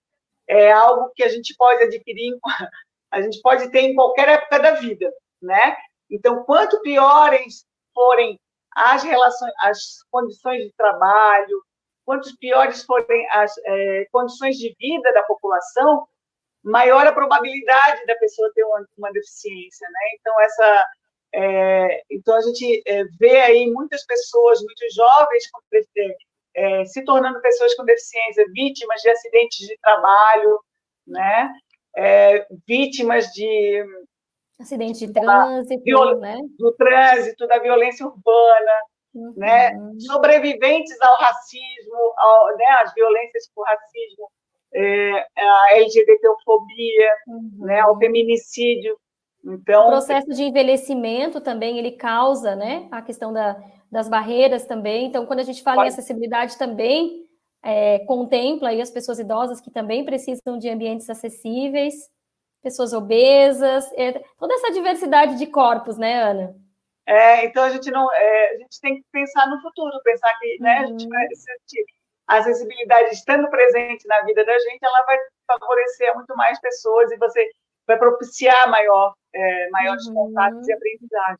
é 0.49 0.73
algo 0.73 1.11
que 1.15 1.23
a 1.23 1.29
gente 1.29 1.55
pode 1.57 1.83
adquirir, 1.83 2.37
a 3.13 3.21
gente 3.21 3.41
pode 3.43 3.71
ter 3.71 3.81
em 3.81 3.95
qualquer 3.95 4.29
época 4.29 4.59
da 4.59 4.73
vida, 4.73 5.13
né? 5.43 5.77
Então, 6.11 6.45
quanto 6.45 6.81
piores 6.81 7.65
forem 7.95 8.39
as 8.75 9.03
relações, 9.03 9.53
as 9.61 9.79
condições 10.11 10.65
de 10.65 10.73
trabalho, 10.73 11.63
quanto 12.05 12.37
piores 12.39 12.85
forem 12.85 13.27
as 13.31 13.53
é, 13.65 14.07
condições 14.11 14.57
de 14.57 14.75
vida 14.79 15.13
da 15.13 15.23
população, 15.23 16.07
maior 16.63 17.07
a 17.07 17.13
probabilidade 17.13 18.05
da 18.07 18.15
pessoa 18.17 18.51
ter 18.55 18.65
uma, 18.65 18.85
uma 18.99 19.13
deficiência, 19.13 19.89
né? 19.89 20.01
Então 20.19 20.41
essa, 20.41 20.87
é, 21.35 22.03
então 22.11 22.37
a 22.37 22.41
gente 22.41 22.83
é, 22.87 23.05
vê 23.19 23.41
aí 23.41 23.71
muitas 23.71 24.05
pessoas, 24.05 24.61
muitos 24.61 24.95
jovens 24.95 25.51
com, 25.51 25.61
é, 26.55 26.85
se 26.85 27.05
tornando 27.05 27.41
pessoas 27.41 27.75
com 27.75 27.85
deficiência, 27.85 28.45
vítimas 28.53 29.01
de 29.01 29.11
acidentes 29.11 29.67
de 29.67 29.79
trabalho, 29.79 30.61
né? 31.07 31.53
É, 31.97 32.47
vítimas 32.67 33.27
de 33.33 33.85
acidentes 34.61 35.01
de 35.01 35.13
trânsito, 35.13 35.83
viol... 35.83 36.19
né? 36.19 36.39
do 36.59 36.73
trânsito, 36.73 37.47
da 37.47 37.59
violência 37.59 38.07
urbana, 38.07 38.73
uhum. 39.15 39.35
né? 39.37 39.73
Sobreviventes 39.99 41.01
ao 41.01 41.17
racismo, 41.17 42.15
ao, 42.17 42.57
né? 42.57 42.67
As 42.83 42.95
violências 42.95 43.51
por 43.55 43.65
racismo, 43.65 44.29
é, 44.75 45.27
a 45.39 45.69
LGBTfobia, 45.77 47.15
uhum. 47.27 47.67
né? 47.67 47.81
Ao 47.81 47.99
feminicídio. 47.99 48.97
Então, 49.43 49.87
o 49.87 49.91
processo 49.91 50.29
de 50.29 50.43
envelhecimento 50.43 51.41
também 51.41 51.79
ele 51.79 51.93
causa, 51.93 52.55
né? 52.55 52.87
A 52.91 53.01
questão 53.01 53.33
da, 53.33 53.57
das 53.91 54.09
barreiras 54.09 54.67
também. 54.67 55.07
Então, 55.07 55.25
quando 55.25 55.41
a 55.41 55.45
gente 55.45 55.63
fala 55.63 55.79
pode... 55.79 55.89
em 55.89 55.93
acessibilidade 55.93 56.59
também 56.59 57.27
é, 57.63 58.01
contempla 58.01 58.69
aí 58.69 58.81
as 58.81 58.91
pessoas 58.91 59.19
idosas 59.19 59.61
que 59.61 59.71
também 59.71 60.05
precisam 60.05 60.59
de 60.59 60.69
ambientes 60.69 61.09
acessíveis 61.09 61.95
pessoas 62.63 62.93
obesas, 62.93 63.91
é, 63.97 64.13
toda 64.39 64.55
essa 64.55 64.73
diversidade 64.73 65.39
de 65.39 65.47
corpos, 65.47 65.97
né, 65.97 66.23
Ana? 66.23 66.55
É, 67.07 67.45
então 67.45 67.65
a 67.65 67.71
gente 67.71 67.91
não, 67.91 68.13
é, 68.13 68.55
a 68.55 68.59
gente 68.59 68.81
tem 68.81 68.97
que 68.97 69.05
pensar 69.11 69.49
no 69.49 69.61
futuro, 69.61 70.01
pensar 70.05 70.33
que, 70.39 70.59
né, 70.61 70.79
uhum. 70.79 70.85
a 70.85 70.87
gente 70.87 71.09
vai 71.09 71.27
sentir 71.35 71.85
a 72.29 72.37
acessibilidade 72.37 73.11
estando 73.11 73.49
presente 73.51 74.07
na 74.07 74.23
vida 74.23 74.45
da 74.45 74.59
gente, 74.59 74.79
ela 74.83 75.05
vai 75.05 75.19
favorecer 75.47 76.15
muito 76.15 76.37
mais 76.37 76.61
pessoas 76.61 77.11
e 77.11 77.17
você 77.17 77.49
vai 77.87 77.99
propiciar 77.99 78.71
maior, 78.71 79.15
é, 79.35 79.71
maiores 79.71 80.07
uhum. 80.07 80.15
contatos 80.15 80.69
e 80.69 80.73
aprendizagem. 80.73 81.39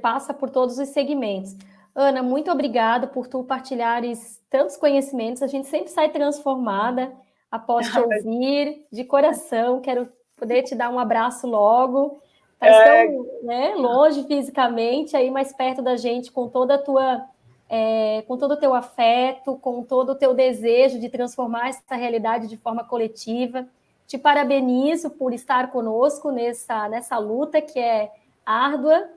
Passa 0.00 0.32
por 0.32 0.50
todos 0.50 0.78
os 0.78 0.88
segmentos. 0.90 1.56
Ana, 1.94 2.22
muito 2.22 2.50
obrigada 2.50 3.08
por 3.08 3.26
tu 3.26 3.42
partilhares 3.42 4.40
tantos 4.48 4.76
conhecimentos. 4.76 5.42
A 5.42 5.46
gente 5.46 5.66
sempre 5.66 5.88
sai 5.88 6.10
transformada 6.10 7.12
após 7.50 7.90
te 7.90 7.98
ouvir 7.98 8.86
de 8.92 9.04
coração. 9.04 9.80
Quero 9.80 10.08
poder 10.40 10.62
te 10.62 10.74
dar 10.74 10.90
um 10.90 10.98
abraço 10.98 11.46
logo. 11.46 12.20
Tá 12.58 12.66
é... 12.66 13.06
tão 13.06 13.26
né, 13.42 13.74
longe 13.76 14.24
fisicamente, 14.24 15.16
aí 15.16 15.30
mais 15.30 15.52
perto 15.52 15.82
da 15.82 15.96
gente, 15.96 16.32
com 16.32 16.48
toda 16.48 16.74
a 16.74 16.78
tua. 16.78 17.24
É, 17.72 18.24
com 18.26 18.36
todo 18.36 18.54
o 18.54 18.56
teu 18.56 18.74
afeto, 18.74 19.56
com 19.58 19.84
todo 19.84 20.10
o 20.10 20.14
teu 20.16 20.34
desejo 20.34 20.98
de 20.98 21.08
transformar 21.08 21.68
essa 21.68 21.94
realidade 21.94 22.48
de 22.48 22.56
forma 22.56 22.82
coletiva. 22.82 23.64
Te 24.08 24.18
parabenizo 24.18 25.08
por 25.08 25.32
estar 25.32 25.70
conosco 25.70 26.32
nessa, 26.32 26.88
nessa 26.88 27.16
luta 27.16 27.60
que 27.60 27.78
é 27.78 28.10
árdua, 28.44 29.08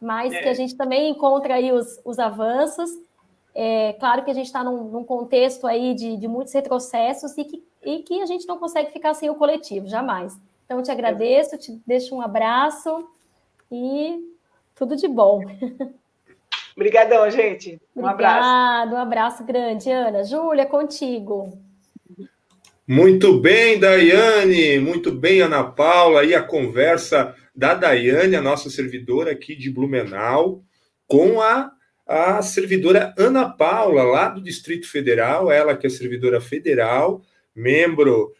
mas 0.00 0.32
é. 0.32 0.40
que 0.40 0.48
a 0.48 0.54
gente 0.54 0.74
também 0.74 1.10
encontra 1.10 1.56
aí 1.56 1.70
os, 1.70 2.00
os 2.02 2.18
avanços. 2.18 2.90
É, 3.54 3.92
claro 3.94 4.24
que 4.24 4.30
a 4.30 4.34
gente 4.34 4.46
está 4.46 4.64
num, 4.64 4.84
num, 4.84 5.04
contexto 5.04 5.66
aí 5.66 5.92
de, 5.92 6.16
de 6.16 6.28
muitos 6.28 6.54
retrocessos 6.54 7.36
e 7.36 7.44
que, 7.44 7.64
e 7.84 7.98
que 7.98 8.22
a 8.22 8.26
gente 8.26 8.46
não 8.46 8.56
consegue 8.56 8.90
ficar 8.90 9.12
sem 9.14 9.28
o 9.28 9.34
coletivo, 9.34 9.86
jamais. 9.86 10.38
Então, 10.68 10.82
te 10.82 10.90
agradeço, 10.90 11.56
te 11.56 11.80
deixo 11.86 12.14
um 12.14 12.20
abraço 12.20 13.08
e 13.72 14.18
tudo 14.74 14.96
de 14.96 15.08
bom. 15.08 15.42
Obrigadão, 16.76 17.30
gente. 17.30 17.80
Um 17.96 18.04
Obrigado, 18.04 18.20
abraço. 18.20 18.92
um 18.92 18.96
abraço 18.98 19.44
grande, 19.44 19.90
Ana. 19.90 20.22
Júlia, 20.24 20.66
contigo. 20.66 21.58
Muito 22.86 23.40
bem, 23.40 23.80
Daiane, 23.80 24.78
muito 24.78 25.10
bem, 25.10 25.40
Ana 25.40 25.64
Paula, 25.64 26.22
e 26.22 26.34
a 26.34 26.42
conversa 26.42 27.34
da 27.56 27.72
Daiane, 27.72 28.36
a 28.36 28.42
nossa 28.42 28.68
servidora 28.68 29.32
aqui 29.32 29.56
de 29.56 29.70
Blumenau, 29.70 30.62
com 31.06 31.40
a, 31.40 31.72
a 32.06 32.42
servidora 32.42 33.14
Ana 33.16 33.48
Paula, 33.48 34.02
lá 34.02 34.28
do 34.28 34.42
Distrito 34.42 34.86
Federal, 34.86 35.50
ela 35.50 35.74
que 35.74 35.86
é 35.86 35.90
servidora 35.90 36.42
federal, 36.42 37.22
membro 37.54 37.56
membro, 37.56 38.32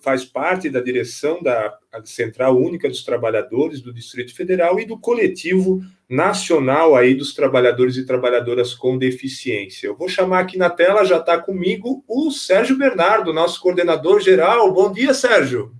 faz 0.00 0.24
parte 0.24 0.70
da 0.70 0.80
direção 0.80 1.42
da 1.42 1.76
Central 2.04 2.56
Única 2.56 2.88
dos 2.88 3.04
Trabalhadores 3.04 3.82
do 3.82 3.92
Distrito 3.92 4.34
Federal 4.34 4.80
e 4.80 4.86
do 4.86 4.98
coletivo 4.98 5.82
nacional 6.08 6.96
aí 6.96 7.14
dos 7.14 7.34
trabalhadores 7.34 7.96
e 7.96 8.06
trabalhadoras 8.06 8.74
com 8.74 8.96
deficiência. 8.96 9.86
Eu 9.86 9.96
vou 9.96 10.08
chamar 10.08 10.40
aqui 10.40 10.56
na 10.56 10.70
tela, 10.70 11.04
já 11.04 11.18
está 11.18 11.38
comigo 11.38 12.02
o 12.08 12.30
Sérgio 12.30 12.78
Bernardo, 12.78 13.32
nosso 13.32 13.60
coordenador 13.60 14.20
geral. 14.20 14.72
Bom 14.72 14.90
dia, 14.90 15.12
Sérgio. 15.12 15.72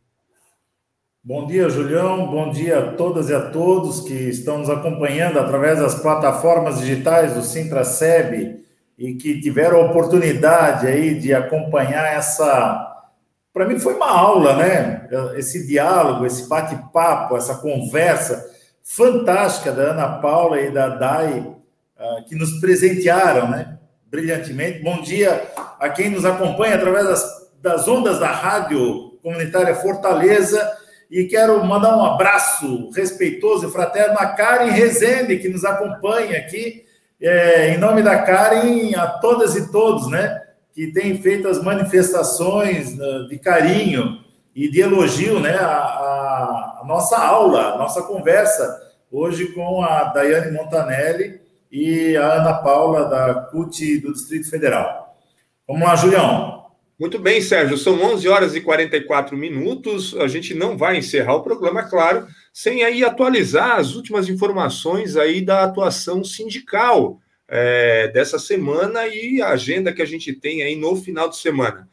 Bom 1.25 1.47
dia, 1.47 1.69
Julião. 1.71 2.27
Bom 2.27 2.51
dia 2.51 2.79
a 2.79 2.93
todas 2.93 3.31
e 3.31 3.35
a 3.35 3.51
todos 3.51 4.01
que 4.01 4.13
estão 4.13 4.59
nos 4.59 4.69
acompanhando 4.69 5.39
através 5.39 5.79
das 5.79 5.95
plataformas 5.95 6.81
digitais 6.81 7.35
do 7.35 7.43
Sintraceb 7.43 8.61
e 8.99 9.15
que 9.15 9.41
tiveram 9.41 9.81
a 9.81 9.87
oportunidade 9.87 10.87
aí 10.87 11.15
de 11.15 11.33
acompanhar 11.33 12.13
essa 12.13 12.92
para 13.53 13.67
mim 13.67 13.79
foi 13.79 13.95
uma 13.95 14.11
aula, 14.11 14.57
né? 14.57 15.09
Esse 15.37 15.67
diálogo, 15.67 16.25
esse 16.25 16.49
bate-papo, 16.49 17.37
essa 17.37 17.57
conversa 17.57 18.51
fantástica 18.83 19.71
da 19.71 19.91
Ana 19.91 20.09
Paula 20.21 20.61
e 20.61 20.71
da 20.71 20.89
Dai, 20.89 21.39
uh, 21.39 22.25
que 22.27 22.35
nos 22.35 22.61
presentearam, 22.61 23.49
né? 23.49 23.79
Brilhantemente. 24.07 24.83
Bom 24.83 25.03
dia 25.03 25.51
a 25.79 25.89
quem 25.89 26.11
nos 26.11 26.25
acompanha 26.25 26.77
através 26.77 27.07
das, 27.07 27.51
das 27.61 27.89
ondas 27.89 28.19
da 28.19 28.29
Rádio 28.29 29.19
Comunitária 29.23 29.75
Fortaleza. 29.75 30.79
E 31.11 31.25
quero 31.25 31.63
mandar 31.65 31.97
um 31.97 32.05
abraço 32.05 32.91
respeitoso 32.91 33.69
e 33.69 33.71
fraterno 33.71 34.17
a 34.19 34.27
Karen 34.27 34.71
Rezende, 34.71 35.39
que 35.39 35.49
nos 35.49 35.65
acompanha 35.65 36.39
aqui. 36.39 36.85
É, 37.21 37.75
em 37.75 37.79
nome 37.79 38.03
da 38.03 38.19
Karen, 38.23 38.95
a 38.97 39.07
todas 39.07 39.55
e 39.55 39.71
todos, 39.71 40.11
né? 40.11 40.41
Que 40.75 40.89
tem 40.89 41.21
feito 41.21 41.49
as 41.49 41.63
manifestações 41.63 42.97
né, 42.97 43.27
de 43.29 43.39
carinho 43.39 44.21
e 44.55 44.71
de 44.71 44.81
elogio 44.81 45.39
né, 45.41 45.55
a, 45.55 46.81
a 46.81 46.85
nossa 46.87 47.17
aula, 47.19 47.75
a 47.75 47.79
nossa 47.79 48.03
conversa, 48.03 48.81
hoje 49.11 49.53
com 49.53 49.83
a 49.83 50.05
Daiane 50.05 50.53
Montanelli 50.53 51.41
e 51.71 52.17
a 52.17 52.35
Ana 52.35 52.55
Paula, 52.55 53.09
da 53.09 53.35
CUT 53.35 53.99
do 53.99 54.13
Distrito 54.13 54.51
Federal. 54.51 55.17
Vamos 55.67 55.83
lá, 55.83 55.97
Julião. 55.97 56.63
Muito 56.99 57.19
bem, 57.19 57.41
Sérgio. 57.41 57.79
São 57.79 58.01
11 58.01 58.29
horas 58.29 58.55
e 58.55 58.61
44 58.61 59.37
minutos. 59.37 60.15
A 60.19 60.29
gente 60.29 60.55
não 60.55 60.77
vai 60.77 60.99
encerrar 60.99 61.35
o 61.35 61.43
programa, 61.43 61.81
é 61.81 61.89
claro, 61.89 62.27
sem 62.53 62.85
aí 62.85 63.03
atualizar 63.03 63.79
as 63.79 63.95
últimas 63.95 64.29
informações 64.29 65.17
aí 65.17 65.41
da 65.41 65.65
atuação 65.65 66.23
sindical 66.23 67.19
é, 67.55 68.09
dessa 68.09 68.39
semana 68.39 69.07
e 69.07 69.43
a 69.43 69.51
agenda 69.51 69.93
que 69.93 70.01
a 70.01 70.07
gente 70.07 70.33
tem 70.33 70.63
aí 70.63 70.75
no 70.75 70.97
final 70.97 71.29
de 71.29 71.37
semana. 71.37 71.87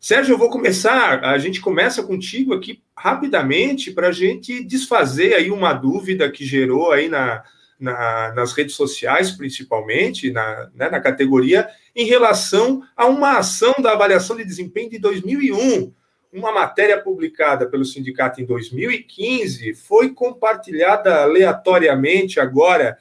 Sérgio, 0.00 0.34
eu 0.34 0.38
vou 0.38 0.50
começar, 0.50 1.24
a 1.24 1.38
gente 1.38 1.60
começa 1.60 2.02
contigo 2.02 2.52
aqui 2.52 2.82
rapidamente 2.98 3.92
para 3.92 4.08
a 4.08 4.12
gente 4.12 4.64
desfazer 4.64 5.34
aí 5.34 5.52
uma 5.52 5.72
dúvida 5.72 6.28
que 6.28 6.44
gerou 6.44 6.90
aí 6.90 7.08
na, 7.08 7.44
na, 7.78 8.32
nas 8.34 8.52
redes 8.52 8.74
sociais, 8.74 9.30
principalmente, 9.30 10.32
na, 10.32 10.68
né, 10.74 10.90
na 10.90 11.00
categoria, 11.00 11.68
em 11.94 12.06
relação 12.06 12.82
a 12.96 13.06
uma 13.06 13.38
ação 13.38 13.72
da 13.78 13.92
avaliação 13.92 14.36
de 14.36 14.44
desempenho 14.44 14.90
de 14.90 14.98
2001. 14.98 15.94
Uma 16.32 16.50
matéria 16.50 17.00
publicada 17.00 17.66
pelo 17.66 17.84
sindicato 17.84 18.42
em 18.42 18.44
2015 18.44 19.74
foi 19.74 20.12
compartilhada 20.12 21.22
aleatoriamente 21.22 22.40
agora, 22.40 22.98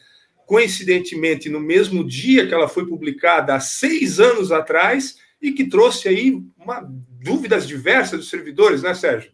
coincidentemente, 0.53 1.49
no 1.49 1.59
mesmo 1.59 2.03
dia 2.03 2.45
que 2.45 2.53
ela 2.53 2.67
foi 2.67 2.85
publicada, 2.85 3.55
há 3.55 3.59
seis 3.59 4.19
anos 4.19 4.51
atrás, 4.51 5.15
e 5.41 5.51
que 5.51 5.67
trouxe 5.67 6.07
aí 6.07 6.43
uma, 6.55 6.87
dúvidas 7.19 7.67
diversas 7.67 8.19
dos 8.19 8.29
servidores, 8.29 8.83
né, 8.83 8.93
Sérgio? 8.93 9.31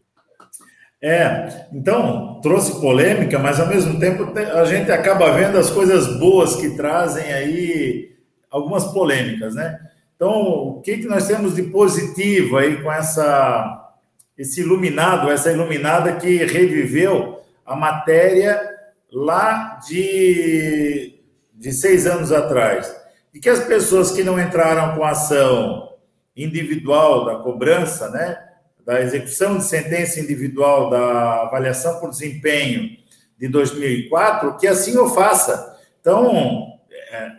É, 1.02 1.68
então 1.74 2.40
trouxe 2.42 2.80
polêmica, 2.80 3.38
mas 3.38 3.60
ao 3.60 3.68
mesmo 3.68 4.00
tempo 4.00 4.32
a 4.34 4.64
gente 4.64 4.94
acaba 4.94 5.34
vendo 5.34 5.58
as 5.58 5.70
coisas 5.70 6.18
boas 6.18 6.56
que 6.56 6.78
trazem 6.78 7.34
aí 7.34 8.16
algumas 8.50 8.86
polêmicas, 8.86 9.56
né? 9.56 9.78
Então, 10.16 10.32
o 10.32 10.82
que, 10.82 11.00
que 11.00 11.08
nós 11.08 11.28
temos 11.28 11.54
de 11.54 11.64
positivo 11.64 12.56
aí 12.56 12.82
com 12.82 12.90
essa 12.90 13.92
esse 14.38 14.62
iluminado, 14.62 15.30
essa 15.30 15.52
iluminada 15.52 16.14
que 16.14 16.38
reviveu 16.46 17.42
a 17.66 17.76
matéria 17.76 18.79
lá 19.12 19.80
de, 19.88 21.20
de 21.54 21.72
seis 21.72 22.06
anos 22.06 22.32
atrás? 22.32 22.96
E 23.34 23.40
que 23.40 23.50
as 23.50 23.64
pessoas 23.64 24.12
que 24.12 24.24
não 24.24 24.40
entraram 24.40 24.96
com 24.96 25.04
ação 25.04 25.94
individual 26.36 27.26
da 27.26 27.36
cobrança, 27.36 28.10
né? 28.10 28.50
da 28.90 29.02
execução 29.02 29.58
de 29.58 29.66
sentença 29.66 30.20
individual 30.20 30.90
da 30.90 31.44
avaliação 31.44 32.00
por 32.00 32.10
desempenho 32.10 32.98
de 33.38 33.48
2004, 33.48 34.58
que 34.58 34.66
assim 34.66 34.98
o 34.98 35.08
faça. 35.10 35.78
Então, 36.02 36.74
é, 36.90 37.32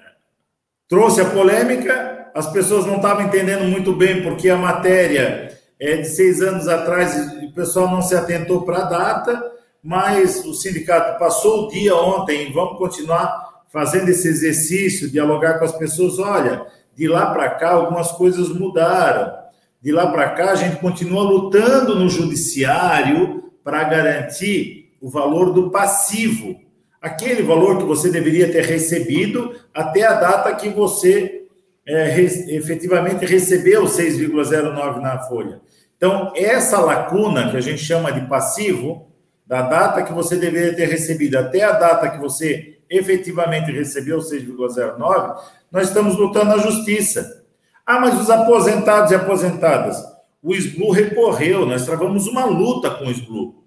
trouxe 0.88 1.20
a 1.20 1.24
polêmica, 1.24 2.30
as 2.36 2.46
pessoas 2.52 2.86
não 2.86 2.96
estavam 2.96 3.24
entendendo 3.24 3.64
muito 3.64 3.92
bem 3.92 4.22
porque 4.22 4.48
a 4.48 4.56
matéria 4.56 5.52
é 5.80 5.96
de 5.96 6.08
seis 6.08 6.40
anos 6.40 6.68
atrás 6.68 7.16
e 7.16 7.46
o 7.46 7.52
pessoal 7.52 7.88
não 7.90 8.00
se 8.00 8.14
atentou 8.14 8.62
para 8.64 8.78
a 8.78 8.88
data, 8.88 9.52
mas 9.82 10.44
o 10.44 10.52
sindicato 10.54 11.18
passou 11.18 11.66
o 11.66 11.68
dia 11.68 11.94
ontem, 11.94 12.52
vamos 12.52 12.78
continuar 12.78 13.64
fazendo 13.72 14.08
esse 14.08 14.28
exercício, 14.28 15.10
dialogar 15.10 15.58
com 15.58 15.64
as 15.64 15.72
pessoas, 15.72 16.18
olha, 16.18 16.66
de 16.94 17.08
lá 17.08 17.32
para 17.32 17.48
cá 17.50 17.70
algumas 17.70 18.12
coisas 18.12 18.48
mudaram. 18.48 19.40
De 19.80 19.90
lá 19.92 20.08
para 20.08 20.30
cá, 20.30 20.50
a 20.50 20.56
gente 20.56 20.76
continua 20.76 21.22
lutando 21.22 21.94
no 21.94 22.08
judiciário 22.08 23.50
para 23.64 23.84
garantir 23.84 24.92
o 25.00 25.08
valor 25.08 25.52
do 25.54 25.70
passivo, 25.70 26.60
aquele 27.00 27.42
valor 27.42 27.78
que 27.78 27.84
você 27.84 28.10
deveria 28.10 28.52
ter 28.52 28.64
recebido 28.64 29.54
até 29.72 30.04
a 30.04 30.14
data 30.14 30.54
que 30.54 30.68
você 30.68 31.46
é, 31.86 32.20
efetivamente 32.20 33.24
recebeu 33.24 33.84
6,09 33.84 35.00
na 35.00 35.18
folha. 35.20 35.62
Então, 35.96 36.32
essa 36.36 36.78
lacuna 36.80 37.50
que 37.50 37.56
a 37.56 37.60
gente 37.60 37.82
chama 37.82 38.12
de 38.12 38.26
passivo, 38.26 39.09
da 39.50 39.62
data 39.62 40.04
que 40.04 40.12
você 40.12 40.36
deveria 40.36 40.76
ter 40.76 40.86
recebido 40.86 41.36
até 41.36 41.64
a 41.64 41.72
data 41.72 42.08
que 42.08 42.18
você 42.18 42.78
efetivamente 42.88 43.72
recebeu 43.72 44.18
6,09, 44.18 45.42
nós 45.72 45.88
estamos 45.88 46.14
lutando 46.16 46.56
na 46.56 46.58
justiça. 46.58 47.44
Ah, 47.84 47.98
mas 47.98 48.20
os 48.20 48.30
aposentados 48.30 49.10
e 49.10 49.16
aposentadas. 49.16 49.96
O 50.40 50.54
SBLU 50.54 50.92
recorreu, 50.92 51.66
nós 51.66 51.84
travamos 51.84 52.28
uma 52.28 52.44
luta 52.44 52.90
com 52.90 53.06
o 53.06 53.10
SBLU, 53.10 53.64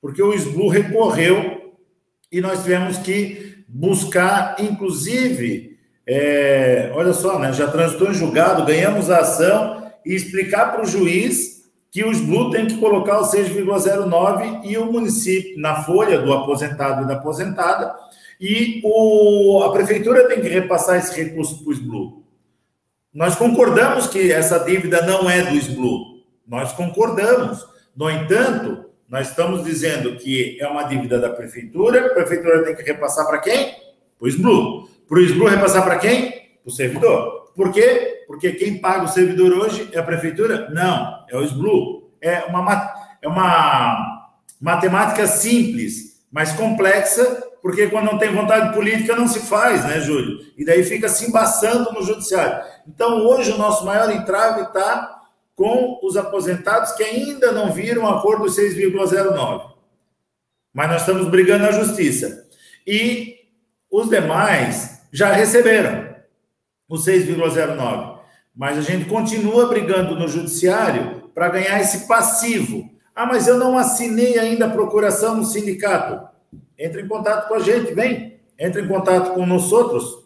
porque 0.00 0.22
o 0.22 0.32
SBLU 0.32 0.68
recorreu 0.68 1.74
e 2.32 2.40
nós 2.40 2.62
tivemos 2.62 2.96
que 2.96 3.62
buscar, 3.68 4.56
inclusive, 4.58 5.78
é, 6.06 6.90
olha 6.94 7.12
só, 7.12 7.38
né, 7.38 7.52
já 7.52 7.68
transitou 7.68 8.10
em 8.10 8.14
julgado, 8.14 8.64
ganhamos 8.64 9.10
a 9.10 9.18
ação 9.18 9.92
e 10.02 10.14
explicar 10.14 10.72
para 10.72 10.80
o 10.80 10.86
juiz 10.86 11.55
que 11.96 12.04
o 12.04 12.12
SBLU 12.12 12.50
tem 12.50 12.66
que 12.66 12.76
colocar 12.76 13.20
o 13.20 13.24
6,09 13.24 14.66
e 14.66 14.76
o 14.76 14.92
município 14.92 15.58
na 15.58 15.82
folha 15.82 16.18
do 16.18 16.30
aposentado 16.30 17.02
e 17.02 17.08
da 17.08 17.14
aposentada, 17.14 17.96
e 18.38 18.82
o, 18.84 19.62
a 19.64 19.72
prefeitura 19.72 20.28
tem 20.28 20.42
que 20.42 20.46
repassar 20.46 20.98
esse 20.98 21.18
recurso 21.18 21.58
para 21.60 21.70
o 21.70 21.72
SBLU. 21.72 22.22
Nós 23.14 23.34
concordamos 23.34 24.08
que 24.08 24.30
essa 24.30 24.58
dívida 24.58 25.06
não 25.06 25.30
é 25.30 25.40
do 25.40 25.56
SBLU. 25.56 26.20
Nós 26.46 26.70
concordamos. 26.72 27.66
No 27.96 28.10
entanto, 28.10 28.84
nós 29.08 29.30
estamos 29.30 29.64
dizendo 29.64 30.18
que 30.18 30.58
é 30.60 30.68
uma 30.68 30.82
dívida 30.82 31.18
da 31.18 31.30
prefeitura, 31.30 32.08
a 32.08 32.10
prefeitura 32.10 32.62
tem 32.62 32.76
que 32.76 32.82
repassar 32.82 33.26
para 33.26 33.38
quem? 33.38 33.70
Para 34.18 34.26
o 34.26 34.28
SBLU. 34.28 34.86
Para 35.08 35.18
o 35.18 35.22
SBLU 35.22 35.46
repassar 35.46 35.82
para 35.82 35.96
quem? 35.96 36.30
Para 36.30 36.66
o 36.66 36.70
servidor. 36.70 37.52
Por 37.56 37.72
quê? 37.72 38.15
Porque 38.26 38.52
quem 38.52 38.78
paga 38.78 39.04
o 39.04 39.08
servidor 39.08 39.52
hoje 39.52 39.88
é 39.92 39.98
a 39.98 40.02
prefeitura? 40.02 40.68
Não, 40.70 41.24
é 41.28 41.36
o 41.36 41.42
SBLU. 41.42 42.10
É 42.20 42.44
uma, 42.44 42.94
é 43.22 43.28
uma 43.28 44.28
matemática 44.60 45.26
simples, 45.26 46.24
mas 46.30 46.52
complexa, 46.52 47.24
porque 47.62 47.88
quando 47.88 48.06
não 48.06 48.18
tem 48.18 48.32
vontade 48.32 48.74
política 48.74 49.16
não 49.16 49.28
se 49.28 49.40
faz, 49.40 49.84
né, 49.84 50.00
Júlio? 50.00 50.38
E 50.56 50.64
daí 50.64 50.82
fica 50.82 51.08
se 51.08 51.28
embaçando 51.28 51.92
no 51.92 52.02
judiciário. 52.02 52.64
Então, 52.86 53.24
hoje, 53.26 53.52
o 53.52 53.58
nosso 53.58 53.84
maior 53.84 54.10
entrave 54.10 54.62
está 54.62 55.16
com 55.54 55.98
os 56.02 56.16
aposentados 56.16 56.92
que 56.92 57.02
ainda 57.02 57.50
não 57.50 57.72
viram 57.72 58.04
o 58.04 58.08
acordo 58.08 58.44
6,09. 58.44 59.72
Mas 60.72 60.90
nós 60.90 61.00
estamos 61.00 61.28
brigando 61.28 61.64
na 61.64 61.72
justiça. 61.72 62.46
E 62.86 63.36
os 63.90 64.10
demais 64.10 65.00
já 65.10 65.32
receberam 65.32 66.14
o 66.88 66.96
6,09. 66.96 68.15
Mas 68.56 68.78
a 68.78 68.80
gente 68.80 69.04
continua 69.04 69.66
brigando 69.66 70.18
no 70.18 70.26
judiciário 70.26 71.30
para 71.34 71.50
ganhar 71.50 71.78
esse 71.80 72.08
passivo. 72.08 72.90
Ah, 73.14 73.26
mas 73.26 73.46
eu 73.46 73.58
não 73.58 73.76
assinei 73.76 74.38
ainda 74.38 74.66
a 74.66 74.70
procuração 74.70 75.36
no 75.36 75.44
sindicato. 75.44 76.26
Entre 76.78 77.02
em 77.02 77.08
contato 77.08 77.48
com 77.48 77.54
a 77.54 77.58
gente, 77.58 77.92
vem. 77.92 78.40
Entre 78.58 78.80
em 78.80 78.88
contato 78.88 79.34
com 79.34 79.44
nós 79.44 79.70
outros, 79.70 80.24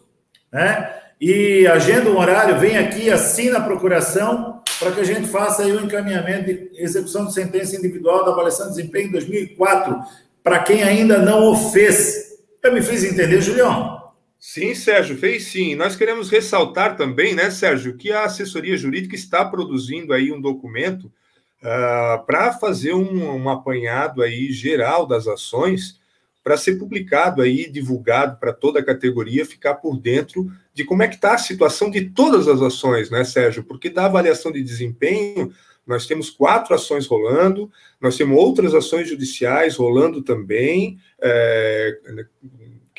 né? 0.51 0.93
E 1.19 1.67
agenda 1.67 2.09
um 2.09 2.17
horário, 2.17 2.57
vem 2.57 2.77
aqui, 2.77 3.09
assina 3.09 3.59
a 3.59 3.63
procuração 3.63 4.61
para 4.79 4.91
que 4.91 5.01
a 5.01 5.03
gente 5.03 5.27
faça 5.27 5.61
aí 5.61 5.71
o 5.71 5.85
encaminhamento 5.85 6.45
de 6.45 6.71
execução 6.75 7.27
de 7.27 7.33
sentença 7.33 7.75
individual 7.75 8.25
da 8.25 8.31
avaliação 8.31 8.67
de 8.69 8.77
desempenho 8.77 9.09
em 9.09 9.11
2004, 9.11 9.99
para 10.43 10.59
quem 10.59 10.81
ainda 10.81 11.19
não 11.19 11.51
o 11.51 11.55
fez. 11.71 12.39
Eu 12.63 12.73
me 12.73 12.81
fiz 12.81 13.03
entender, 13.03 13.39
Julião? 13.41 14.00
Sim, 14.43 14.73
Sérgio, 14.73 15.15
fez 15.15 15.43
sim. 15.43 15.75
Nós 15.75 15.95
queremos 15.95 16.31
ressaltar 16.31 16.97
também, 16.97 17.35
né, 17.35 17.51
Sérgio, 17.51 17.95
que 17.95 18.11
a 18.11 18.23
assessoria 18.23 18.75
jurídica 18.75 19.13
está 19.13 19.45
produzindo 19.45 20.11
aí 20.11 20.31
um 20.31 20.41
documento 20.41 21.05
uh, 21.61 22.25
para 22.25 22.51
fazer 22.51 22.95
um, 22.95 23.35
um 23.35 23.47
apanhado 23.51 24.23
aí 24.23 24.51
geral 24.51 25.05
das 25.05 25.27
ações 25.27 25.99
para 26.43 26.57
ser 26.57 26.79
publicado 26.79 27.43
aí, 27.43 27.69
divulgado 27.69 28.39
para 28.39 28.51
toda 28.51 28.79
a 28.79 28.83
categoria, 28.83 29.45
ficar 29.45 29.75
por 29.75 29.95
dentro 29.95 30.51
de 30.73 30.83
como 30.83 31.03
é 31.03 31.07
que 31.07 31.15
está 31.15 31.35
a 31.35 31.37
situação 31.37 31.91
de 31.91 32.09
todas 32.09 32.47
as 32.47 32.63
ações, 32.63 33.11
né, 33.11 33.23
Sérgio? 33.23 33.63
Porque 33.63 33.91
da 33.91 34.05
avaliação 34.05 34.51
de 34.51 34.63
desempenho, 34.63 35.53
nós 35.85 36.07
temos 36.07 36.31
quatro 36.31 36.73
ações 36.73 37.05
rolando, 37.05 37.71
nós 38.01 38.17
temos 38.17 38.35
outras 38.35 38.73
ações 38.73 39.07
judiciais 39.07 39.75
rolando 39.75 40.23
também, 40.23 40.97
é, 41.21 41.99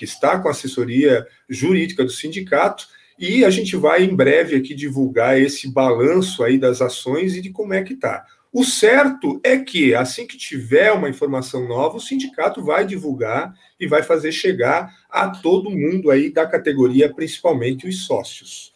que 0.02 0.06
está 0.06 0.36
com 0.40 0.48
a 0.48 0.50
assessoria 0.50 1.24
jurídica 1.48 2.02
do 2.02 2.10
sindicato, 2.10 2.88
e 3.16 3.44
a 3.44 3.50
gente 3.50 3.76
vai 3.76 4.02
em 4.02 4.12
breve 4.12 4.56
aqui 4.56 4.74
divulgar 4.74 5.40
esse 5.40 5.72
balanço 5.72 6.42
aí 6.42 6.58
das 6.58 6.82
ações 6.82 7.36
e 7.36 7.40
de 7.40 7.50
como 7.50 7.72
é 7.72 7.84
que 7.84 7.92
está. 7.92 8.26
O 8.52 8.64
certo 8.64 9.40
é 9.44 9.58
que, 9.58 9.94
assim 9.94 10.26
que 10.26 10.36
tiver 10.36 10.90
uma 10.90 11.08
informação 11.08 11.68
nova, 11.68 11.98
o 11.98 12.00
sindicato 12.00 12.64
vai 12.64 12.84
divulgar 12.84 13.54
e 13.78 13.86
vai 13.86 14.02
fazer 14.02 14.32
chegar 14.32 14.92
a 15.08 15.28
todo 15.28 15.70
mundo 15.70 16.10
aí 16.10 16.32
da 16.32 16.44
categoria, 16.48 17.14
principalmente 17.14 17.86
os 17.86 18.04
sócios. 18.04 18.72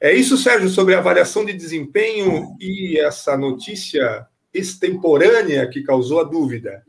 É 0.00 0.12
isso, 0.12 0.36
Sérgio, 0.36 0.68
sobre 0.68 0.96
a 0.96 0.98
avaliação 0.98 1.44
de 1.44 1.52
desempenho 1.52 2.56
e 2.60 2.98
essa 2.98 3.36
notícia 3.36 4.26
extemporânea 4.52 5.64
que 5.68 5.84
causou 5.84 6.20
a 6.20 6.24
dúvida. 6.24 6.82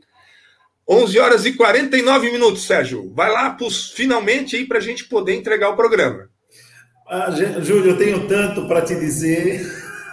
11 0.88 1.18
horas 1.18 1.44
e 1.44 1.52
49 1.52 2.32
minutos, 2.32 2.66
Sérgio. 2.66 3.12
Vai 3.14 3.30
lá 3.30 3.50
pros, 3.50 3.92
finalmente 3.92 4.56
aí 4.56 4.64
para 4.64 4.78
a 4.78 4.80
gente 4.80 5.04
poder 5.04 5.34
entregar 5.34 5.68
o 5.68 5.76
programa. 5.76 6.30
Ah, 7.06 7.30
Júlio, 7.60 7.92
eu 7.92 7.98
tenho 7.98 8.26
tanto 8.26 8.66
para 8.66 8.82
te 8.82 8.94
dizer. 8.94 9.60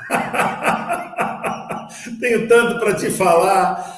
Tenho 2.19 2.47
tanto 2.47 2.79
para 2.79 2.95
te 2.95 3.09
falar. 3.09 3.93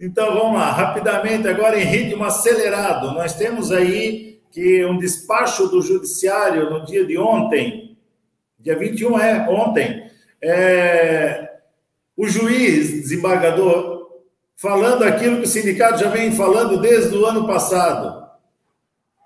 Então 0.00 0.34
vamos 0.34 0.58
lá, 0.58 0.70
rapidamente, 0.70 1.48
agora 1.48 1.78
em 1.78 1.84
ritmo 1.84 2.24
acelerado. 2.24 3.12
Nós 3.12 3.34
temos 3.34 3.72
aí 3.72 4.40
que 4.50 4.84
um 4.84 4.98
despacho 4.98 5.68
do 5.68 5.82
Judiciário 5.82 6.70
no 6.70 6.84
dia 6.84 7.04
de 7.04 7.18
ontem, 7.18 7.96
dia 8.58 8.76
21 8.76 9.18
é 9.18 9.48
ontem, 9.48 10.10
é, 10.42 11.50
o 12.16 12.26
juiz 12.26 12.90
desembargador 12.90 13.97
falando 14.60 15.04
aquilo 15.04 15.38
que 15.38 15.44
o 15.44 15.48
sindicato 15.48 16.00
já 16.00 16.10
vem 16.10 16.32
falando 16.32 16.80
desde 16.80 17.16
o 17.16 17.24
ano 17.24 17.46
passado. 17.46 18.26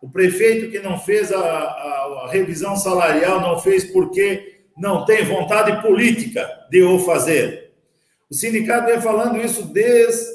O 0.02 0.10
prefeito 0.10 0.70
que 0.70 0.78
não 0.78 0.98
fez 0.98 1.32
a, 1.32 1.38
a, 1.38 2.24
a 2.24 2.30
revisão 2.30 2.76
salarial 2.76 3.40
não 3.40 3.58
fez 3.58 3.84
porque 3.84 4.60
não 4.76 5.04
tem 5.04 5.24
vontade 5.24 5.80
política 5.80 6.48
de 6.70 6.82
o 6.82 6.98
fazer. 6.98 7.72
O 8.30 8.34
sindicato 8.34 8.86
vem 8.86 9.00
falando 9.00 9.38
isso 9.38 9.62
desde, 9.72 10.26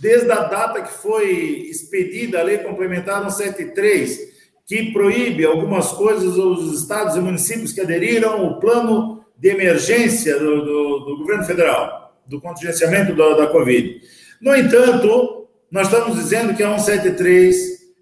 desde 0.00 0.30
a 0.30 0.42
data 0.42 0.82
que 0.82 0.92
foi 0.92 1.68
expedida 1.70 2.40
a 2.40 2.42
lei 2.42 2.58
complementar 2.58 3.20
173, 3.30 4.34
que 4.66 4.92
proíbe 4.92 5.44
algumas 5.44 5.92
coisas 5.92 6.38
aos 6.38 6.80
estados 6.80 7.16
e 7.16 7.20
municípios 7.20 7.72
que 7.72 7.80
aderiram 7.80 8.32
ao 8.32 8.58
plano 8.58 9.24
de 9.36 9.50
emergência 9.50 10.38
do, 10.38 10.64
do, 10.64 10.98
do 11.00 11.18
governo 11.18 11.44
federal, 11.44 12.03
do 12.26 12.40
contingenciamento 12.40 13.14
da, 13.14 13.34
da 13.34 13.46
Covid. 13.46 14.00
No 14.40 14.54
entanto, 14.54 15.48
nós 15.70 15.88
estamos 15.88 16.16
dizendo 16.16 16.54
que 16.54 16.62
a 16.62 16.78
173 16.78 17.56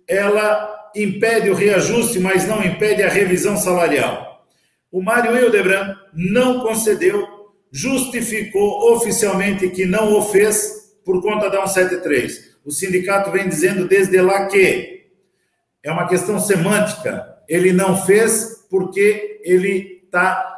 ela 0.08 0.90
impede 0.94 1.50
o 1.50 1.54
reajuste, 1.54 2.18
mas 2.18 2.46
não 2.46 2.62
impede 2.62 3.02
a 3.02 3.08
revisão 3.08 3.56
salarial. 3.56 4.44
O 4.90 5.02
Mário 5.02 5.36
Hildebrand 5.36 5.96
não 6.12 6.60
concedeu, 6.60 7.26
justificou 7.70 8.92
oficialmente 8.94 9.70
que 9.70 9.86
não 9.86 10.12
o 10.12 10.22
fez 10.22 10.92
por 11.04 11.22
conta 11.22 11.48
da 11.48 11.66
173. 11.66 12.52
O 12.64 12.70
sindicato 12.70 13.30
vem 13.30 13.48
dizendo 13.48 13.88
desde 13.88 14.20
lá 14.20 14.46
que 14.46 15.06
é 15.82 15.90
uma 15.90 16.06
questão 16.06 16.38
semântica. 16.38 17.38
Ele 17.48 17.72
não 17.72 17.96
fez 18.04 18.66
porque 18.70 19.40
ele 19.42 20.02
está 20.04 20.51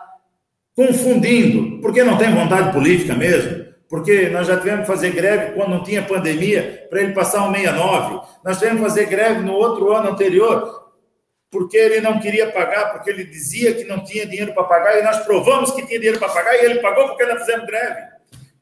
confundindo, 0.74 1.80
porque 1.80 2.02
não 2.02 2.18
tem 2.18 2.34
vontade 2.34 2.72
política 2.72 3.14
mesmo. 3.14 3.64
Porque 3.88 4.28
nós 4.28 4.46
já 4.46 4.56
tivemos 4.56 4.82
que 4.82 4.86
fazer 4.86 5.10
greve 5.10 5.52
quando 5.52 5.70
não 5.70 5.82
tinha 5.82 6.02
pandemia, 6.02 6.86
para 6.90 7.02
ele 7.02 7.12
passar 7.12 7.48
um 7.48 7.52
69. 7.52 8.26
Nós 8.44 8.58
tivemos 8.58 8.80
que 8.80 8.88
fazer 8.88 9.06
greve 9.06 9.40
no 9.40 9.52
outro 9.52 9.92
ano 9.92 10.10
anterior, 10.10 10.90
porque 11.50 11.76
ele 11.76 12.00
não 12.00 12.18
queria 12.18 12.50
pagar, 12.50 12.92
porque 12.92 13.10
ele 13.10 13.24
dizia 13.24 13.74
que 13.74 13.84
não 13.84 14.02
tinha 14.02 14.26
dinheiro 14.26 14.52
para 14.52 14.64
pagar, 14.64 14.98
e 14.98 15.02
nós 15.02 15.18
provamos 15.24 15.70
que 15.70 15.86
tinha 15.86 15.98
dinheiro 15.98 16.18
para 16.18 16.28
pagar, 16.28 16.56
e 16.56 16.64
ele 16.64 16.80
pagou 16.80 17.08
porque 17.08 17.24
nós 17.26 17.38
fizemos 17.40 17.66
greve. 17.66 18.00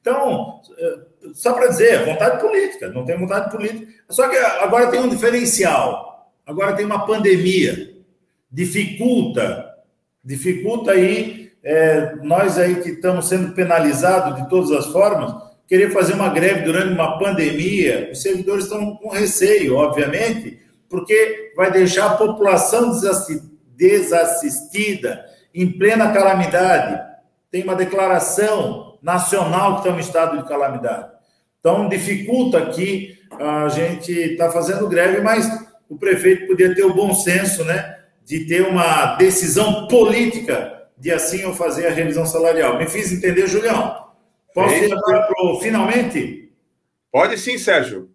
Então, 0.01 0.61
eh, 0.79 0.99
só 1.33 1.53
para 1.55 1.69
dizer, 1.69 2.05
vontade 2.05 2.41
política, 2.41 2.89
não 2.89 3.05
tem 3.05 3.17
vontade 3.17 3.51
política. 3.51 3.87
Só 4.11 4.29
que 4.29 4.37
agora 4.37 4.91
tem 4.91 5.01
um 5.01 5.09
diferencial 5.09 6.13
agora 6.47 6.75
tem 6.75 6.85
uma 6.85 7.07
pandemia, 7.07 7.95
dificulta, 8.51 9.75
dificulta 10.23 10.93
aí, 10.93 11.42
é, 11.65 12.17
nós 12.23 12.59
aí 12.59 12.77
que 12.77 12.91
estamos 12.91 13.29
sendo 13.29 13.53
penalizados 13.53 14.43
de 14.43 14.49
todas 14.49 14.73
as 14.73 14.87
formas, 14.87 15.35
querer 15.67 15.93
fazer 15.93 16.15
uma 16.15 16.29
greve 16.29 16.63
durante 16.63 16.93
uma 16.93 17.19
pandemia, 17.19 18.11
os 18.13 18.21
servidores 18.21 18.65
estão 18.65 18.97
com 18.97 19.09
receio, 19.09 19.77
obviamente, 19.77 20.61
porque 20.89 21.53
vai 21.57 21.71
deixar 21.71 22.07
a 22.07 22.17
população 22.17 22.93
desassistida, 23.77 25.25
em 25.55 25.71
plena 25.71 26.13
calamidade. 26.13 27.01
Tem 27.51 27.63
uma 27.63 27.75
declaração 27.75 28.99
nacional 29.03 29.75
que 29.75 29.89
está 29.89 29.97
em 29.97 30.01
estado 30.01 30.39
de 30.39 30.49
calamidade. 30.49 31.09
Então, 31.61 31.89
dificulta 31.89 32.59
aqui 32.59 33.19
a 33.39 33.69
gente 33.69 34.13
estar 34.13 34.47
tá 34.47 34.53
fazendo 34.53 34.89
greve, 34.89 35.21
mas 35.21 35.49
o 35.89 35.97
prefeito 35.97 36.47
podia 36.47 36.75
ter 36.75 36.85
o 36.85 36.95
bom 36.95 37.15
senso, 37.15 37.65
né, 37.65 37.99
de 38.25 38.47
ter 38.47 38.63
uma 38.63 39.17
decisão 39.17 39.87
política 39.89 40.82
de 41.03 41.11
assim 41.11 41.41
eu 41.41 41.53
fazer 41.53 41.89
a 41.89 41.91
revisão 41.91 42.25
salarial. 42.25 42.79
Me 42.79 42.87
fiz 42.87 43.11
entender, 43.11 43.49
Julião? 43.49 44.07
Posso 44.55 44.73
ir 44.77 44.93
agora 44.93 45.23
para 45.27 45.47
o 45.47 45.59
finalmente? 45.61 46.53
Pode 47.11 47.37
sim, 47.39 47.59
Sérgio. 47.59 48.09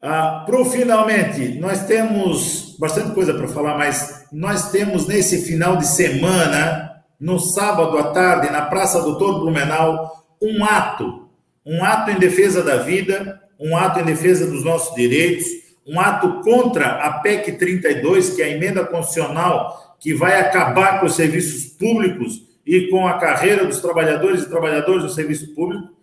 Ah, 0.00 0.44
para 0.46 0.60
o 0.60 0.64
finalmente, 0.64 1.58
nós 1.58 1.84
temos 1.84 2.76
bastante 2.78 3.12
coisa 3.12 3.34
para 3.34 3.48
falar, 3.48 3.76
mas 3.76 4.24
nós 4.30 4.70
temos 4.70 5.08
nesse 5.08 5.42
final 5.42 5.76
de 5.76 5.86
semana, 5.86 7.02
no 7.18 7.40
sábado 7.40 7.98
à 7.98 8.12
tarde, 8.12 8.48
na 8.48 8.66
Praça 8.66 9.02
Doutor 9.02 9.40
Blumenau, 9.40 10.12
um 10.40 10.64
ato, 10.64 11.28
um 11.66 11.84
ato 11.84 12.12
em 12.12 12.20
defesa 12.20 12.62
da 12.62 12.76
vida, 12.76 13.40
um 13.58 13.76
ato 13.76 13.98
em 13.98 14.04
defesa 14.04 14.46
dos 14.46 14.64
nossos 14.64 14.94
direitos, 14.94 15.46
um 15.84 15.98
ato 15.98 16.40
contra 16.42 17.04
a 17.04 17.18
PEC 17.18 17.58
32, 17.58 18.30
que 18.30 18.42
é 18.42 18.44
a 18.44 18.50
emenda 18.50 18.84
constitucional 18.84 19.91
que 20.02 20.12
vai 20.12 20.40
acabar 20.40 20.98
com 20.98 21.06
os 21.06 21.14
serviços 21.14 21.64
públicos 21.74 22.42
e 22.66 22.88
com 22.88 23.06
a 23.06 23.18
carreira 23.18 23.64
dos 23.64 23.80
trabalhadores 23.80 24.42
e 24.42 24.48
trabalhadoras 24.48 25.04
do 25.04 25.08
serviço 25.08 25.54
público, 25.54 25.94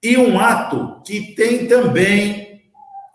e 0.00 0.16
um 0.16 0.38
ato 0.38 1.02
que 1.04 1.34
tem 1.34 1.66
também, 1.66 2.62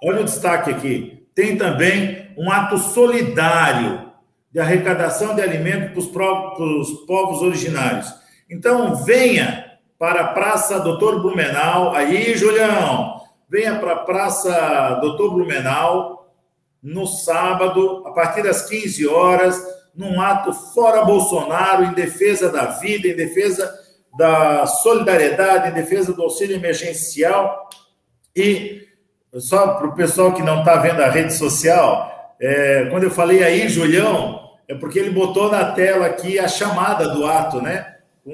olha 0.03 0.19
o 0.19 0.25
destaque 0.25 0.69
aqui, 0.69 1.25
tem 1.33 1.55
também 1.55 2.33
um 2.37 2.51
ato 2.51 2.77
solidário 2.77 4.11
de 4.51 4.59
arrecadação 4.59 5.35
de 5.35 5.41
alimentos 5.41 6.07
para 6.07 6.61
os 6.61 7.05
povos 7.07 7.41
originários. 7.41 8.13
Então, 8.49 8.95
venha 9.05 9.71
para 9.97 10.21
a 10.21 10.27
Praça 10.27 10.81
Doutor 10.81 11.21
Blumenau, 11.21 11.95
aí, 11.95 12.35
Julião, 12.35 13.21
venha 13.49 13.79
para 13.79 13.93
a 13.93 13.99
Praça 13.99 14.99
Doutor 15.01 15.31
Blumenau 15.31 16.29
no 16.81 17.07
sábado, 17.07 18.03
a 18.05 18.11
partir 18.11 18.43
das 18.43 18.67
15 18.67 19.07
horas, 19.07 19.82
num 19.95 20.19
ato 20.19 20.51
fora 20.53 21.05
Bolsonaro, 21.05 21.83
em 21.83 21.93
defesa 21.93 22.49
da 22.49 22.65
vida, 22.65 23.07
em 23.07 23.15
defesa 23.15 23.73
da 24.17 24.65
solidariedade, 24.65 25.69
em 25.69 25.73
defesa 25.73 26.13
do 26.13 26.23
auxílio 26.23 26.55
emergencial. 26.55 27.69
E 28.35 28.87
só 29.35 29.75
para 29.75 29.87
o 29.87 29.95
pessoal 29.95 30.33
que 30.33 30.41
não 30.41 30.59
está 30.59 30.75
vendo 30.77 31.01
a 31.01 31.09
rede 31.09 31.33
social, 31.33 32.35
é, 32.39 32.87
quando 32.89 33.03
eu 33.03 33.11
falei 33.11 33.43
aí, 33.43 33.69
Julião, 33.69 34.51
é 34.67 34.75
porque 34.75 34.99
ele 34.99 35.11
botou 35.11 35.51
na 35.51 35.71
tela 35.71 36.07
aqui 36.07 36.39
a 36.39 36.47
chamada 36.47 37.09
do 37.09 37.25
ato, 37.25 37.61
né? 37.61 37.97
Com 38.23 38.33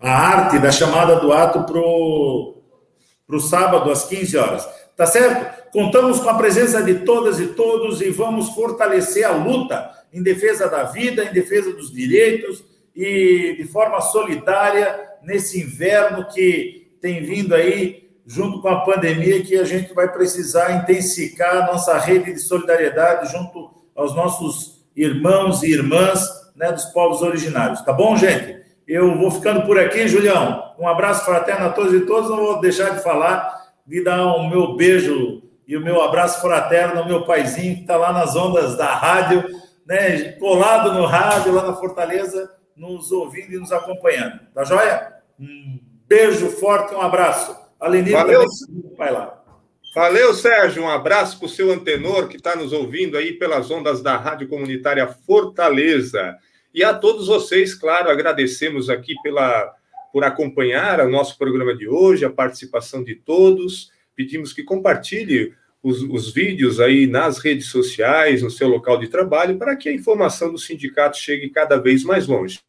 a 0.00 0.10
arte 0.10 0.58
da 0.58 0.70
chamada 0.70 1.16
do 1.16 1.32
ato 1.32 1.64
para 1.64 1.78
o 1.80 3.40
sábado 3.40 3.90
às 3.90 4.04
15 4.04 4.36
horas. 4.36 4.68
Tá 4.96 5.06
certo? 5.06 5.70
Contamos 5.70 6.20
com 6.20 6.28
a 6.28 6.34
presença 6.34 6.82
de 6.82 6.96
todas 7.00 7.38
e 7.38 7.48
todos 7.48 8.00
e 8.00 8.10
vamos 8.10 8.50
fortalecer 8.50 9.24
a 9.24 9.30
luta 9.30 9.97
em 10.12 10.22
defesa 10.22 10.68
da 10.68 10.84
vida, 10.84 11.24
em 11.24 11.32
defesa 11.32 11.72
dos 11.72 11.92
direitos 11.92 12.64
e 12.94 13.54
de 13.56 13.64
forma 13.64 14.00
solidária 14.00 14.98
nesse 15.22 15.60
inverno 15.60 16.26
que 16.28 16.92
tem 17.00 17.22
vindo 17.22 17.54
aí 17.54 18.08
junto 18.26 18.60
com 18.60 18.68
a 18.68 18.80
pandemia 18.80 19.42
que 19.42 19.56
a 19.56 19.64
gente 19.64 19.94
vai 19.94 20.12
precisar 20.12 20.72
intensificar 20.72 21.56
a 21.56 21.66
nossa 21.66 21.96
rede 21.98 22.32
de 22.32 22.40
solidariedade 22.40 23.32
junto 23.32 23.70
aos 23.96 24.14
nossos 24.14 24.84
irmãos 24.94 25.62
e 25.62 25.70
irmãs 25.70 26.28
né, 26.54 26.70
dos 26.72 26.84
povos 26.86 27.22
originários. 27.22 27.80
Tá 27.80 27.92
bom, 27.92 28.16
gente? 28.16 28.58
Eu 28.86 29.16
vou 29.16 29.30
ficando 29.30 29.62
por 29.62 29.78
aqui, 29.78 30.06
Julião. 30.08 30.74
Um 30.78 30.86
abraço 30.86 31.24
fraterno 31.24 31.66
a 31.66 31.70
todos 31.70 31.94
e 31.94 32.00
todos. 32.00 32.28
Não 32.28 32.36
vou 32.36 32.60
deixar 32.60 32.90
de 32.90 33.02
falar, 33.02 33.72
de 33.86 34.02
dar 34.02 34.26
o 34.26 34.48
meu 34.48 34.76
beijo 34.76 35.42
e 35.66 35.76
o 35.76 35.80
meu 35.80 36.02
abraço 36.02 36.40
fraterno 36.40 37.00
ao 37.00 37.06
meu 37.06 37.24
paizinho, 37.24 37.76
que 37.76 37.80
está 37.82 37.96
lá 37.96 38.12
nas 38.12 38.34
ondas 38.34 38.76
da 38.76 38.94
rádio, 38.94 39.44
né, 39.88 40.32
colado 40.32 40.92
no 40.92 41.06
rádio, 41.06 41.52
lá 41.52 41.66
na 41.66 41.74
Fortaleza, 41.74 42.54
nos 42.76 43.10
ouvindo 43.10 43.54
e 43.54 43.58
nos 43.58 43.72
acompanhando. 43.72 44.40
Tá 44.54 44.62
joia? 44.62 45.14
Um 45.40 45.80
beijo 46.06 46.50
forte, 46.50 46.94
um 46.94 47.00
abraço. 47.00 47.56
Alenir, 47.80 48.12
Valeu. 48.12 48.44
vai 48.98 49.10
lá. 49.10 49.42
Valeu, 49.94 50.34
Sérgio. 50.34 50.82
Um 50.82 50.90
abraço 50.90 51.38
para 51.38 51.46
o 51.46 51.48
seu 51.48 51.72
antenor 51.72 52.28
que 52.28 52.36
está 52.36 52.54
nos 52.54 52.72
ouvindo 52.72 53.16
aí 53.16 53.32
pelas 53.32 53.70
ondas 53.70 54.02
da 54.02 54.16
Rádio 54.16 54.46
Comunitária 54.46 55.06
Fortaleza. 55.06 56.36
E 56.74 56.84
a 56.84 56.92
todos 56.92 57.26
vocês, 57.26 57.74
claro, 57.74 58.10
agradecemos 58.10 58.90
aqui 58.90 59.14
pela, 59.22 59.74
por 60.12 60.22
acompanhar 60.22 61.00
o 61.00 61.10
nosso 61.10 61.38
programa 61.38 61.74
de 61.74 61.88
hoje, 61.88 62.26
a 62.26 62.30
participação 62.30 63.02
de 63.02 63.14
todos. 63.14 63.90
Pedimos 64.14 64.52
que 64.52 64.62
compartilhe 64.62 65.54
os, 65.88 66.02
os, 66.02 66.32
vídeos 66.32 66.80
aí 66.80 67.06
nas 67.06 67.38
redes 67.38 67.66
sociais, 67.66 68.42
no 68.42 68.50
seu 68.50 68.68
local 68.68 68.98
de 68.98 69.08
trabalho, 69.08 69.56
para 69.58 69.76
que 69.76 69.88
a 69.88 69.94
informação 69.94 70.52
do 70.52 70.58
sindicato 70.58 71.16
chegue 71.16 71.48
cada 71.48 71.76
vez 71.76 72.04
mais 72.04 72.26
longe. 72.26 72.60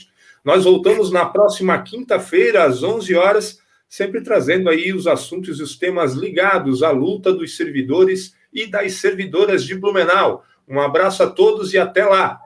Nós 0.44 0.64
voltamos 0.64 1.12
na 1.12 1.26
próxima 1.26 1.82
quinta-feira, 1.82 2.64
às 2.64 2.82
11 2.82 3.14
horas, 3.16 3.60
sempre 3.88 4.22
trazendo 4.22 4.70
aí 4.70 4.94
os 4.94 5.08
assuntos 5.08 5.60
e 5.60 5.64
os 5.64 5.78
temas 5.78 6.14
ligados 6.14 6.82
à 6.84 6.92
luta 6.92 7.34
dos 7.34 7.58
servidores 7.58 8.34
e 8.54 8.66
das 8.66 8.94
servidoras 8.94 9.64
de 9.64 9.76
Blumenau. 9.76 10.44
Um 10.68 10.80
abraço 10.80 11.24
a 11.24 11.30
todos 11.30 11.74
e 11.74 11.78
até 11.78 12.06
lá! 12.06 12.40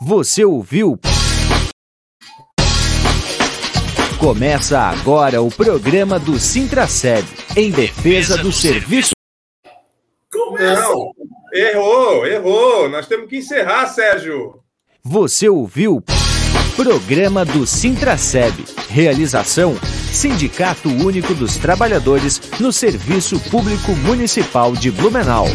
Você 0.00 0.44
ouviu? 0.44 0.98
Começa 4.18 4.80
agora 4.80 5.40
o 5.40 5.48
programa 5.48 6.18
do 6.18 6.38
Sintraceb, 6.38 7.24
em 7.56 7.70
defesa 7.70 8.36
do 8.36 8.50
serviço. 8.50 9.17
Não, 10.58 11.12
errou, 11.52 12.26
errou. 12.26 12.88
Nós 12.88 13.06
temos 13.06 13.28
que 13.28 13.38
encerrar, 13.38 13.86
Sérgio. 13.86 14.54
Você 15.02 15.48
ouviu? 15.48 16.02
Programa 16.76 17.44
do 17.44 17.66
Sintraceb. 17.66 18.54
Realização: 18.88 19.76
Sindicato 20.12 20.88
Único 20.88 21.34
dos 21.34 21.56
Trabalhadores 21.56 22.40
no 22.60 22.72
Serviço 22.72 23.38
Público 23.50 23.92
Municipal 23.92 24.72
de 24.72 24.90
Blumenau. 24.90 25.46